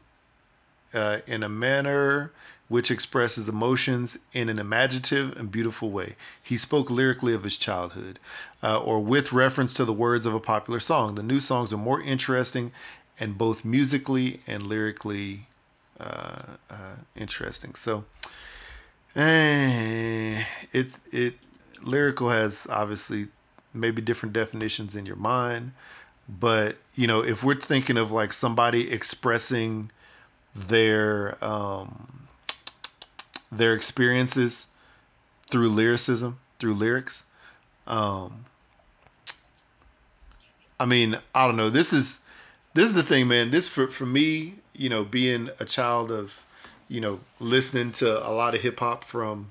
[0.93, 2.32] uh, in a manner
[2.69, 6.16] which expresses emotions in an imaginative and beautiful way.
[6.43, 8.19] He spoke lyrically of his childhood,
[8.62, 11.15] uh, or with reference to the words of a popular song.
[11.15, 12.73] The new songs are more interesting
[13.20, 15.47] and both musically and lyrically
[16.01, 17.74] uh, uh, interesting.
[17.74, 18.05] So,
[19.15, 21.35] eh, it's it
[21.82, 23.28] lyrical has obviously
[23.73, 25.73] maybe different definitions in your mind
[26.28, 29.91] but you know if we're thinking of like somebody expressing
[30.55, 32.14] their um
[33.59, 34.69] their experiences
[35.47, 37.25] through lyricism through lyrics
[37.87, 38.45] um
[40.81, 42.21] i mean i don't know this is
[42.75, 46.43] this is the thing man this for for me you know being a child of
[46.89, 49.51] you know listening to a lot of hip hop from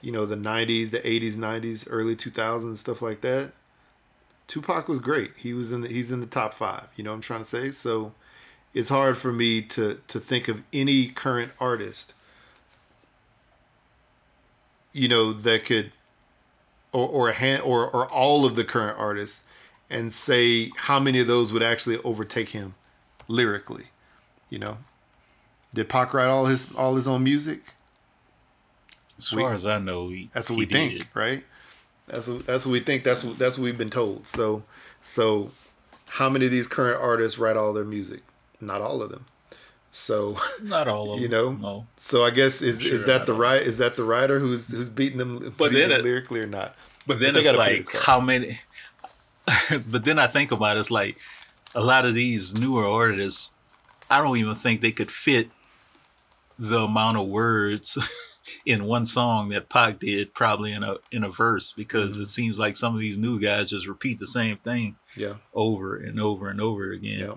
[0.00, 3.52] you know the 90s the 80s 90s early 2000s stuff like that
[4.48, 5.32] Tupac was great.
[5.36, 6.88] He was in the, he's in the top five.
[6.96, 7.70] You know what I'm trying to say?
[7.70, 8.12] So
[8.74, 12.14] it's hard for me to to think of any current artist,
[14.92, 15.92] you know, that could,
[16.92, 19.42] or or a hand or or all of the current artists,
[19.90, 22.74] and say how many of those would actually overtake him,
[23.28, 23.86] lyrically.
[24.50, 24.78] You know,
[25.74, 27.60] did Pac write all his all his own music?
[29.18, 31.44] as We- far as I know, he, That's what we think, right?
[32.06, 33.04] That's what, that's what we think.
[33.04, 34.26] That's what that's what we've been told.
[34.26, 34.62] So
[35.02, 35.50] so
[36.10, 38.22] how many of these current artists write all their music?
[38.60, 39.26] Not all of them.
[39.90, 41.60] So Not all of You them.
[41.60, 41.68] know?
[41.68, 41.86] no.
[41.96, 44.88] so I guess is Sure, is that the right is that the writer who's who's
[44.88, 46.76] beating them, But beating then them it- lyrically or not?
[47.06, 48.60] But then they it's gotta put like how many?
[49.90, 51.18] but then I think about it, it's like
[51.74, 53.54] a lot of these newer artists.
[54.10, 55.50] I don't even think they could fit
[56.58, 57.96] the amount of words
[58.66, 62.22] in one song that Pac did, probably in a in a verse, because Mm-hmm.
[62.22, 65.34] it seems like some of these new guys just repeat the same thing Yeah.
[65.54, 67.20] over and over and over again.
[67.20, 67.34] Yeah.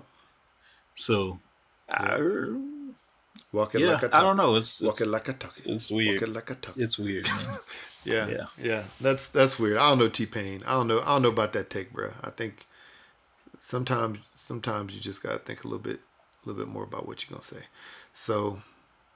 [0.94, 1.38] So,
[1.92, 2.18] I,
[3.52, 4.56] Walk it yeah, like a I don't know.
[4.56, 6.22] It's Walk it's, it like a talk it's weird.
[6.22, 6.74] it like a talk.
[6.76, 7.26] It's weird.
[7.28, 7.58] Man.
[8.04, 8.46] Yeah, Yeah.
[8.60, 9.76] yeah, That's that's weird.
[9.76, 10.62] I don't know T Pain.
[10.66, 11.00] I don't know.
[11.00, 12.12] I don't know about that take, bro.
[12.24, 12.66] I think
[13.60, 16.00] sometimes sometimes you just gotta think a little bit,
[16.44, 17.66] a little bit more about what you're gonna say.
[18.14, 18.62] So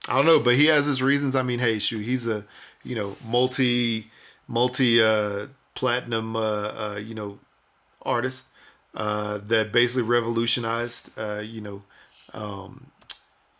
[0.08, 1.34] I don't know, but he has his reasons.
[1.34, 2.44] I mean, hey, shoot, he's a
[2.84, 4.10] you know multi
[4.46, 7.38] multi uh, platinum uh, uh, you know
[8.02, 8.46] artist
[8.94, 11.82] uh, that basically revolutionized uh, you know
[12.34, 12.86] um,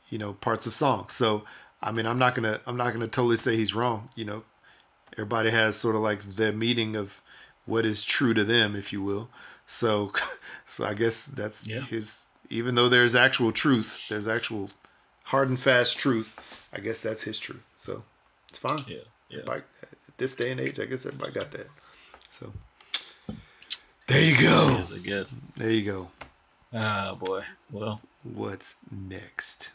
[0.08, 1.12] you know parts of songs.
[1.12, 1.44] So
[1.82, 4.08] I mean, I'm not gonna I'm not gonna totally say he's wrong.
[4.14, 4.44] You know,
[5.12, 7.20] everybody has sort of like the meeting of
[7.64, 9.28] what is true to them, if you will.
[9.66, 10.12] So,
[10.66, 11.80] so I guess that's Yeah.
[11.80, 12.26] his.
[12.48, 14.70] Even though there's actual truth, there's actual
[15.24, 16.68] hard and fast truth.
[16.72, 17.64] I guess that's his truth.
[17.74, 18.04] So
[18.48, 18.78] it's fine.
[18.86, 18.98] Yeah,
[19.28, 19.38] yeah.
[19.40, 21.66] Everybody- at this day and age, I guess everybody got that.
[22.30, 22.52] So
[24.06, 24.84] there you go.
[24.94, 25.36] I guess.
[25.56, 26.08] There you go.
[26.72, 27.42] Ah, boy.
[27.72, 28.00] Well,
[28.34, 29.70] What's next?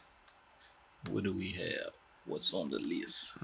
[1.09, 1.91] what do we have?
[2.25, 3.37] What's on the list?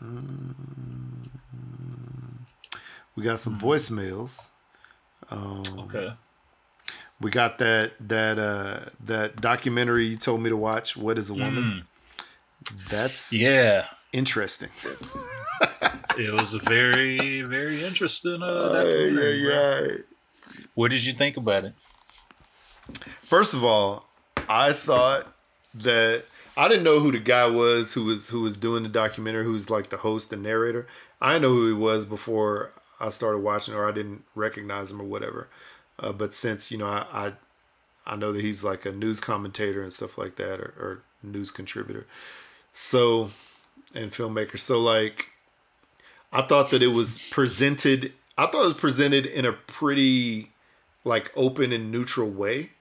[3.16, 4.52] We got some voicemails.
[5.32, 6.14] Um, Okay.
[7.20, 10.96] We got that that uh that documentary you told me to watch.
[10.96, 11.84] What is a woman?
[12.90, 13.88] That's Yeah.
[14.14, 14.70] interesting.
[16.20, 18.42] It was a very, very interesting.
[18.42, 19.88] Uh, Yeah, yeah.
[20.74, 21.74] What did you think about it?
[23.22, 24.07] First of all,
[24.50, 25.28] I thought
[25.74, 26.26] that
[26.56, 29.70] I didn't know who the guy was who was who was doing the documentary, who's
[29.70, 30.88] like the host and narrator.
[31.22, 35.06] I know who he was before I started watching, or I didn't recognize him or
[35.06, 35.50] whatever.
[36.00, 37.34] Uh, but since you know, I, I
[38.06, 41.52] I know that he's like a news commentator and stuff like that, or, or news
[41.52, 42.08] contributor.
[42.74, 43.32] So,
[43.94, 44.58] and filmmaker.
[44.58, 45.32] So like,
[46.32, 48.14] I thought that it was presented.
[48.38, 50.52] I thought it was presented in a pretty
[51.04, 52.72] like open and neutral way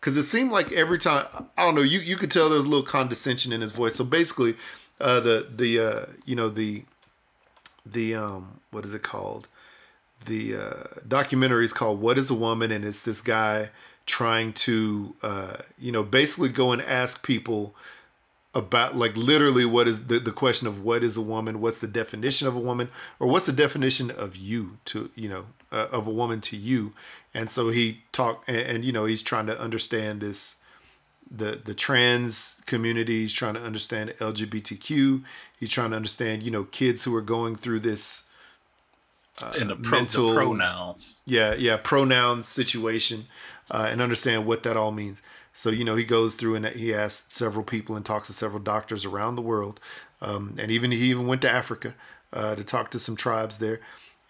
[0.00, 1.26] because it seemed like every time
[1.56, 3.96] I don't know you you could tell there was a little condescension in his voice.
[3.96, 4.54] So basically,
[5.00, 6.84] uh, the the uh, you know the
[7.84, 9.48] the um what is it called?
[10.26, 13.70] The uh, documentary is called "What Is a Woman," and it's this guy
[14.06, 17.74] trying to uh, you know basically go and ask people
[18.54, 21.86] about like literally what is the, the question of what is a woman what's the
[21.86, 22.88] definition of a woman
[23.20, 26.94] or what's the definition of you to you know uh, of a woman to you
[27.38, 30.56] and so he talked and, and, you know he's trying to understand this
[31.30, 33.20] the the trans community.
[33.20, 35.22] He's trying to understand lgbtq
[35.58, 38.24] he's trying to understand you know kids who are going through this
[39.42, 41.22] uh, and the, pro, mental, the pronouns.
[41.26, 43.26] Yeah yeah pronoun situation
[43.70, 45.22] uh, and understand what that all means.
[45.52, 48.60] So you know he goes through and he asks several people and talks to several
[48.60, 49.80] doctors around the world
[50.20, 51.94] um, and even he even went to africa
[52.32, 53.80] uh, to talk to some tribes there.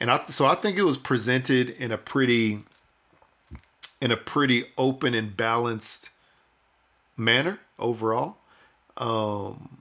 [0.00, 2.60] And I, so I think it was presented in a pretty
[4.00, 6.10] in a pretty open and balanced
[7.16, 8.36] manner overall.
[8.96, 9.78] Um,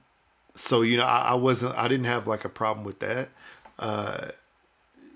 [0.55, 3.29] so you know, I, I, wasn't, I didn't have like a problem with that.
[3.79, 4.29] Uh,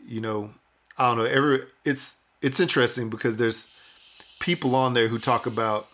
[0.08, 0.52] you know,
[0.98, 1.24] I don't know.
[1.26, 3.68] Every it's it's interesting because there's
[4.40, 5.88] people on there who talk about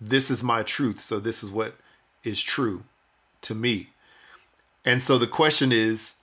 [0.00, 1.76] this is my truth, so this is what
[2.24, 2.84] is true
[3.42, 3.90] to me.
[4.84, 6.14] And so the question is,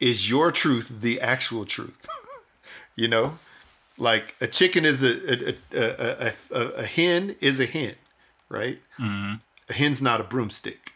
[0.00, 2.06] is your truth the actual truth?
[2.96, 3.38] you know,
[4.02, 7.94] like a chicken is a a, a, a, a hen is a hen,
[8.48, 8.80] right?
[8.98, 9.34] Mm-hmm.
[9.68, 10.94] A hen's not a broomstick,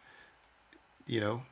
[1.07, 1.43] you know.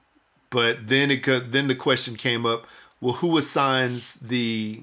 [0.51, 1.23] But then it
[1.53, 2.67] then the question came up:
[3.01, 4.83] Well, who assigns the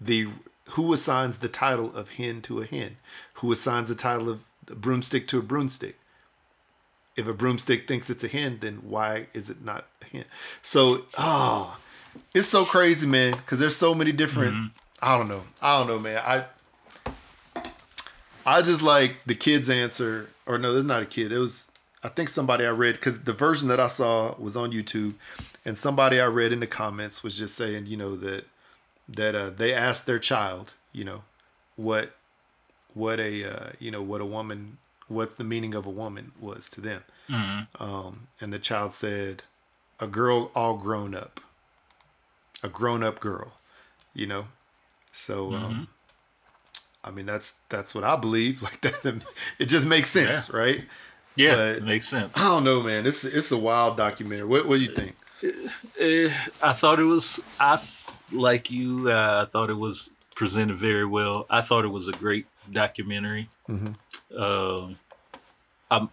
[0.00, 0.28] the
[0.70, 2.96] who assigns the title of hen to a hen?
[3.34, 5.96] Who assigns the title of a broomstick to a broomstick?
[7.14, 10.24] If a broomstick thinks it's a hen, then why is it not a hen?
[10.62, 11.78] So, oh,
[12.34, 14.54] it's so crazy, man, because there's so many different.
[14.54, 15.42] Mm-hmm I don't know.
[15.60, 16.22] I don't know, man.
[16.24, 16.44] I
[18.46, 21.32] I just like the kid's answer, or no, there's not a kid.
[21.32, 21.70] It was
[22.02, 25.14] I think somebody I read because the version that I saw was on YouTube,
[25.64, 28.46] and somebody I read in the comments was just saying, you know, that
[29.08, 31.22] that uh, they asked their child, you know,
[31.74, 32.12] what
[32.94, 34.78] what a uh, you know what a woman
[35.08, 37.82] what the meaning of a woman was to them, mm-hmm.
[37.82, 39.42] um, and the child said,
[40.00, 41.40] a girl all grown up,
[42.62, 43.52] a grown up girl,
[44.14, 44.46] you know,
[45.16, 45.64] so, um, mm-hmm.
[45.64, 45.88] um,
[47.02, 48.62] I mean, that's that's what I believe.
[48.66, 49.24] Like that,
[49.58, 50.56] it just makes sense, yeah.
[50.56, 50.84] right?
[51.34, 52.36] Yeah, but, it makes sense.
[52.36, 53.06] I don't know, man.
[53.06, 54.46] It's it's a wild documentary.
[54.46, 55.16] What what do you think?
[55.42, 56.32] Uh,
[56.62, 57.42] I thought it was.
[57.58, 57.80] I
[58.30, 59.08] like you.
[59.10, 61.46] Uh, I thought it was presented very well.
[61.48, 63.48] I thought it was a great documentary.
[63.68, 63.92] Mm-hmm.
[64.36, 64.94] Uh,
[65.90, 66.10] I'm,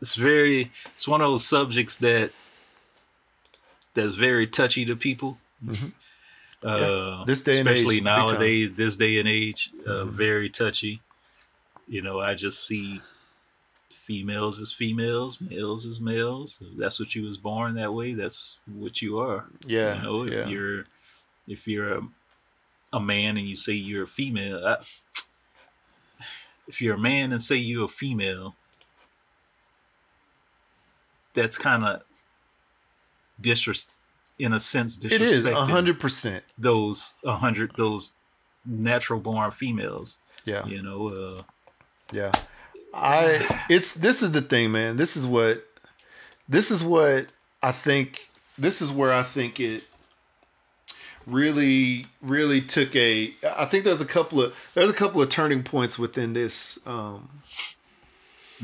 [0.00, 0.70] it's very.
[0.94, 2.32] It's one of those subjects that
[3.92, 5.38] that's very touchy to people.
[5.64, 5.88] Mm-hmm.
[6.64, 10.08] Uh, this day especially age, nowadays, this day and age, uh, mm-hmm.
[10.08, 11.02] very touchy.
[11.86, 13.02] You know, I just see
[14.04, 16.62] females as females, males as males.
[16.62, 18.14] If that's what you was born that way.
[18.14, 19.46] That's what you are.
[19.66, 19.96] Yeah.
[19.96, 20.46] You know, if yeah.
[20.46, 20.84] you're
[21.46, 22.02] if you're a,
[22.92, 24.76] a, man and you say you're a female, I,
[26.66, 28.54] if you're a man and say you're a female,
[31.34, 32.02] that's kind of
[33.40, 33.88] disres-
[34.38, 35.20] in a sense disrespecting.
[35.20, 38.14] It is hundred percent those a hundred those
[38.64, 40.18] natural born females.
[40.44, 41.08] Yeah, you know.
[41.08, 41.42] Uh,
[42.12, 42.32] yeah,
[42.92, 43.64] I.
[43.68, 44.96] It's this is the thing, man.
[44.96, 45.64] This is what.
[46.48, 47.26] This is what
[47.62, 48.30] I think.
[48.58, 49.84] This is where I think it
[51.26, 55.62] really really took a i think there's a couple of there's a couple of turning
[55.62, 57.40] points within this um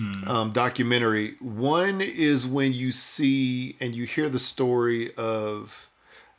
[0.01, 0.27] mm.
[0.27, 1.35] um, documentary.
[1.41, 5.89] One is when you see and you hear the story of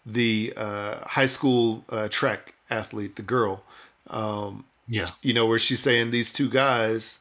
[0.05, 3.63] the uh, high school uh, track athlete, the girl.
[4.09, 5.07] Um, yeah.
[5.21, 7.19] You know, where she's saying these two guys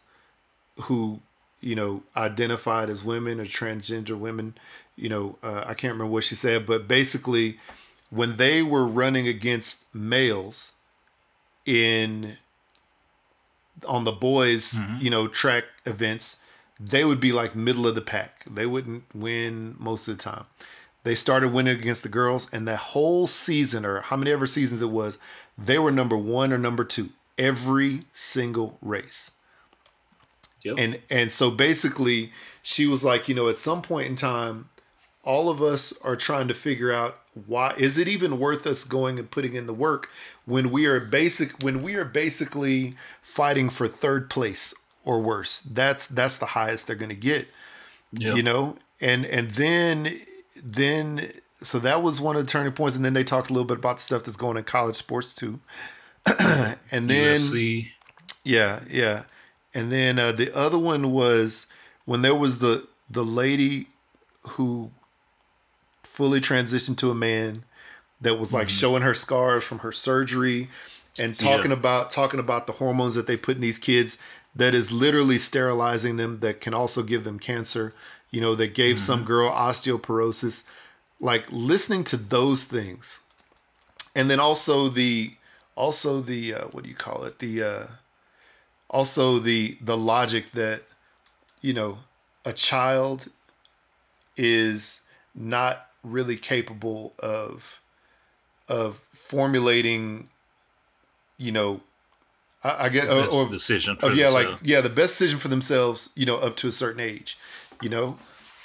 [0.83, 1.21] who,
[1.61, 4.55] you know, identified as women or transgender women,
[4.97, 7.59] you know, uh, I can't remember what she said, but basically,
[8.11, 10.75] when they were running against males
[11.65, 12.39] in
[13.87, 15.03] on the boys, mm-hmm.
[15.03, 16.37] you know, track events,
[16.79, 18.45] they would be like middle of the pack.
[18.51, 20.45] They wouldn't win most of the time.
[21.03, 24.83] They started winning against the girls, and that whole season, or how many ever seasons
[24.83, 25.19] it was,
[25.57, 29.33] they were number one or number two every single race.
[30.63, 30.75] Yep.
[30.79, 32.33] And and so basically,
[32.63, 34.69] she was like, you know, at some point in time,
[35.25, 39.19] all of us are trying to figure out why is it even worth us going
[39.19, 40.09] and putting in the work
[40.47, 44.75] when we are basic when we are basically fighting for third place
[45.05, 47.49] or worse that's that's the highest they're going to get
[48.13, 48.35] Yeah.
[48.35, 50.21] you know and and then
[50.57, 51.31] then
[51.63, 53.79] so that was one of the turning points and then they talked a little bit
[53.79, 55.61] about the stuff that's going in college sports too
[56.91, 57.89] and then UFC.
[58.45, 59.23] yeah, yeah.
[59.73, 61.67] And then uh, the other one was
[62.05, 63.87] when there was the the lady
[64.43, 64.91] who
[66.21, 67.65] fully transitioned to a man
[68.21, 70.69] that was like showing her scars from her surgery
[71.19, 71.79] and talking Yeah.
[71.79, 74.19] about talking about the hormones that they put in these kids
[74.55, 77.95] that is literally sterilizing them that can also give them cancer.
[78.31, 80.65] You know, that gave some girl osteoporosis.
[81.21, 83.21] Like listening to those things.
[84.15, 85.37] And then also the
[85.75, 87.39] also the uh, what do you call it?
[87.39, 87.87] The uh
[88.91, 90.83] also the the logic that
[91.63, 92.01] you know
[92.45, 93.29] a child
[94.37, 95.01] is
[95.35, 97.81] not really capable of
[98.69, 100.29] of formulating
[101.37, 101.81] you know
[102.63, 105.39] i, I get or, Best or decision for of, yeah like yeah the best decision
[105.39, 107.37] for themselves you know up to a certain age
[107.81, 108.19] you know?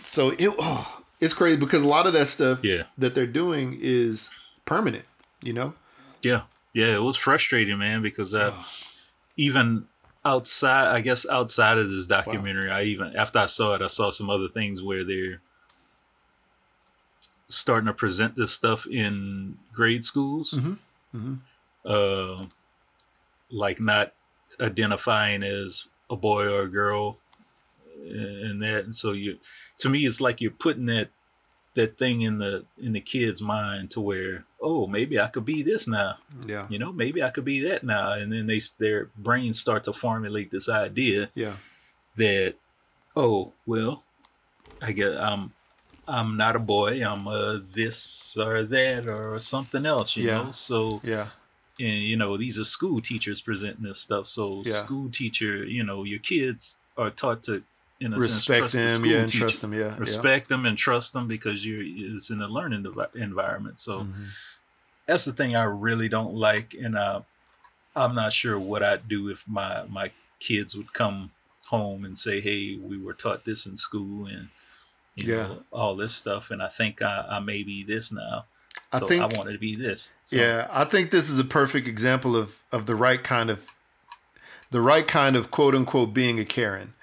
[0.03, 2.83] So it oh, it's crazy because a lot of that stuff Yeah.
[2.97, 4.29] that they're doing is
[4.65, 5.05] permanent
[5.41, 5.73] you know?
[6.23, 6.41] Yeah,
[6.73, 8.51] yeah, it was frustrating, man, because uh,
[9.37, 9.85] even
[10.23, 14.09] outside, I guess outside of this documentary, I even after I saw it, I saw
[14.09, 15.41] some other things where they're
[17.47, 20.57] starting to present this stuff in grade schools,
[21.85, 22.45] Uh,
[23.51, 24.13] like not
[24.59, 27.17] identifying as a boy or a girl,
[28.03, 29.37] and that, and so you,
[29.77, 31.09] to me, it's like you're putting that
[31.75, 35.61] that thing in the in the kid's mind to where oh maybe I could be
[35.61, 36.17] this now.
[36.47, 36.67] Yeah.
[36.69, 38.13] You know maybe I could be that now.
[38.13, 41.57] And then they their brains start to formulate this idea yeah.
[42.15, 42.55] that
[43.15, 44.03] oh well
[44.81, 45.53] I guess I'm
[46.07, 50.43] I'm not a boy I'm a this or that or something else you Yeah.
[50.43, 51.27] know so yeah
[51.79, 54.73] and you know these are school teachers presenting this stuff so Yeah.
[54.73, 57.63] school teacher you know your kids are taught to
[57.99, 59.95] in a sense respect trust the them school yeah and teacher trust them yeah yeah.
[59.97, 64.23] respect them and trust them because you're it's in a learning devi- environment so Mm-hmm.
[65.07, 67.21] that's the thing i really don't like and uh,
[67.95, 71.31] i'm not sure what i'd do if my my kids would come
[71.67, 74.49] home and say hey we were taught this in school and
[75.15, 75.47] you Yeah.
[75.47, 78.45] know all this stuff and i think i, I may be this now
[78.91, 81.43] I so i, think- wanted to be this so, Yeah, I think this is a
[81.45, 83.67] perfect example of of the right kind of
[84.71, 86.93] the right kind of quote unquote being a Karen.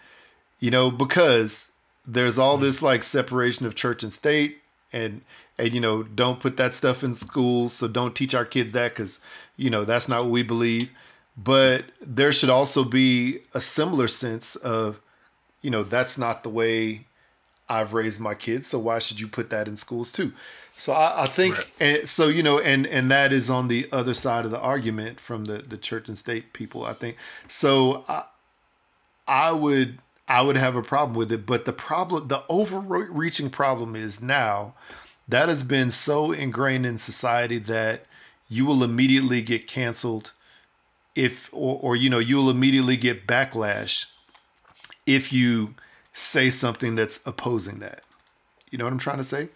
[0.61, 1.71] You know, because
[2.07, 2.65] there's all mm-hmm.
[2.65, 4.59] this like separation of church and state
[4.93, 5.23] and
[5.59, 8.95] and you know, don't put that stuff in schools, so don't teach our kids that
[8.95, 9.21] cuz
[9.57, 10.91] you know, that's not what we believe.
[11.37, 15.01] But there should also be a similar sense of
[15.63, 17.07] you know, that's not the way
[17.77, 20.33] I've raised my kids, so why should you put that in schools too?
[20.77, 21.67] So I, I think, Right.
[21.81, 25.21] and so you know, and and that is on the other side of the argument
[25.21, 26.85] from the the church and state people.
[26.85, 27.17] I think
[27.49, 28.05] so.
[28.09, 28.25] I,
[29.27, 33.95] I would I would have a problem with it, but the problem, the overreaching problem
[33.97, 34.75] is now
[35.29, 38.07] that has been so ingrained in society that
[38.49, 40.33] you will immediately get canceled
[41.15, 44.07] if or, or you know you'll immediately get backlash
[45.07, 45.75] if you
[46.13, 48.03] say something that's opposing that.
[48.71, 49.49] You know what I'm trying to say?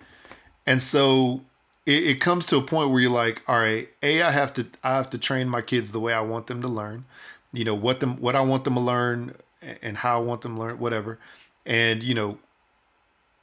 [0.67, 1.43] And so
[1.87, 4.67] it, it comes to a point where you're like, all right, a I have to
[4.83, 7.05] I have to train my kids the way I want them to learn.
[7.53, 9.35] You know what them what I want them to learn
[9.83, 11.19] and how I want them to learn, whatever.
[11.65, 12.39] And you know,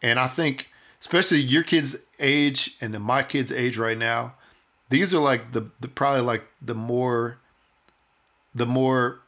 [0.02, 0.70] and I think
[1.00, 4.36] especially your kids' age and then my kids' age right now,
[4.90, 7.40] these are like the, the probably like the more
[8.54, 9.20] the more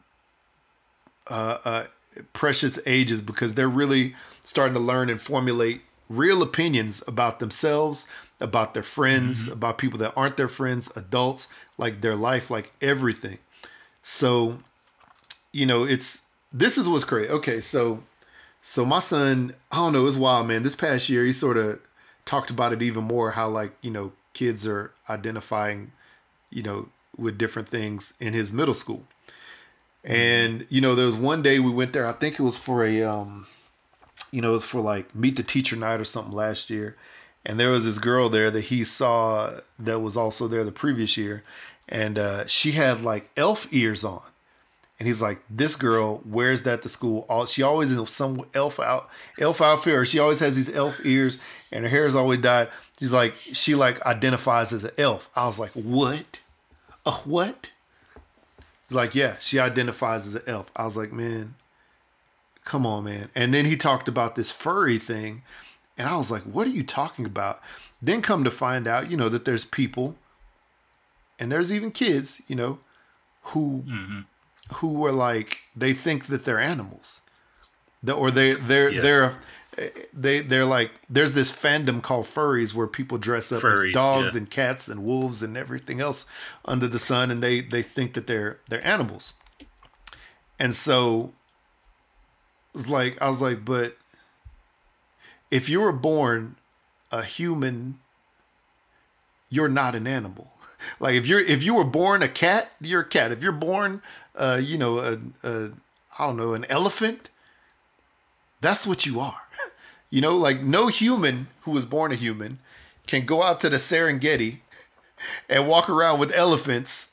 [1.28, 1.86] uh, uh,
[2.34, 8.08] precious ages because they're really starting to learn and formulate real opinions about themselves,
[8.40, 9.54] about their friends, mm-hmm.
[9.54, 11.48] about people that aren't their friends, adults,
[11.78, 13.40] like their life, like everything.
[14.04, 14.60] So,
[15.52, 16.24] you know, it's
[16.54, 17.30] this is what's great.
[17.30, 18.02] Okay, so
[18.62, 20.64] so my son, I don't know, it's wild, man.
[20.64, 21.80] This past year, he sort of
[22.24, 23.32] talked about it even more.
[23.32, 25.92] How like you know kids are identifying,
[26.50, 29.04] you know, with different things in his middle school.
[30.06, 32.06] And you know, there was one day we went there.
[32.06, 33.48] I think it was for a, um,
[34.32, 36.96] you know, it was for like meet the teacher night or something last year.
[37.44, 41.18] And there was this girl there that he saw that was also there the previous
[41.18, 41.44] year,
[41.90, 44.22] and uh, she had like elf ears on.
[44.98, 47.26] And he's like, this girl wears that to school.
[47.28, 49.10] All she always in some elf out
[49.40, 51.42] elf outfit, or she always has these elf ears,
[51.72, 52.70] and her hair is always dyed.
[53.00, 55.30] She's like, she like identifies as an elf.
[55.36, 56.40] I was like, what?
[57.06, 57.70] A what?
[58.90, 60.72] Like, yeah, she identifies as an elf.
[60.76, 61.56] I was like, man,
[62.64, 63.30] come on, man.
[63.36, 65.44] And then he talked about this furry thing,
[65.98, 67.60] And I was like, what are you talking about?
[68.02, 70.16] Then come to find out, you know, that there's people
[71.40, 72.80] and there's even kids, you know,
[73.44, 74.20] who mm-hmm.
[74.76, 77.22] who are like they think that they're animals.
[78.04, 79.02] The- Or they they're Yeah.
[79.02, 79.36] they're
[80.14, 84.34] they they're like there's this fandom called furries where people dress up Furries, as dogs
[84.34, 84.40] yeah.
[84.40, 86.26] and cats and wolves and everything else
[86.64, 89.34] under the sun and they they think that they're they're animals.
[90.58, 91.34] And so
[92.74, 93.98] it's like I was like, but
[95.52, 96.56] if you were born
[97.12, 98.00] a human,
[99.50, 100.52] you're not an animal.
[101.00, 103.32] Like if you're if you were born a cat, you're a cat.
[103.32, 104.04] If you're born,
[104.36, 105.72] uh, you know, a, a
[106.20, 107.30] I don't know, an elephant,
[108.62, 109.42] that's what you are.
[110.10, 112.60] You know, like no human who was born a human
[113.08, 114.60] can go out to the Serengeti
[115.50, 117.12] and walk around with elephants.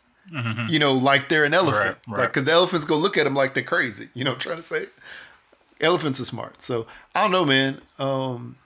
[0.69, 1.99] You know, like they're an elephant.
[2.07, 2.21] Right, right.
[2.23, 4.09] Like, cause the elephants go look at them like they're crazy.
[4.15, 4.87] You know what I'm trying to say?
[5.81, 6.63] Elephants are smart.
[6.63, 7.81] So I don't know, man.
[7.99, 8.57] Um,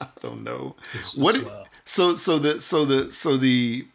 [0.00, 0.76] I don't know.
[1.16, 1.34] What?
[1.36, 1.46] it-
[1.84, 3.86] so so the so the so the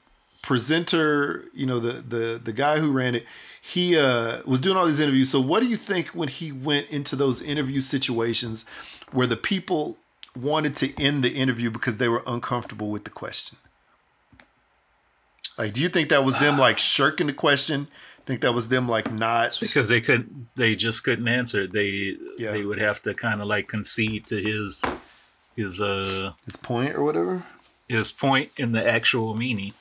[0.43, 3.25] presenter, you know, the the the guy who ran it,
[3.61, 5.29] he uh was doing all these interviews.
[5.29, 8.65] So what do you think when he went into those interview situations
[9.11, 9.97] where the people
[10.35, 13.57] wanted to end the interview because they were uncomfortable with the question?
[15.57, 17.87] Like, do you think that was them like shirking the question?
[18.25, 19.57] Think that was them like not?
[19.59, 21.71] because they couldn't they just couldn't answer it.
[21.73, 22.51] they Yeah.
[22.51, 24.85] they would have to kind of like concede to his
[25.55, 27.43] his uh his point or whatever.
[27.89, 29.73] his point in the actual meaning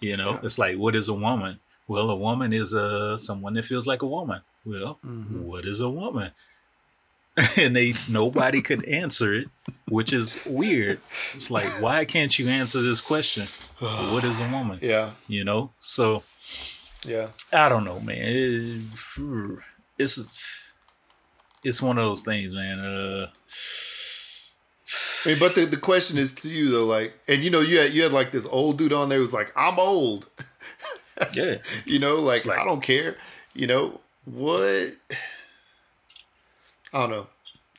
[0.00, 1.58] you know it's like what is a woman
[1.90, 4.40] well a woman is uh someone that feels like a woman.
[4.64, 5.42] Well Mm-hmm.
[5.50, 6.30] what is a woman?
[7.62, 9.48] And they nobody could answer it
[9.96, 10.28] which is
[10.60, 10.98] weird.
[11.36, 13.46] It's like why can't you answer this question?
[14.12, 14.78] What is a woman?
[14.92, 15.06] Yeah,
[15.36, 15.62] you know?
[15.78, 16.22] So
[17.14, 17.28] yeah,
[17.64, 18.16] I don't know, man.
[18.18, 19.58] It-
[20.02, 20.16] it's
[21.68, 22.78] it's one of those things, man.
[22.78, 23.26] Uh,
[25.24, 27.78] I mean, but the, the question is to you though, like, and you know, you
[27.78, 30.28] had you had like this old dude on there who was like, "I'm old,"
[31.34, 33.16] yeah, you know, like, like- I don't care,
[33.54, 34.94] you know what?
[36.92, 37.26] I don't know.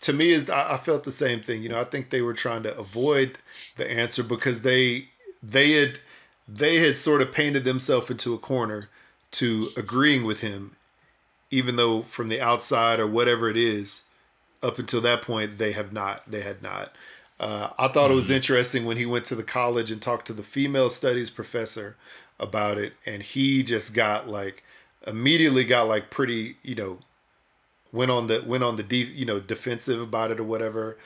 [0.01, 1.61] To me, is I, I felt the same thing.
[1.61, 3.37] You know, I think they were trying to avoid
[3.77, 5.09] the answer because they
[5.43, 5.99] they had
[6.47, 8.89] they had sort of painted themselves into a corner
[9.31, 10.75] to agreeing with him,
[11.51, 14.03] even though from the outside or whatever it is,
[14.63, 16.93] up until that point they have not they had not.
[17.39, 20.33] Uh, I thought it was interesting when he went to the college and talked to
[20.33, 21.95] the female studies professor
[22.41, 24.63] about it, and he just got like
[25.07, 26.99] immediately got like pretty you know
[27.91, 30.97] went on the went on the def, you know defensive about it or whatever,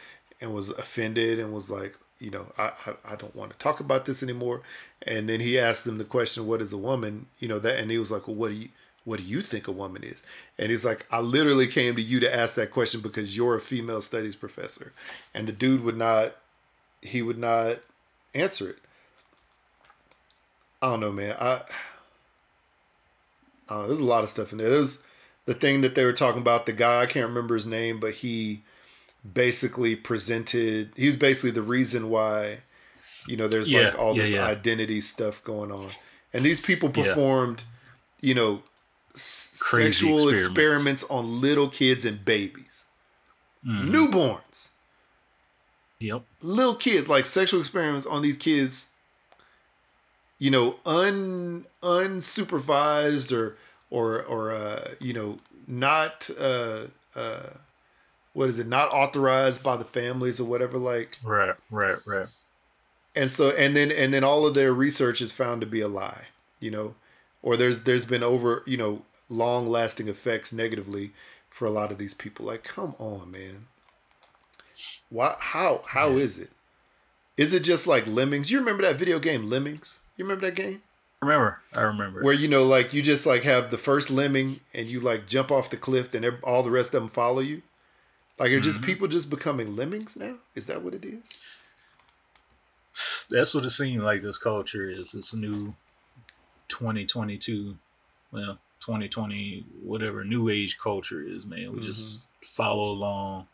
[0.42, 3.80] and was offended and was like you know I, I I don't want to talk
[3.80, 4.62] about this anymore.
[5.08, 7.92] And then he asked them the question, "What is a woman?" You know that, and
[7.92, 8.70] he was like, "Well, what do you?"
[9.04, 10.24] What do you think a woman is?
[10.58, 13.60] And he's like, I literally came to you to ask that question because you're a
[13.60, 14.94] female studies professor.
[15.32, 16.36] And the dude would not,
[17.04, 17.78] he would not
[18.34, 18.80] answer it.
[20.86, 21.36] I don't know, man.
[21.40, 21.62] I,
[23.68, 24.70] I don't know, there's a lot of stuff in there.
[24.70, 25.02] There's
[25.46, 26.68] the thing that they were talking about.
[26.68, 28.62] The guy I can't remember his name, but he
[29.34, 30.92] basically presented.
[30.96, 32.60] He was basically the reason why,
[33.28, 34.46] you know, there's Yeah, like all yeah, this yeah.
[34.46, 35.90] identity stuff going on,
[36.32, 37.64] and these people performed,
[38.22, 38.62] you know,
[39.14, 40.46] Crazy sexual experiments.
[40.46, 42.86] experiments on little kids and babies,
[43.66, 43.96] Mm-hmm.
[43.96, 44.70] newborns
[46.00, 48.90] yep, little kids like sexual experiments on these kids
[50.38, 53.58] you know un unsupervised or
[53.90, 57.50] or or uh you know not uh uh
[58.34, 58.68] what is it?
[58.68, 62.28] Not authorized by the families or whatever like right, right, right.
[63.16, 65.88] and so and then and then all of their research is found to be a
[65.88, 66.26] lie
[66.60, 66.96] you know
[67.42, 71.12] or there's there's been over you know long lasting effects negatively
[71.50, 72.46] for a lot of these people.
[72.46, 73.68] Like come on man.
[75.10, 76.52] Why how how is it?
[77.38, 78.52] Is it just like lemmings?
[78.52, 80.82] You remember that video game lemmings you remember that game
[81.22, 82.22] Remember, I remember.
[82.24, 85.52] where you know like you just like have the first lemming and you like jump
[85.52, 87.62] off the cliff and all the rest of them follow you
[88.38, 91.22] like are just people just becoming lemmings now is that what it is
[93.30, 94.22] That's what it seemed like.
[94.22, 95.74] This culture is this new
[96.68, 97.76] 2022,
[98.32, 101.46] well, 2020, whatever new age culture is.
[101.46, 102.46] Man, we just Mm-hmm.
[102.46, 103.48] follow along,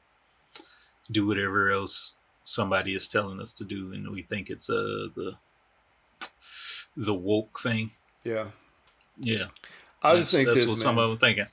[1.09, 5.37] do whatever else somebody is telling us to do, and we think it's uh the
[6.95, 7.91] the woke thing.
[8.23, 8.45] yeah
[9.21, 9.45] Yeah,
[10.03, 10.83] i just that's, think that's this what man.
[10.83, 11.47] some of them thinking.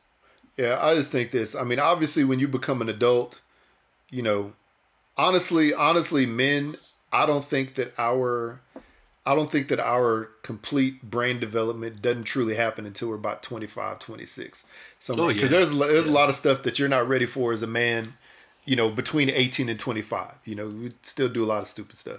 [0.56, 1.55] Yeah, I just think this.
[1.55, 3.40] I mean, obviously, when you become an adult,
[4.10, 4.55] you know,
[5.16, 6.74] honestly, honestly, men,
[7.12, 8.60] I don't think that our,
[9.24, 13.98] I don't think that our complete brain development doesn't truly happen until we're about 25,
[14.01, 14.66] 26.
[14.98, 15.59] So, Oh, because yeah.
[15.59, 18.15] there's there's a lot of stuff that you're not ready for as a man,
[18.65, 20.39] you know, between 18 and 25.
[20.44, 22.19] You know, we still do a lot of stupid stuff.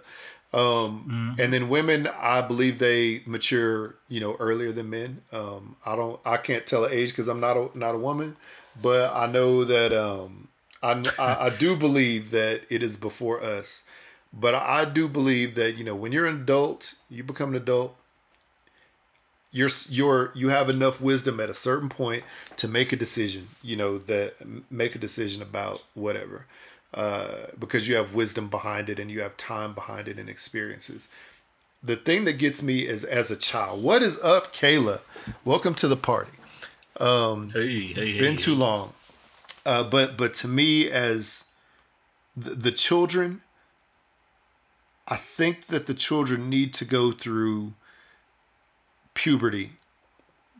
[0.52, 5.22] Um, And then women, I believe they mature, you know, earlier than men.
[5.32, 8.36] Um, I don't, I can't tell an age because I'm not a not a woman,
[8.82, 10.48] but I know that um,
[10.82, 13.84] I, I I do believe that it is before us.
[14.34, 17.96] But I do believe that you know when you're an adult, you become an adult.
[19.52, 22.24] You're you're you have enough wisdom at a certain point
[22.58, 23.50] to make a decision.
[23.64, 24.36] You know that
[24.70, 26.46] make a decision about whatever
[26.94, 31.08] uh, because you have wisdom behind it and you have time behind it and experiences.
[31.82, 33.82] The thing that gets me is as a child.
[33.84, 35.02] What is up, Kayla?
[35.46, 36.32] Welcome to the party.
[37.54, 38.20] Hey, hey, hey.
[38.20, 38.94] Been too long,
[39.66, 41.46] uh, but but to me as
[42.36, 43.42] the, the children,
[45.08, 47.74] I think that the children need to go through
[49.14, 49.72] puberty,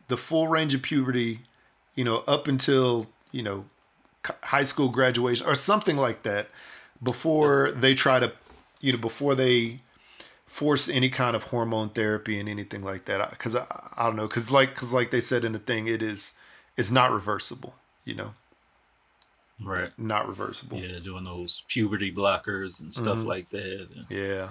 [0.08, 1.40] the full range of puberty,
[1.94, 3.66] you know, up until you know
[4.42, 6.48] high school graduation or something like that
[7.02, 8.32] before they try to
[8.80, 9.80] you know before they
[10.46, 13.64] force any kind of hormone therapy and anything like that because I,
[13.96, 16.34] I don't know because like because like they said in the thing it is
[16.76, 17.74] it's not reversible
[18.04, 18.34] you know
[19.62, 19.90] Right.
[19.98, 23.28] not reversible Yeah, doing those puberty blockers and stuff mm-hmm.
[23.28, 24.06] like that.
[24.08, 24.48] Yeah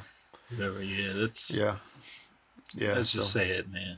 [0.55, 0.83] whatever.
[0.83, 1.75] Yeah, that's yeah
[2.75, 3.97] yeah that's just sad, man.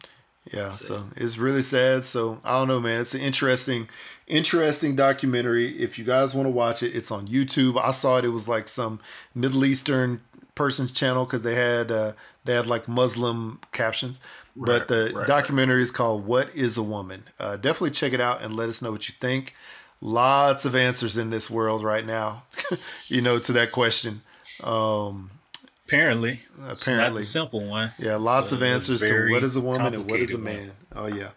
[0.52, 2.06] Yeah, so it's really sad.
[2.06, 3.02] So I don't know, man.
[3.02, 3.88] It's an interesting,
[4.28, 5.80] interesting documentary.
[5.80, 7.80] If you guys want to watch it, it's on YouTube.
[7.80, 8.26] I saw it.
[8.26, 9.00] It was like some
[9.36, 10.22] Middle Eastern
[10.56, 12.14] person's channel because they had uh,
[12.46, 14.20] they had like Muslim captions.
[14.56, 18.20] Right, but the right, documentary is called "What Is a Woman." Uh, definitely check it
[18.20, 19.56] out and let us know what you think.
[20.02, 22.44] Lots of answers in this world right now,
[23.08, 24.24] you know, to that question.
[25.92, 26.40] Apparently,
[26.70, 27.22] Apparently.
[27.22, 27.92] simple one.
[28.00, 30.72] Yeah, lots It's, of answers to what is a woman and what is a man.
[30.96, 31.32] Oh yeah.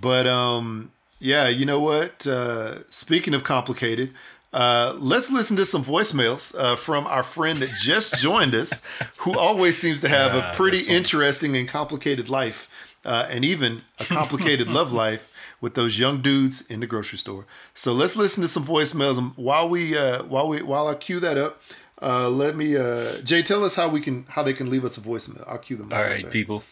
[0.00, 2.26] But um yeah, you know what?
[2.26, 4.12] Uh speaking of complicated,
[4.54, 8.80] uh let's listen to some voicemails uh from our friend that just joined us
[9.18, 13.82] who always seems to have Ah, a pretty interesting and complicated life uh and even
[14.00, 15.28] a complicated love life
[15.60, 17.44] with those young dudes in the grocery store.
[17.74, 21.20] So let's listen to some voicemails and while we uh while we while I cue
[21.20, 21.60] that up
[22.02, 24.98] uh, let me, uh, Jay, tell us how we can, how they can leave us
[24.98, 25.44] a voicemail.
[25.48, 25.92] I'll cue them.
[25.92, 26.64] All right, people.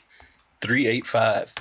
[0.61, 1.55] 385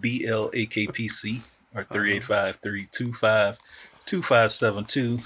[0.00, 1.40] BLAKPC
[1.74, 3.58] or 385 325
[4.04, 5.20] 2572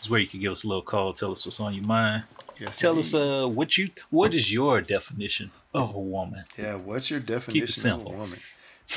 [0.00, 1.12] is where you can give us a little call.
[1.12, 2.24] Tell us what's on your mind.
[2.58, 3.00] Yes, Tell indeed.
[3.00, 6.44] us uh what you what is your definition of a woman?
[6.56, 8.12] Yeah, what's your definition simple.
[8.12, 8.38] of a woman?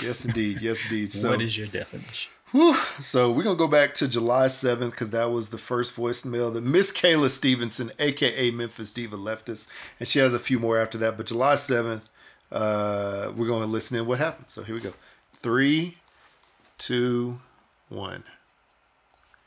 [0.04, 0.62] Yes, indeed.
[0.62, 1.12] Yes, indeed.
[1.18, 2.32] So, what is your definition?
[3.02, 6.64] So we're gonna go back to July seventh because that was the first voicemail that
[6.64, 9.68] Miss Kayla Stevenson, aka Memphis Diva, left us,
[10.00, 11.18] and she has a few more after that.
[11.18, 12.10] But July seventh,
[12.52, 14.46] uh, we're to listen in what happened.
[14.50, 14.94] So here we go.
[15.34, 15.98] Three,
[16.78, 17.40] two,
[17.90, 18.24] one,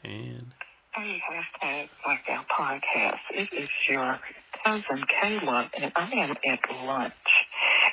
[0.04, 0.52] and
[0.92, 3.20] Hey, hashtag Blackout Podcast.
[3.32, 4.18] It is your
[4.64, 7.12] cousin Kayla, and I am at lunch.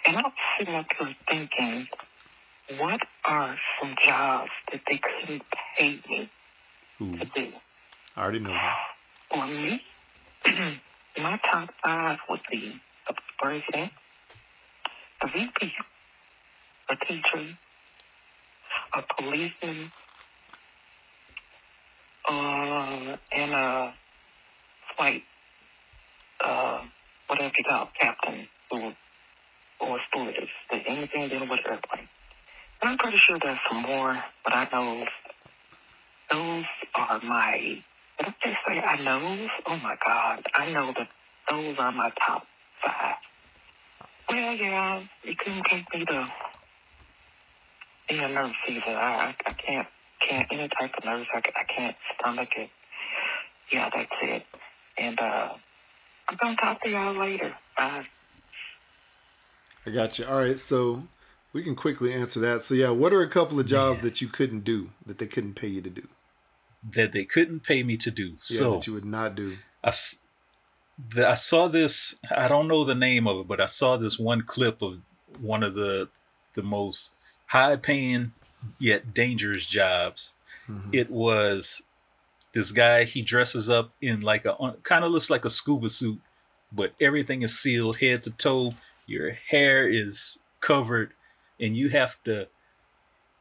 [0.05, 1.88] And I'm sitting up here thinking,
[2.77, 5.44] what are some jobs that they couldn't
[5.77, 6.30] pay me
[7.02, 7.52] ooh, to do?
[8.15, 8.76] I already know that.
[9.31, 9.81] For me,
[11.18, 12.73] my top five would be
[13.10, 13.91] a president,
[15.22, 15.72] a VP,
[16.89, 17.57] a teacher,
[18.94, 19.91] a policeman,
[22.30, 23.94] uh, and a
[24.95, 25.23] flight,
[26.44, 26.81] uh,
[27.27, 28.94] whatever you call it, captain or,
[29.80, 32.10] or stewardess, the- anything dealing with airplane.
[32.81, 35.05] I'm pretty sure there's some more, but I know
[36.31, 37.83] those are my
[38.17, 39.47] did I just say I know?
[39.67, 40.43] Oh my God.
[40.55, 41.07] I know that
[41.49, 42.45] those are my top
[42.83, 43.15] five.
[44.29, 46.25] Well, yeah, you couldn't take me to
[48.09, 48.81] be a nurse either.
[48.87, 49.87] I, I, I can't,
[50.19, 52.69] can't, any type of nurse, I, I can't stomach it.
[53.71, 54.45] Yeah, that's it.
[54.97, 55.53] And, uh,
[56.29, 57.53] I'm going to talk to y'all later.
[57.77, 58.05] Bye.
[59.85, 60.25] I got you.
[60.25, 61.03] All right, so
[61.53, 62.64] we can quickly answer that.
[62.64, 65.56] So yeah, what are a couple of jobs that you couldn't do that they couldn't
[65.56, 66.07] pay you to do?
[66.90, 68.30] That they couldn't pay me to do.
[68.30, 69.57] Yeah, so that you would not do.
[69.84, 69.91] I,
[71.14, 72.15] the- I saw this.
[72.36, 75.02] I don't know the name of it, but I saw this one clip of
[75.40, 76.10] one of the
[76.53, 77.14] the most
[77.48, 78.34] high paying
[78.80, 80.34] yet dangerous jobs.
[80.69, 80.90] Mm-hmm.
[80.91, 81.84] It was
[82.53, 83.03] this guy.
[83.03, 86.19] He dresses up in like a kind of looks like a scuba suit,
[86.72, 88.74] but everything is sealed head to toe.
[89.06, 91.14] Your hair is covered,
[91.59, 92.47] and you have to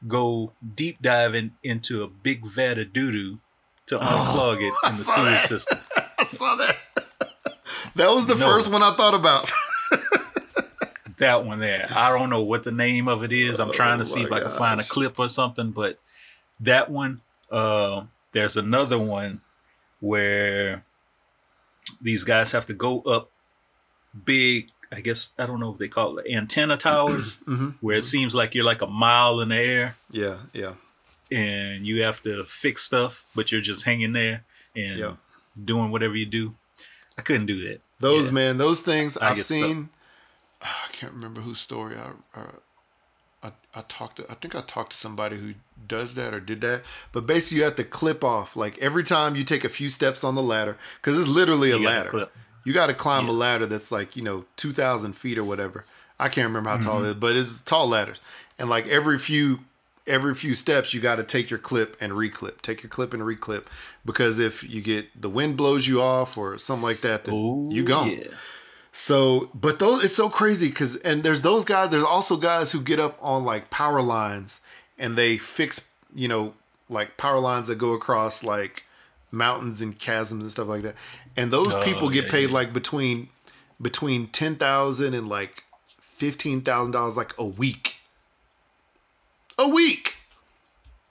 [0.06, 3.38] go deep diving into a big vat of doo doo
[3.86, 5.40] to unclog it in the sewer that.
[5.40, 5.78] system.
[6.18, 6.76] I saw that.
[7.94, 8.46] that was the No.
[8.46, 9.50] first one I thought about.
[11.18, 11.88] that one there.
[11.94, 13.58] I don't know what the name of it is.
[13.60, 15.98] I'm trying Oh to see my if I can find a clip or something, but
[16.60, 17.20] that one,
[17.50, 19.40] uh, there's another one
[20.00, 20.84] where
[22.00, 23.30] these guys have to go up
[24.24, 24.70] big.
[24.92, 27.70] I guess I don't know if they call it antenna towers, Mm-hmm.
[27.80, 30.74] where it seems like you're like a mile in the air Yeah, yeah,
[31.30, 34.44] and you have to fix stuff, but you're just hanging there
[34.76, 35.12] and Yeah.
[35.62, 36.54] doing whatever you do.
[37.18, 37.80] I couldn't do that.
[37.98, 38.32] those Yeah.
[38.32, 39.54] man, those things I I've get stuck.
[39.56, 39.88] seen.
[40.62, 42.44] I can't remember whose story I, I
[43.42, 44.30] I I talked to.
[44.30, 45.54] I think I talked to somebody who
[45.86, 46.88] does that or did that.
[47.12, 50.24] But basically, you have to clip off like every time you take a few steps
[50.24, 52.28] on the ladder because it's literally a You ladder.
[52.66, 55.84] You got to climb a ladder that's like you know two thousand feet or whatever.
[56.18, 57.08] I can't remember how tall it mm-hmm.
[57.10, 58.20] is, but it's tall ladders.
[58.58, 59.60] And like every few
[60.04, 62.62] every few steps, you got to take your clip and reclip.
[62.62, 63.66] Take your clip and reclip
[64.04, 67.68] because if you get the wind blows you off or something like that, then Ooh,
[67.70, 68.10] you gone.
[68.10, 68.26] yeah.
[68.90, 71.90] So, but those it's so crazy because and there's those guys.
[71.90, 74.60] There's also guys who get up on like power lines
[74.98, 76.54] and they fix you know
[76.88, 78.82] like power lines that go across like
[79.30, 80.96] mountains and chasms and stuff like that.
[81.36, 82.54] And those Oh, people get yeah, paid yeah.
[82.54, 83.28] like between
[83.80, 85.64] between ten thousand and like
[86.00, 88.00] fifteen thousand dollars like a week.
[89.58, 90.16] A week.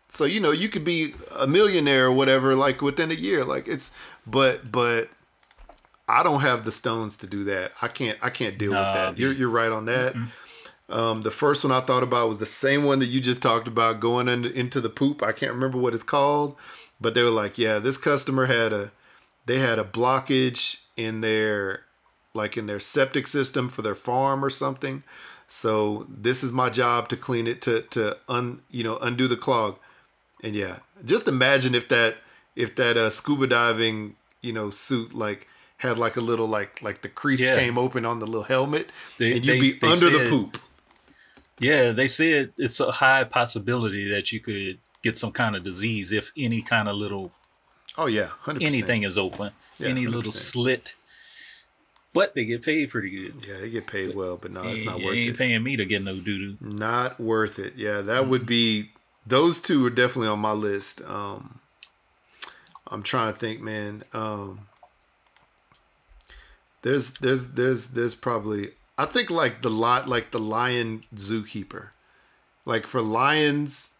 [0.09, 3.43] So you know you could be a millionaire or whatever like within a year.
[3.43, 3.91] Like it's
[4.25, 5.09] but but
[6.07, 7.71] I don't have the stones to do that.
[7.81, 8.17] I can't.
[8.21, 9.17] I can't deal with that.
[9.17, 10.15] You're you're right on that.
[10.87, 13.67] Um, the first one I thought about was the same one that you just talked
[13.67, 15.23] about going in, into the poop.
[15.23, 16.55] I can't remember what it's called,
[17.01, 18.91] but they were like, yeah, this customer had a
[19.45, 21.81] they had a blockage in their
[22.33, 25.03] like in their septic system for their farm or something.
[25.47, 29.37] So this is my job to clean it to to un you know undo the
[29.37, 29.77] clog.
[30.43, 32.15] And yeah, just imagine if that
[32.55, 35.47] if that uh, scuba diving you know suit like
[35.77, 37.57] had like a little like like the crease Yeah.
[37.59, 40.57] came open on the little helmet They- and you'd they- be they under the poop.
[41.59, 46.11] Yeah, they said it's a high possibility that you could get some kind of disease
[46.11, 47.31] if any kind of little
[47.97, 48.73] Oh yeah, hundred percent.
[48.75, 50.35] anything is open, Yeah, any little 100%.
[50.35, 50.95] slit.
[52.13, 53.45] But they get paid pretty good.
[53.47, 55.37] Yeah, they get paid well, but no, it's not worth you ain't it.
[55.37, 56.57] paying me to get no doo doo.
[56.61, 57.73] Not worth it.
[57.75, 58.91] Yeah, that would be.
[59.27, 61.01] Those two are definitely on my list.
[61.05, 61.59] Um,
[62.87, 64.03] I'm trying to think, man.
[64.13, 64.67] Um,
[66.83, 71.89] there's there's there's there's probably I think like the lot like the lion zookeeper,
[72.65, 73.95] like for lions,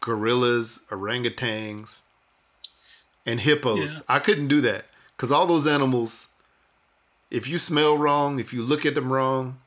[0.00, 2.02] gorillas, orangutans,
[3.26, 3.94] and hippos.
[3.94, 4.00] Yeah.
[4.08, 6.28] I couldn't do that because all those animals.
[7.30, 9.58] If you smell wrong, if you look at them wrong,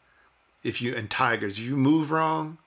[0.64, 2.60] if you and tigers, if you move wrong,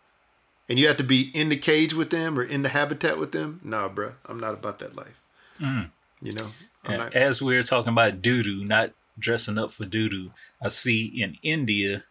[0.68, 3.32] and you have to be in the cage with them or in the habitat with
[3.32, 5.20] them, nah, bruh, I'm not about that life.
[5.60, 5.90] Mm.
[6.22, 6.46] You know,
[6.88, 10.30] not, as we're talking about doo doo, not dressing up for doo doo,
[10.62, 12.04] I see in India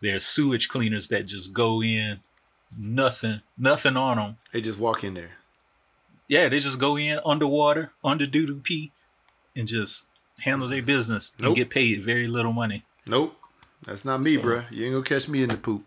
[0.00, 2.20] there's sewage cleaners that just go in,
[2.78, 4.36] nothing, nothing on them.
[4.52, 5.32] they just walk in there.
[6.28, 8.92] Yeah, they just go in underwater, under doo doo pee,
[9.54, 10.06] and just
[10.40, 11.48] handle their business Nope.
[11.48, 12.84] and get paid very little money.
[13.06, 13.36] Nope,
[13.84, 14.70] that's not me, So- bruh.
[14.72, 15.84] You ain't gonna catch me in the poop.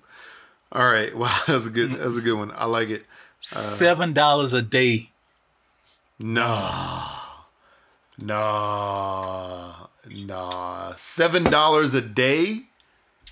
[0.71, 2.51] All right, wow, that's a good, that's a good one.
[2.55, 3.05] I like it.
[3.39, 5.11] Seven dollars a day.
[6.19, 7.09] Nah,
[8.19, 10.93] nah, nah.
[10.95, 12.63] Seven dollars a day.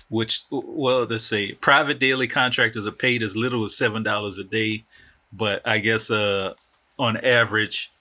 [0.08, 4.44] which well let's say private daily contractors are paid as little as seven dollars a
[4.44, 4.84] day
[5.32, 6.54] but i guess uh
[6.98, 7.92] on average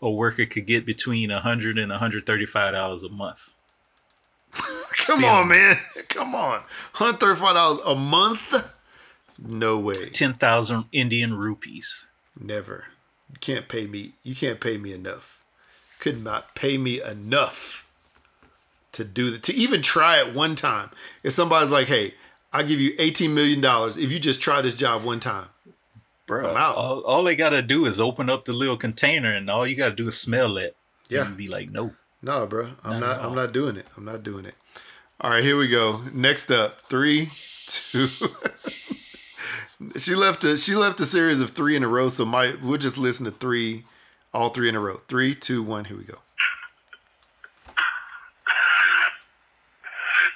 [0.00, 3.52] a worker could get between a hundred and hundred thirty-five dollars a month
[4.52, 5.28] Come Still.
[5.30, 5.78] on, man.
[6.08, 6.62] Come on.
[6.94, 8.70] Hundred thirty-five dollars a month.
[9.38, 10.10] No way.
[10.12, 12.06] ten thousand indian rupees
[12.38, 12.86] Never.
[13.30, 14.12] You can't pay me.
[14.22, 15.44] You can't pay me enough.
[16.00, 17.88] Could not pay me enough
[18.92, 19.42] to do that.
[19.44, 20.90] To even try it one time.
[21.22, 22.14] If somebody's like, "Hey,
[22.52, 25.46] I give you eighteen million dollars if you just try this job one time."
[26.26, 26.76] Bro I'm out.
[26.76, 29.94] all, all they gotta do is open up the little container and all you gotta
[29.94, 30.76] do is smell it
[31.08, 31.26] Yeah.
[31.26, 32.70] and be like no No, bro.
[32.84, 33.24] I'm Not not.
[33.24, 33.86] I'm not doing it.
[33.96, 34.54] I'm not doing it.
[35.20, 36.02] All right, here we go.
[36.12, 37.26] Next up, three,
[37.66, 38.06] two.
[39.96, 42.78] she left a she left a series of three in a row, so my we'll
[42.78, 43.84] just listen to three,
[44.32, 45.00] all three in a row.
[45.08, 45.84] Three, two, one.
[45.86, 46.18] Here we go.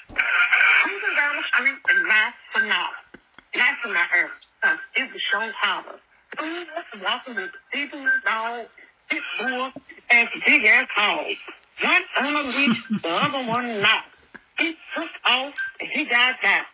[0.08, 2.90] Cruising down the street and that's enough.
[4.62, 4.78] That's enough.
[4.78, 5.98] Cause it was so hotter.
[6.42, 8.66] Ooh, that's walking with people, dog,
[9.10, 9.70] big boy,
[10.10, 11.38] and big ass hogs.
[11.82, 14.04] One on a leash, the other one not.
[14.58, 16.64] He took off and he got down.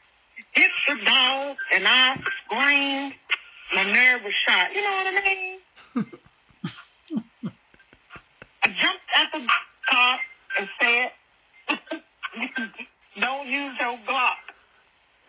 [0.52, 3.14] Hit the dog and I screamed.
[3.74, 4.72] My nerve was shot.
[4.74, 5.58] You know what I mean?
[8.64, 9.48] I jumped at the
[9.90, 10.18] car
[10.58, 11.10] and said,
[13.20, 14.36] don't use your Glock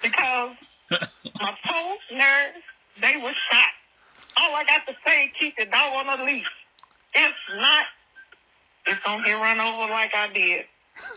[0.01, 0.55] because
[1.39, 1.53] my
[2.11, 2.63] nerves,
[3.01, 3.69] they were shot.
[4.39, 6.45] All I got to say, keep the dog on a leash.
[7.13, 7.85] If not,
[8.85, 10.65] it's gonna get run over like I did.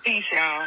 [0.05, 0.67] Peace, y'all.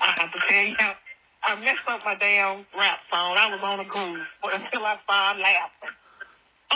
[0.00, 0.96] I have to tell y'all,
[1.44, 3.36] I messed up my damn rap song.
[3.36, 5.96] I was on a groove until I started laughing.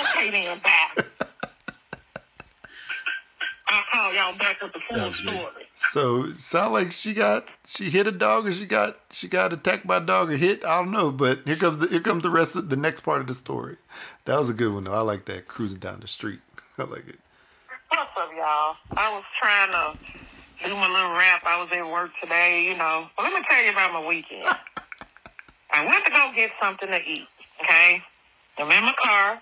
[0.00, 1.25] Okay then, bye.
[3.68, 5.14] I'll call y'all back with the full That great.
[5.14, 5.64] story.
[5.74, 9.86] So sound like she got she hit a dog or she got she got attacked
[9.86, 10.64] by a dog or hit.
[10.64, 13.20] I don't know, but here comes the, here comes the rest of the next part
[13.20, 13.76] of the story.
[14.24, 14.94] That was a good one though.
[14.94, 16.40] I like that cruising down the street.
[16.78, 17.18] I like it.
[17.88, 18.76] What's up, y'all?
[18.96, 19.98] I was trying to
[20.68, 21.42] do my little rap.
[21.44, 23.08] I was at work today, you know.
[23.16, 24.44] But let me tell you about my weekend.
[25.72, 27.26] I went to go get something to eat,
[27.62, 28.02] okay?
[28.58, 29.40] I'm in my car.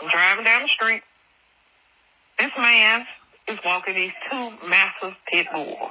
[0.00, 1.02] I'm driving down the street.
[2.38, 3.06] This man
[3.48, 5.90] is walking these two massive pit bulls.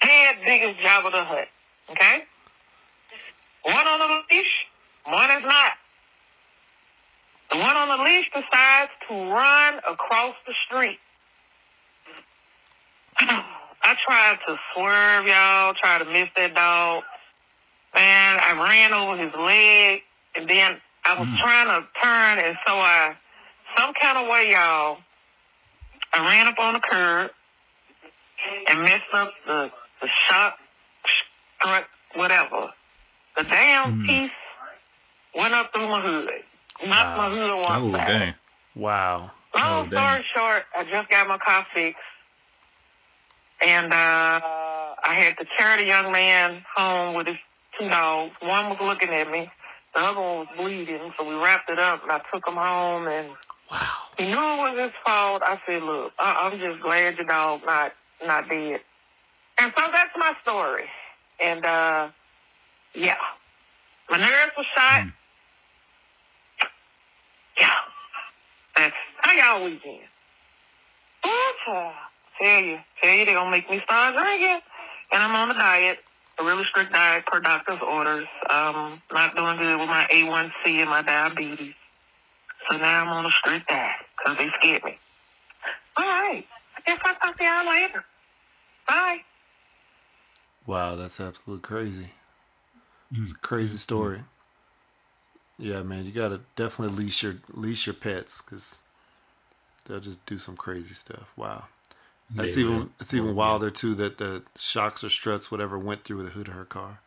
[0.00, 1.48] Head big as Jabba the Hutt,
[1.90, 2.22] okay?
[3.62, 4.52] One on the leash,
[5.04, 5.72] one is not.
[7.50, 10.98] The one on the leash decides to run across the street.
[13.20, 17.04] I tried to swerve, y'all, try to miss that dog.
[17.94, 20.02] Man, I ran over his leg,
[20.36, 21.38] and then I was mm.
[21.38, 23.16] trying to turn, and so I,
[23.76, 24.98] some kind of way, y'all,
[26.18, 27.30] I ran up on the curb
[28.68, 29.70] and messed up the,
[30.02, 30.56] the shock,
[31.60, 31.84] strut,
[32.16, 32.66] whatever.
[33.36, 34.06] The damn Mhm.
[34.06, 34.30] piece
[35.34, 36.30] went up through my hood.
[36.84, 38.06] Knocked my hood on one Oh side.
[38.08, 38.34] dang.
[38.74, 39.18] Wow.
[39.54, 40.24] Long Oh, story dang.
[40.34, 42.00] short, I just got my car fixed,
[43.66, 44.40] and uh,
[45.04, 47.36] I had to carry the young man home with his
[47.78, 48.34] two dogs.
[48.40, 49.50] One was looking at me,
[49.94, 51.12] the other one was bleeding.
[51.16, 53.28] So we wrapped it up, and I took him home, and
[53.70, 53.88] Wow.
[54.18, 55.42] he knew it was his fault.
[55.44, 57.92] I said, "Look, I- I'm just glad your dog not
[58.26, 58.80] not dead."
[59.60, 60.84] And so that's my story.
[61.40, 62.08] And uh,
[62.94, 63.16] yeah,
[64.10, 65.02] my nerves were shot.
[65.02, 65.12] Mm.
[67.60, 67.70] Yeah,
[68.76, 70.00] that's how y'all weekend.
[71.26, 71.90] Ooh.
[72.40, 74.60] Tell you, tell you, they gonna make me start drinking,
[75.12, 75.98] and I'm on a diet,
[76.38, 78.28] a really strict diet per doctor's orders.
[78.48, 81.74] Um, not doing good with my A1C and my diabetes.
[82.70, 84.98] So now I'm on a street diet because they scared me.
[85.96, 86.44] All right.
[86.76, 88.04] I guess I'll talk to y'all later.
[88.86, 89.18] Bye.
[90.66, 92.10] Wow, that's absolutely crazy.
[93.12, 93.22] Mm.
[93.24, 94.20] It's a crazy story.
[95.58, 98.80] Yeah, man, you gotta definitely leash your leash your pets because
[99.86, 101.32] they'll just do some crazy stuff.
[101.36, 101.64] Wow,
[102.36, 102.84] that's Yeah, even yeah.
[103.00, 106.54] it's even wilder too that the shocks or struts whatever went through the hood of
[106.54, 107.00] her car.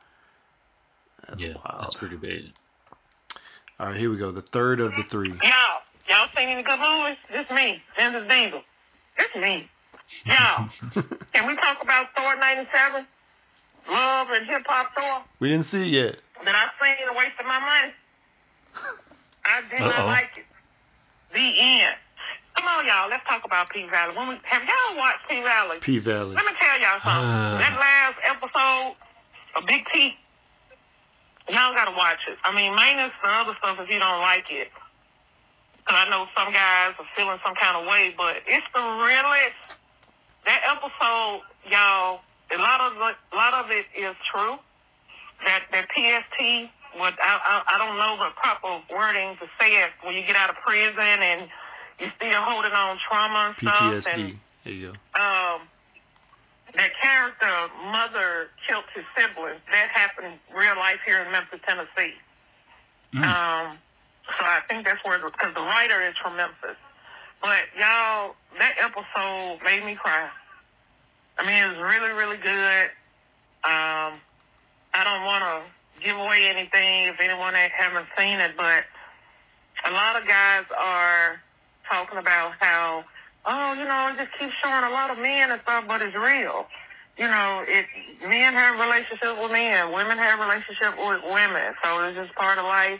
[1.27, 1.81] That's Yeah, wild.
[1.81, 2.51] that's pretty bad.
[3.81, 4.29] All right, here we go.
[4.29, 5.29] The third of the three.
[5.29, 7.17] Y'all, y'all seen any good movies?
[7.31, 8.61] This me, Ginger Dingle.
[9.17, 9.67] It's me.
[10.23, 10.67] Y'all,
[11.33, 13.07] can we talk about Thor 97?
[13.89, 15.23] Love and Hip Hop Thor?
[15.39, 16.15] We didn't see it yet.
[16.45, 17.93] That I seen and wasted my money?
[19.45, 20.05] I did not Uh-oh.
[20.05, 20.45] like it.
[21.33, 21.95] The end.
[22.55, 23.09] Come on, y'all.
[23.09, 24.15] Let's talk about P Valley.
[24.15, 25.77] When we, have y'all watched P Valley?
[25.81, 26.35] P Valley.
[26.35, 27.29] Let me tell y'all something.
[27.31, 27.57] Uh.
[27.57, 28.95] that last episode
[29.55, 30.13] of Big T,
[31.49, 32.37] y'all gotta watch it.
[32.43, 34.69] I mean, minus the other stuff if you don't like it.
[35.77, 39.57] Because I know some guys are feeling some kind of way, but it's the realest.
[40.45, 42.21] That episode, y'all,
[42.53, 44.57] a lot of the, a lot of it is true.
[45.45, 49.89] That that PST, what I, I I don't know the proper wording to say it.
[50.03, 51.49] When you get out of prison and
[51.99, 54.07] you're still holding on trauma and stuff.
[54.07, 54.37] And, PTSD.
[54.63, 55.21] There you go.
[55.21, 55.61] um,
[56.75, 59.59] that character mother killed his siblings.
[59.71, 62.13] That happened real life here in Memphis, Tennessee.
[63.13, 63.23] Mm.
[63.23, 63.77] Um,
[64.25, 66.77] so I think that's where because the writer is from Memphis.
[67.41, 70.29] But y'all, that episode made me cry.
[71.37, 72.85] I mean, it was really, really good.
[73.63, 74.13] Um,
[74.93, 78.85] I don't want to give away anything if anyone that haven't seen it, but
[79.85, 81.41] a lot of guys are
[81.89, 83.03] talking about how,
[83.45, 86.15] oh, you know, it just keeps showing a lot of men and stuff, but it's
[86.15, 86.67] real.
[87.17, 87.85] You know, it
[88.27, 92.65] men have relationships with men, women have relationships with women, so it's just part of
[92.65, 92.99] life.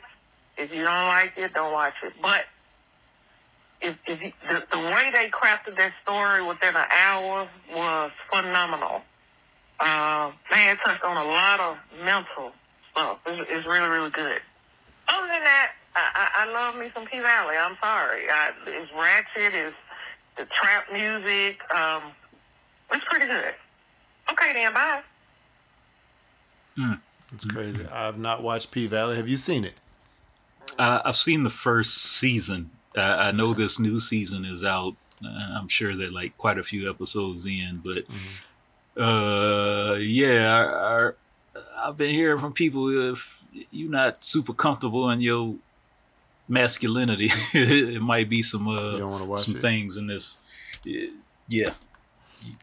[0.57, 2.13] If you don't like it, don't watch it.
[2.21, 2.45] But
[3.81, 9.01] if, if the, the way they crafted that story within an hour was phenomenal.
[9.79, 12.51] Uh, man, it touched on a lot of mental
[12.91, 13.17] stuff.
[13.25, 14.39] It's, it's really, really good.
[15.07, 17.55] Other than that, I, I, I love me some P Valley.
[17.57, 18.29] I'm sorry.
[18.29, 19.55] I, it's ratchet.
[19.55, 19.75] It's
[20.41, 21.59] the trap music.
[21.73, 22.03] Um,
[22.91, 23.53] it's pretty good.
[24.31, 24.73] Okay, then.
[24.73, 25.01] Bye.
[27.33, 27.85] It's crazy.
[27.87, 29.15] I've not watched P Valley.
[29.17, 29.73] Have you seen it?
[30.79, 32.71] I, I've seen the first season.
[32.95, 34.95] I, I know this new season is out.
[35.23, 38.05] Uh, I'm sure that like quite a few episodes in, but
[39.01, 41.09] uh, yeah, I,
[41.55, 45.55] I, I've been hearing from people if you're not super comfortable in your
[46.51, 48.97] masculinity, it might be some uh
[49.37, 49.61] some it.
[49.61, 50.37] things in this.
[51.47, 51.71] Yeah,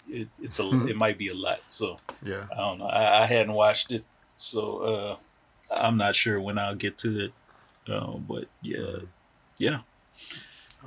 [0.08, 0.88] it, it's a Mhm.
[0.90, 1.60] it might be a lot.
[1.68, 2.44] So Yeah.
[2.52, 2.86] I don't know.
[2.86, 4.04] I, I hadn't watched it,
[4.36, 4.60] so
[4.92, 5.16] uh,
[5.70, 7.32] I'm not sure when I'll get to it.
[7.88, 9.00] Uh, but yeah,
[9.58, 9.78] yeah.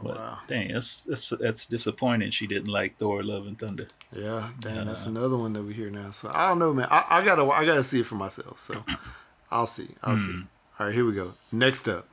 [0.04, 0.40] But wow.
[0.48, 2.32] dang, that's that's that's disappointing.
[2.32, 3.88] She didn't like Thor: Love and Thunder.
[4.16, 6.12] Yeah, damn, that's Uh, another one that we hear now.
[6.12, 6.88] So I don't know, man.
[6.90, 8.60] I, I gotta I gotta see it for myself.
[8.60, 8.84] So
[9.52, 9.90] I'll see.
[10.04, 10.26] I'll Hmm.
[10.26, 10.40] see.
[10.80, 11.34] All right, here we go.
[11.52, 12.08] Next up.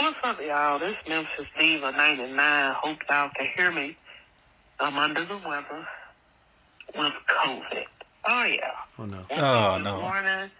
[0.00, 0.78] What's up, y'all?
[0.78, 2.74] This Memphis Diva 99.
[2.74, 3.94] Hope y'all can hear me.
[4.78, 5.86] I'm under the weather
[6.96, 7.84] with COVID.
[8.30, 8.70] Oh, yeah.
[8.98, 9.18] Oh no.
[9.36, 10.00] Oh, This no.
[10.00, 10.50] Morning,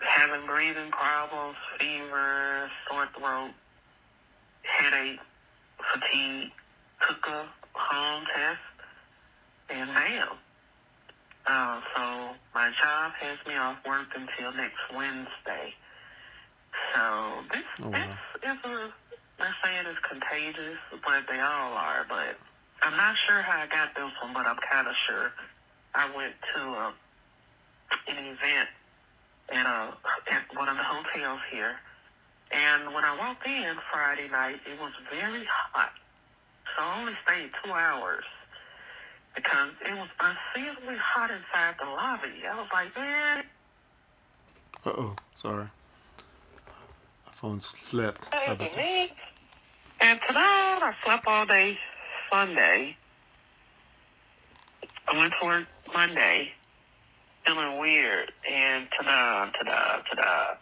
[0.00, 3.50] having breathing problems, fever, sore throat,
[4.62, 5.20] headache,
[5.92, 6.50] fatigue.
[7.06, 7.44] Took a
[7.74, 10.28] home test, and bam.
[11.46, 15.74] Uh, so my job has me off work until next Wednesday.
[16.94, 18.10] So this Oh, this
[18.42, 18.92] is a
[19.38, 22.06] they're saying it's contagious, but they all are.
[22.08, 22.36] But
[22.82, 25.32] I'm not sure how I got this one, but I'm kind of sure.
[25.94, 26.94] I went to a,
[28.08, 28.68] an event
[29.52, 29.94] at a
[30.30, 31.76] at one of the hotels here,
[32.52, 35.92] and when I walked in Friday night, it was very hot.
[36.76, 38.24] So I only stayed two hours
[39.34, 42.46] because it was unseasonably hot inside the lobby.
[42.50, 43.44] I was like, man,
[44.86, 45.16] Uh oh.
[45.36, 45.66] Sorry.
[47.44, 48.34] Phone slept.
[48.34, 49.08] Sorry about that.
[50.00, 51.76] And tonight I slept all day
[52.32, 52.96] Sunday.
[55.06, 56.52] I went to work Monday,
[57.46, 60.54] feeling weird, and ta-da, ta-da, ta-da.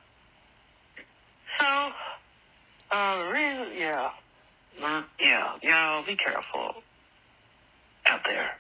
[1.60, 4.10] So, uh, reason, yeah,
[5.20, 6.82] yeah, y'all be careful
[8.06, 8.59] out there.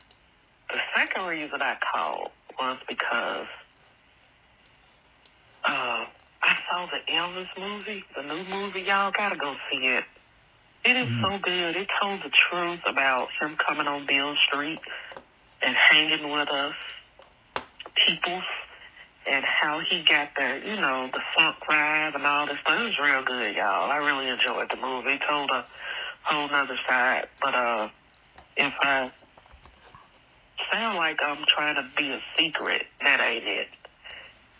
[0.70, 3.48] The second reason I called was because
[5.64, 6.04] uh,
[6.42, 8.80] I saw the Elvis movie, the new movie.
[8.80, 10.04] Y'all gotta go see it.
[10.84, 11.76] It is so good.
[11.76, 14.80] It told the truth about him coming on Beale Street
[15.62, 16.74] and hanging with us,
[17.94, 18.42] peoples,
[19.30, 22.80] and how he got the, you know, the funk vibe and all this stuff.
[22.80, 23.92] It was real good, y'all.
[23.92, 25.12] I really enjoyed the movie.
[25.12, 25.64] It told a
[26.24, 27.28] whole nother side.
[27.40, 27.88] But uh,
[28.56, 29.12] if I
[30.72, 33.68] sound like I'm trying to be a secret, that ain't it.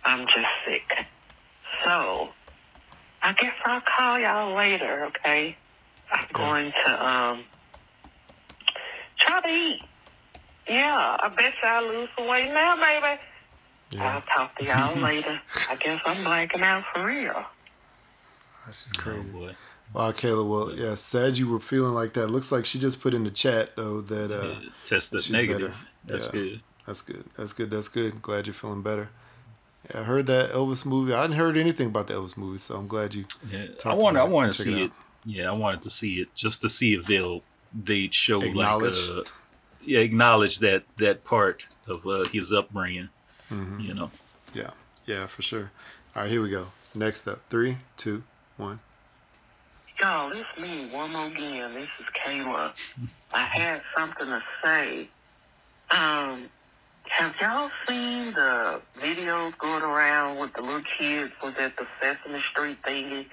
[0.05, 1.07] I'm just sick.
[1.85, 2.31] So,
[3.23, 5.57] I guess I'll call y'all later, okay?
[6.13, 7.45] I'm going to um
[9.19, 9.83] try to eat.
[10.69, 13.21] Yeah, I bet y'all lose some weight now, baby.
[13.91, 14.15] Yeah.
[14.15, 15.41] I'll talk to y'all later.
[15.69, 17.45] I guess I'm blanking out for real.
[18.67, 19.29] That's just Oh crazy.
[19.29, 19.55] boy.
[19.93, 20.49] Wow, Kayla.
[20.49, 22.29] Well, yeah, sad you were feeling like that.
[22.29, 25.87] Looks like she just put in the chat though that uh, Yeah, tested negative.
[26.07, 26.13] better.
[26.13, 26.33] That's Yeah.
[26.33, 26.61] good.
[26.87, 27.25] That's good.
[27.37, 27.71] That's good.
[27.71, 28.23] That's good.
[28.23, 29.11] Glad you're feeling better.
[29.91, 31.13] Yeah, I heard that Elvis movie.
[31.13, 33.25] I hadn't heard anything about the Elvis movie, so I'm glad you.
[33.51, 34.17] Yeah, Talk I want.
[34.17, 34.93] I about want to see it it.
[35.25, 37.43] Yeah, I wanted to see it just to see if they'll
[37.75, 39.09] they show Acknowledge.
[39.09, 39.31] like uh,
[39.85, 43.09] yeah acknowledge that that part of uh, his upbringing.
[43.51, 43.81] Mm-hmm.
[43.81, 44.11] You know.
[44.55, 44.71] Yeah,
[45.07, 45.71] yeah, for sure.
[46.15, 46.67] All right, here we go.
[46.95, 48.23] Next up, three, two,
[48.57, 48.81] one.
[50.01, 51.75] Y'all, it's me one more again.
[51.75, 53.15] This is Kayla.
[53.33, 55.09] I had something to say.
[55.91, 56.49] Um,
[57.13, 62.41] have y'all seen the videos going around with the little kids was at the Sesame
[62.41, 63.27] Street thingy?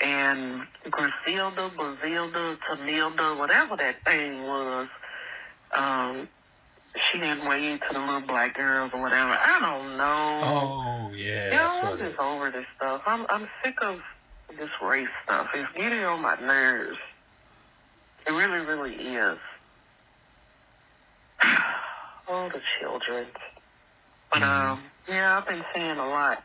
[0.00, 4.88] And Griselda, Bazilda, Tamilda, whatever that thing was,
[5.74, 6.28] um,
[7.10, 9.32] she didn't wave to the little black girls or whatever.
[9.32, 10.40] I don't know.
[10.44, 13.02] Oh yeah, Y'all, saw I'm just over this stuff.
[13.04, 14.00] I'm I'm sick of
[14.56, 15.48] this race stuff.
[15.54, 16.98] It's getting on my nerves.
[18.26, 19.38] It really, really is.
[22.32, 23.26] Oh, the children.
[24.32, 26.42] But um, yeah, I've been seeing a lot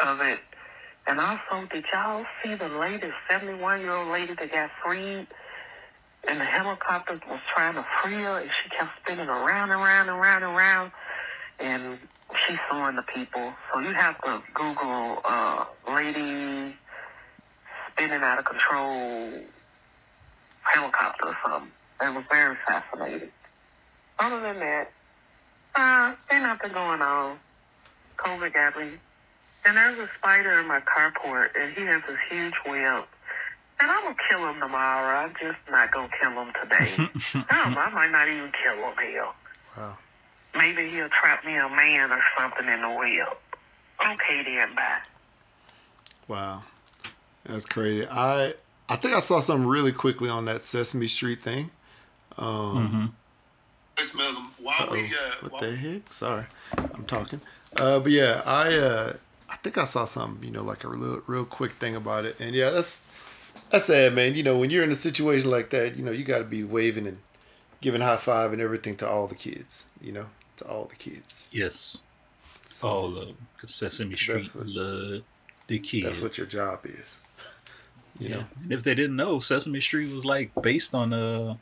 [0.00, 0.40] of it.
[1.06, 5.26] And also, did y'all see the latest 71 year old lady that got freed?
[6.28, 10.08] And the helicopter was trying to free her, and she kept spinning around and around
[10.08, 10.92] and around and around.
[11.60, 11.98] And
[12.34, 13.52] she's suing the people.
[13.72, 16.74] So you have to Google uh, lady
[17.92, 19.32] spinning out of control
[20.62, 21.70] helicopter or something.
[22.00, 23.30] It was very fascinating.
[24.18, 24.90] Other than that,
[25.76, 27.38] uh, ain't nothing going on.
[28.16, 28.92] COVID got me.
[29.64, 33.04] And there's a spider in my carport, and he has this huge web.
[33.78, 35.18] And I'm gonna kill him tomorrow.
[35.18, 37.44] I'm just not gonna kill him today.
[37.50, 39.26] I I might not even kill him here.
[39.76, 39.98] Wow.
[40.56, 43.36] Maybe he'll trap me a man or something in the web.
[44.12, 44.98] Okay then, bye.
[46.28, 46.62] Wow,
[47.44, 48.06] that's crazy.
[48.08, 48.54] I
[48.88, 51.70] I think I saw something really quickly on that Sesame Street thing.
[52.38, 53.14] Um,
[54.00, 55.10] While we, uh,
[55.40, 56.12] what while- the heck?
[56.12, 56.44] Sorry,
[56.76, 57.40] I'm talking.
[57.76, 59.12] Uh, but yeah, I uh,
[59.48, 62.36] I think I saw something, you know, like a real real quick thing about it,
[62.38, 63.06] and yeah, that's
[63.70, 64.34] that's sad, man.
[64.34, 66.62] You know, when you're in a situation like that, you know, you got to be
[66.62, 67.18] waving and
[67.80, 69.86] giving high five and everything to all the kids.
[70.00, 70.26] You know,
[70.58, 71.48] to all the kids.
[71.50, 72.02] Yes.
[72.82, 73.36] All of them.
[73.56, 75.22] 'Cause Sesame Street That's what- loved
[75.68, 76.04] the kids.
[76.04, 77.18] That's what your job is.
[78.18, 78.34] You yeah.
[78.36, 81.56] know, And if they didn't know, Sesame Street was like based on uh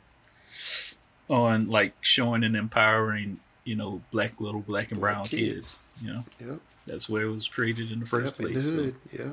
[1.29, 5.53] on like showing and empowering, you know, black little black and Black brown kids.
[5.55, 5.79] kids.
[6.01, 6.59] You know, yep.
[6.85, 8.71] that's where it was created in the first Yep, place.
[8.71, 9.29] so- Yeah.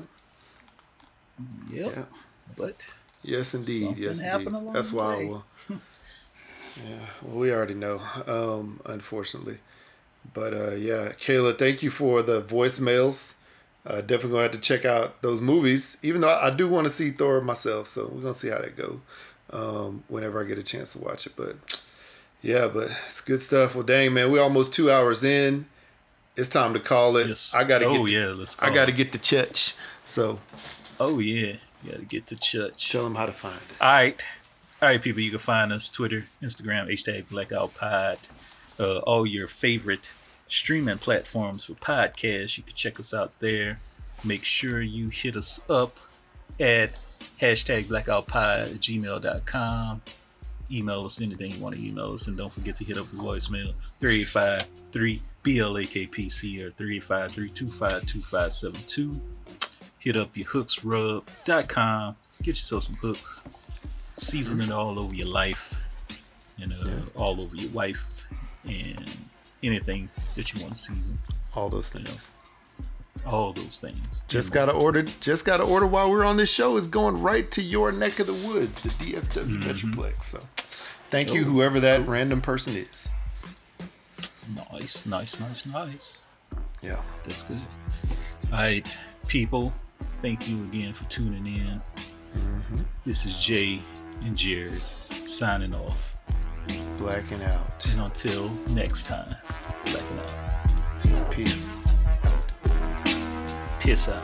[1.71, 1.93] Yep.
[1.95, 2.05] Yeah.
[2.55, 2.87] But
[3.23, 3.85] Yes, indeed.
[3.85, 4.61] Something yes, happened indeed.
[4.61, 5.21] along That's why.
[5.69, 8.01] yeah, well, we already know.
[8.27, 9.59] Um, unfortunately,
[10.33, 13.35] but uh, yeah, Kayla, thank you for the voicemails.
[13.85, 15.97] Uh, definitely gonna have to check out those movies.
[16.01, 18.59] Even though I, I do want to see Thor myself, so we're gonna see how
[18.59, 18.99] that goes
[19.51, 21.33] um, whenever I get a chance to watch it.
[21.35, 21.82] But
[22.43, 23.73] yeah, but it's good stuff.
[23.73, 25.65] Well, dang man, we're almost two hours in.
[26.35, 27.27] It's time to call it.
[27.27, 27.55] yes.
[27.55, 28.13] I gotta Oh get.
[28.13, 28.97] yeah, let's I gotta it.
[28.97, 29.73] get to church.
[30.05, 30.39] So
[30.99, 31.55] Oh yeah.
[31.83, 32.91] You gotta get to church.
[32.91, 33.81] tell them how to find us.
[33.81, 34.23] All right.
[34.81, 38.17] All right, people, you can find us Twitter, Instagram, hashtag Blackout Pod,
[38.77, 40.11] uh, all your favorite
[40.49, 42.57] streaming platforms for podcasts.
[42.57, 43.79] You can check us out there.
[44.25, 45.99] Make sure you hit us up
[46.59, 46.99] at
[47.39, 50.01] hashtag Blackout Pod at gmail.com.
[50.73, 52.27] Email us anything you want to email us.
[52.27, 59.21] And don't forget to hit up the voicemail 385 3 BLAKPC or 385 325 2572
[59.99, 63.45] hit up your hooksrub.com get yourself some hooks
[64.11, 65.81] season it all over your life
[66.61, 68.27] and uh, all over your wife
[68.65, 69.11] and
[69.63, 71.17] anything that you want to season
[71.55, 72.31] All those things.
[73.25, 75.03] all those things Just gotta order.
[75.19, 76.77] Just gotta order while we're on this show.
[76.77, 80.23] Is going right to your neck of the woods, the DFW Metroplex.
[80.23, 80.41] So,
[81.13, 83.07] thank you, whoever that random person is.
[84.71, 86.25] nice nice nice nice.
[86.81, 87.01] Yeah.
[87.23, 87.61] that's good.
[88.51, 89.73] All right people
[90.19, 91.81] thank you again for tuning in.
[92.37, 92.81] Mm-hmm.
[93.05, 93.79] This is jay
[94.25, 94.81] and jared
[95.23, 96.17] signing off.
[96.97, 97.85] Blacking out.
[97.91, 99.35] and until next time
[99.85, 101.31] blacking out.
[101.31, 101.83] Peace.
[103.79, 104.23] piss out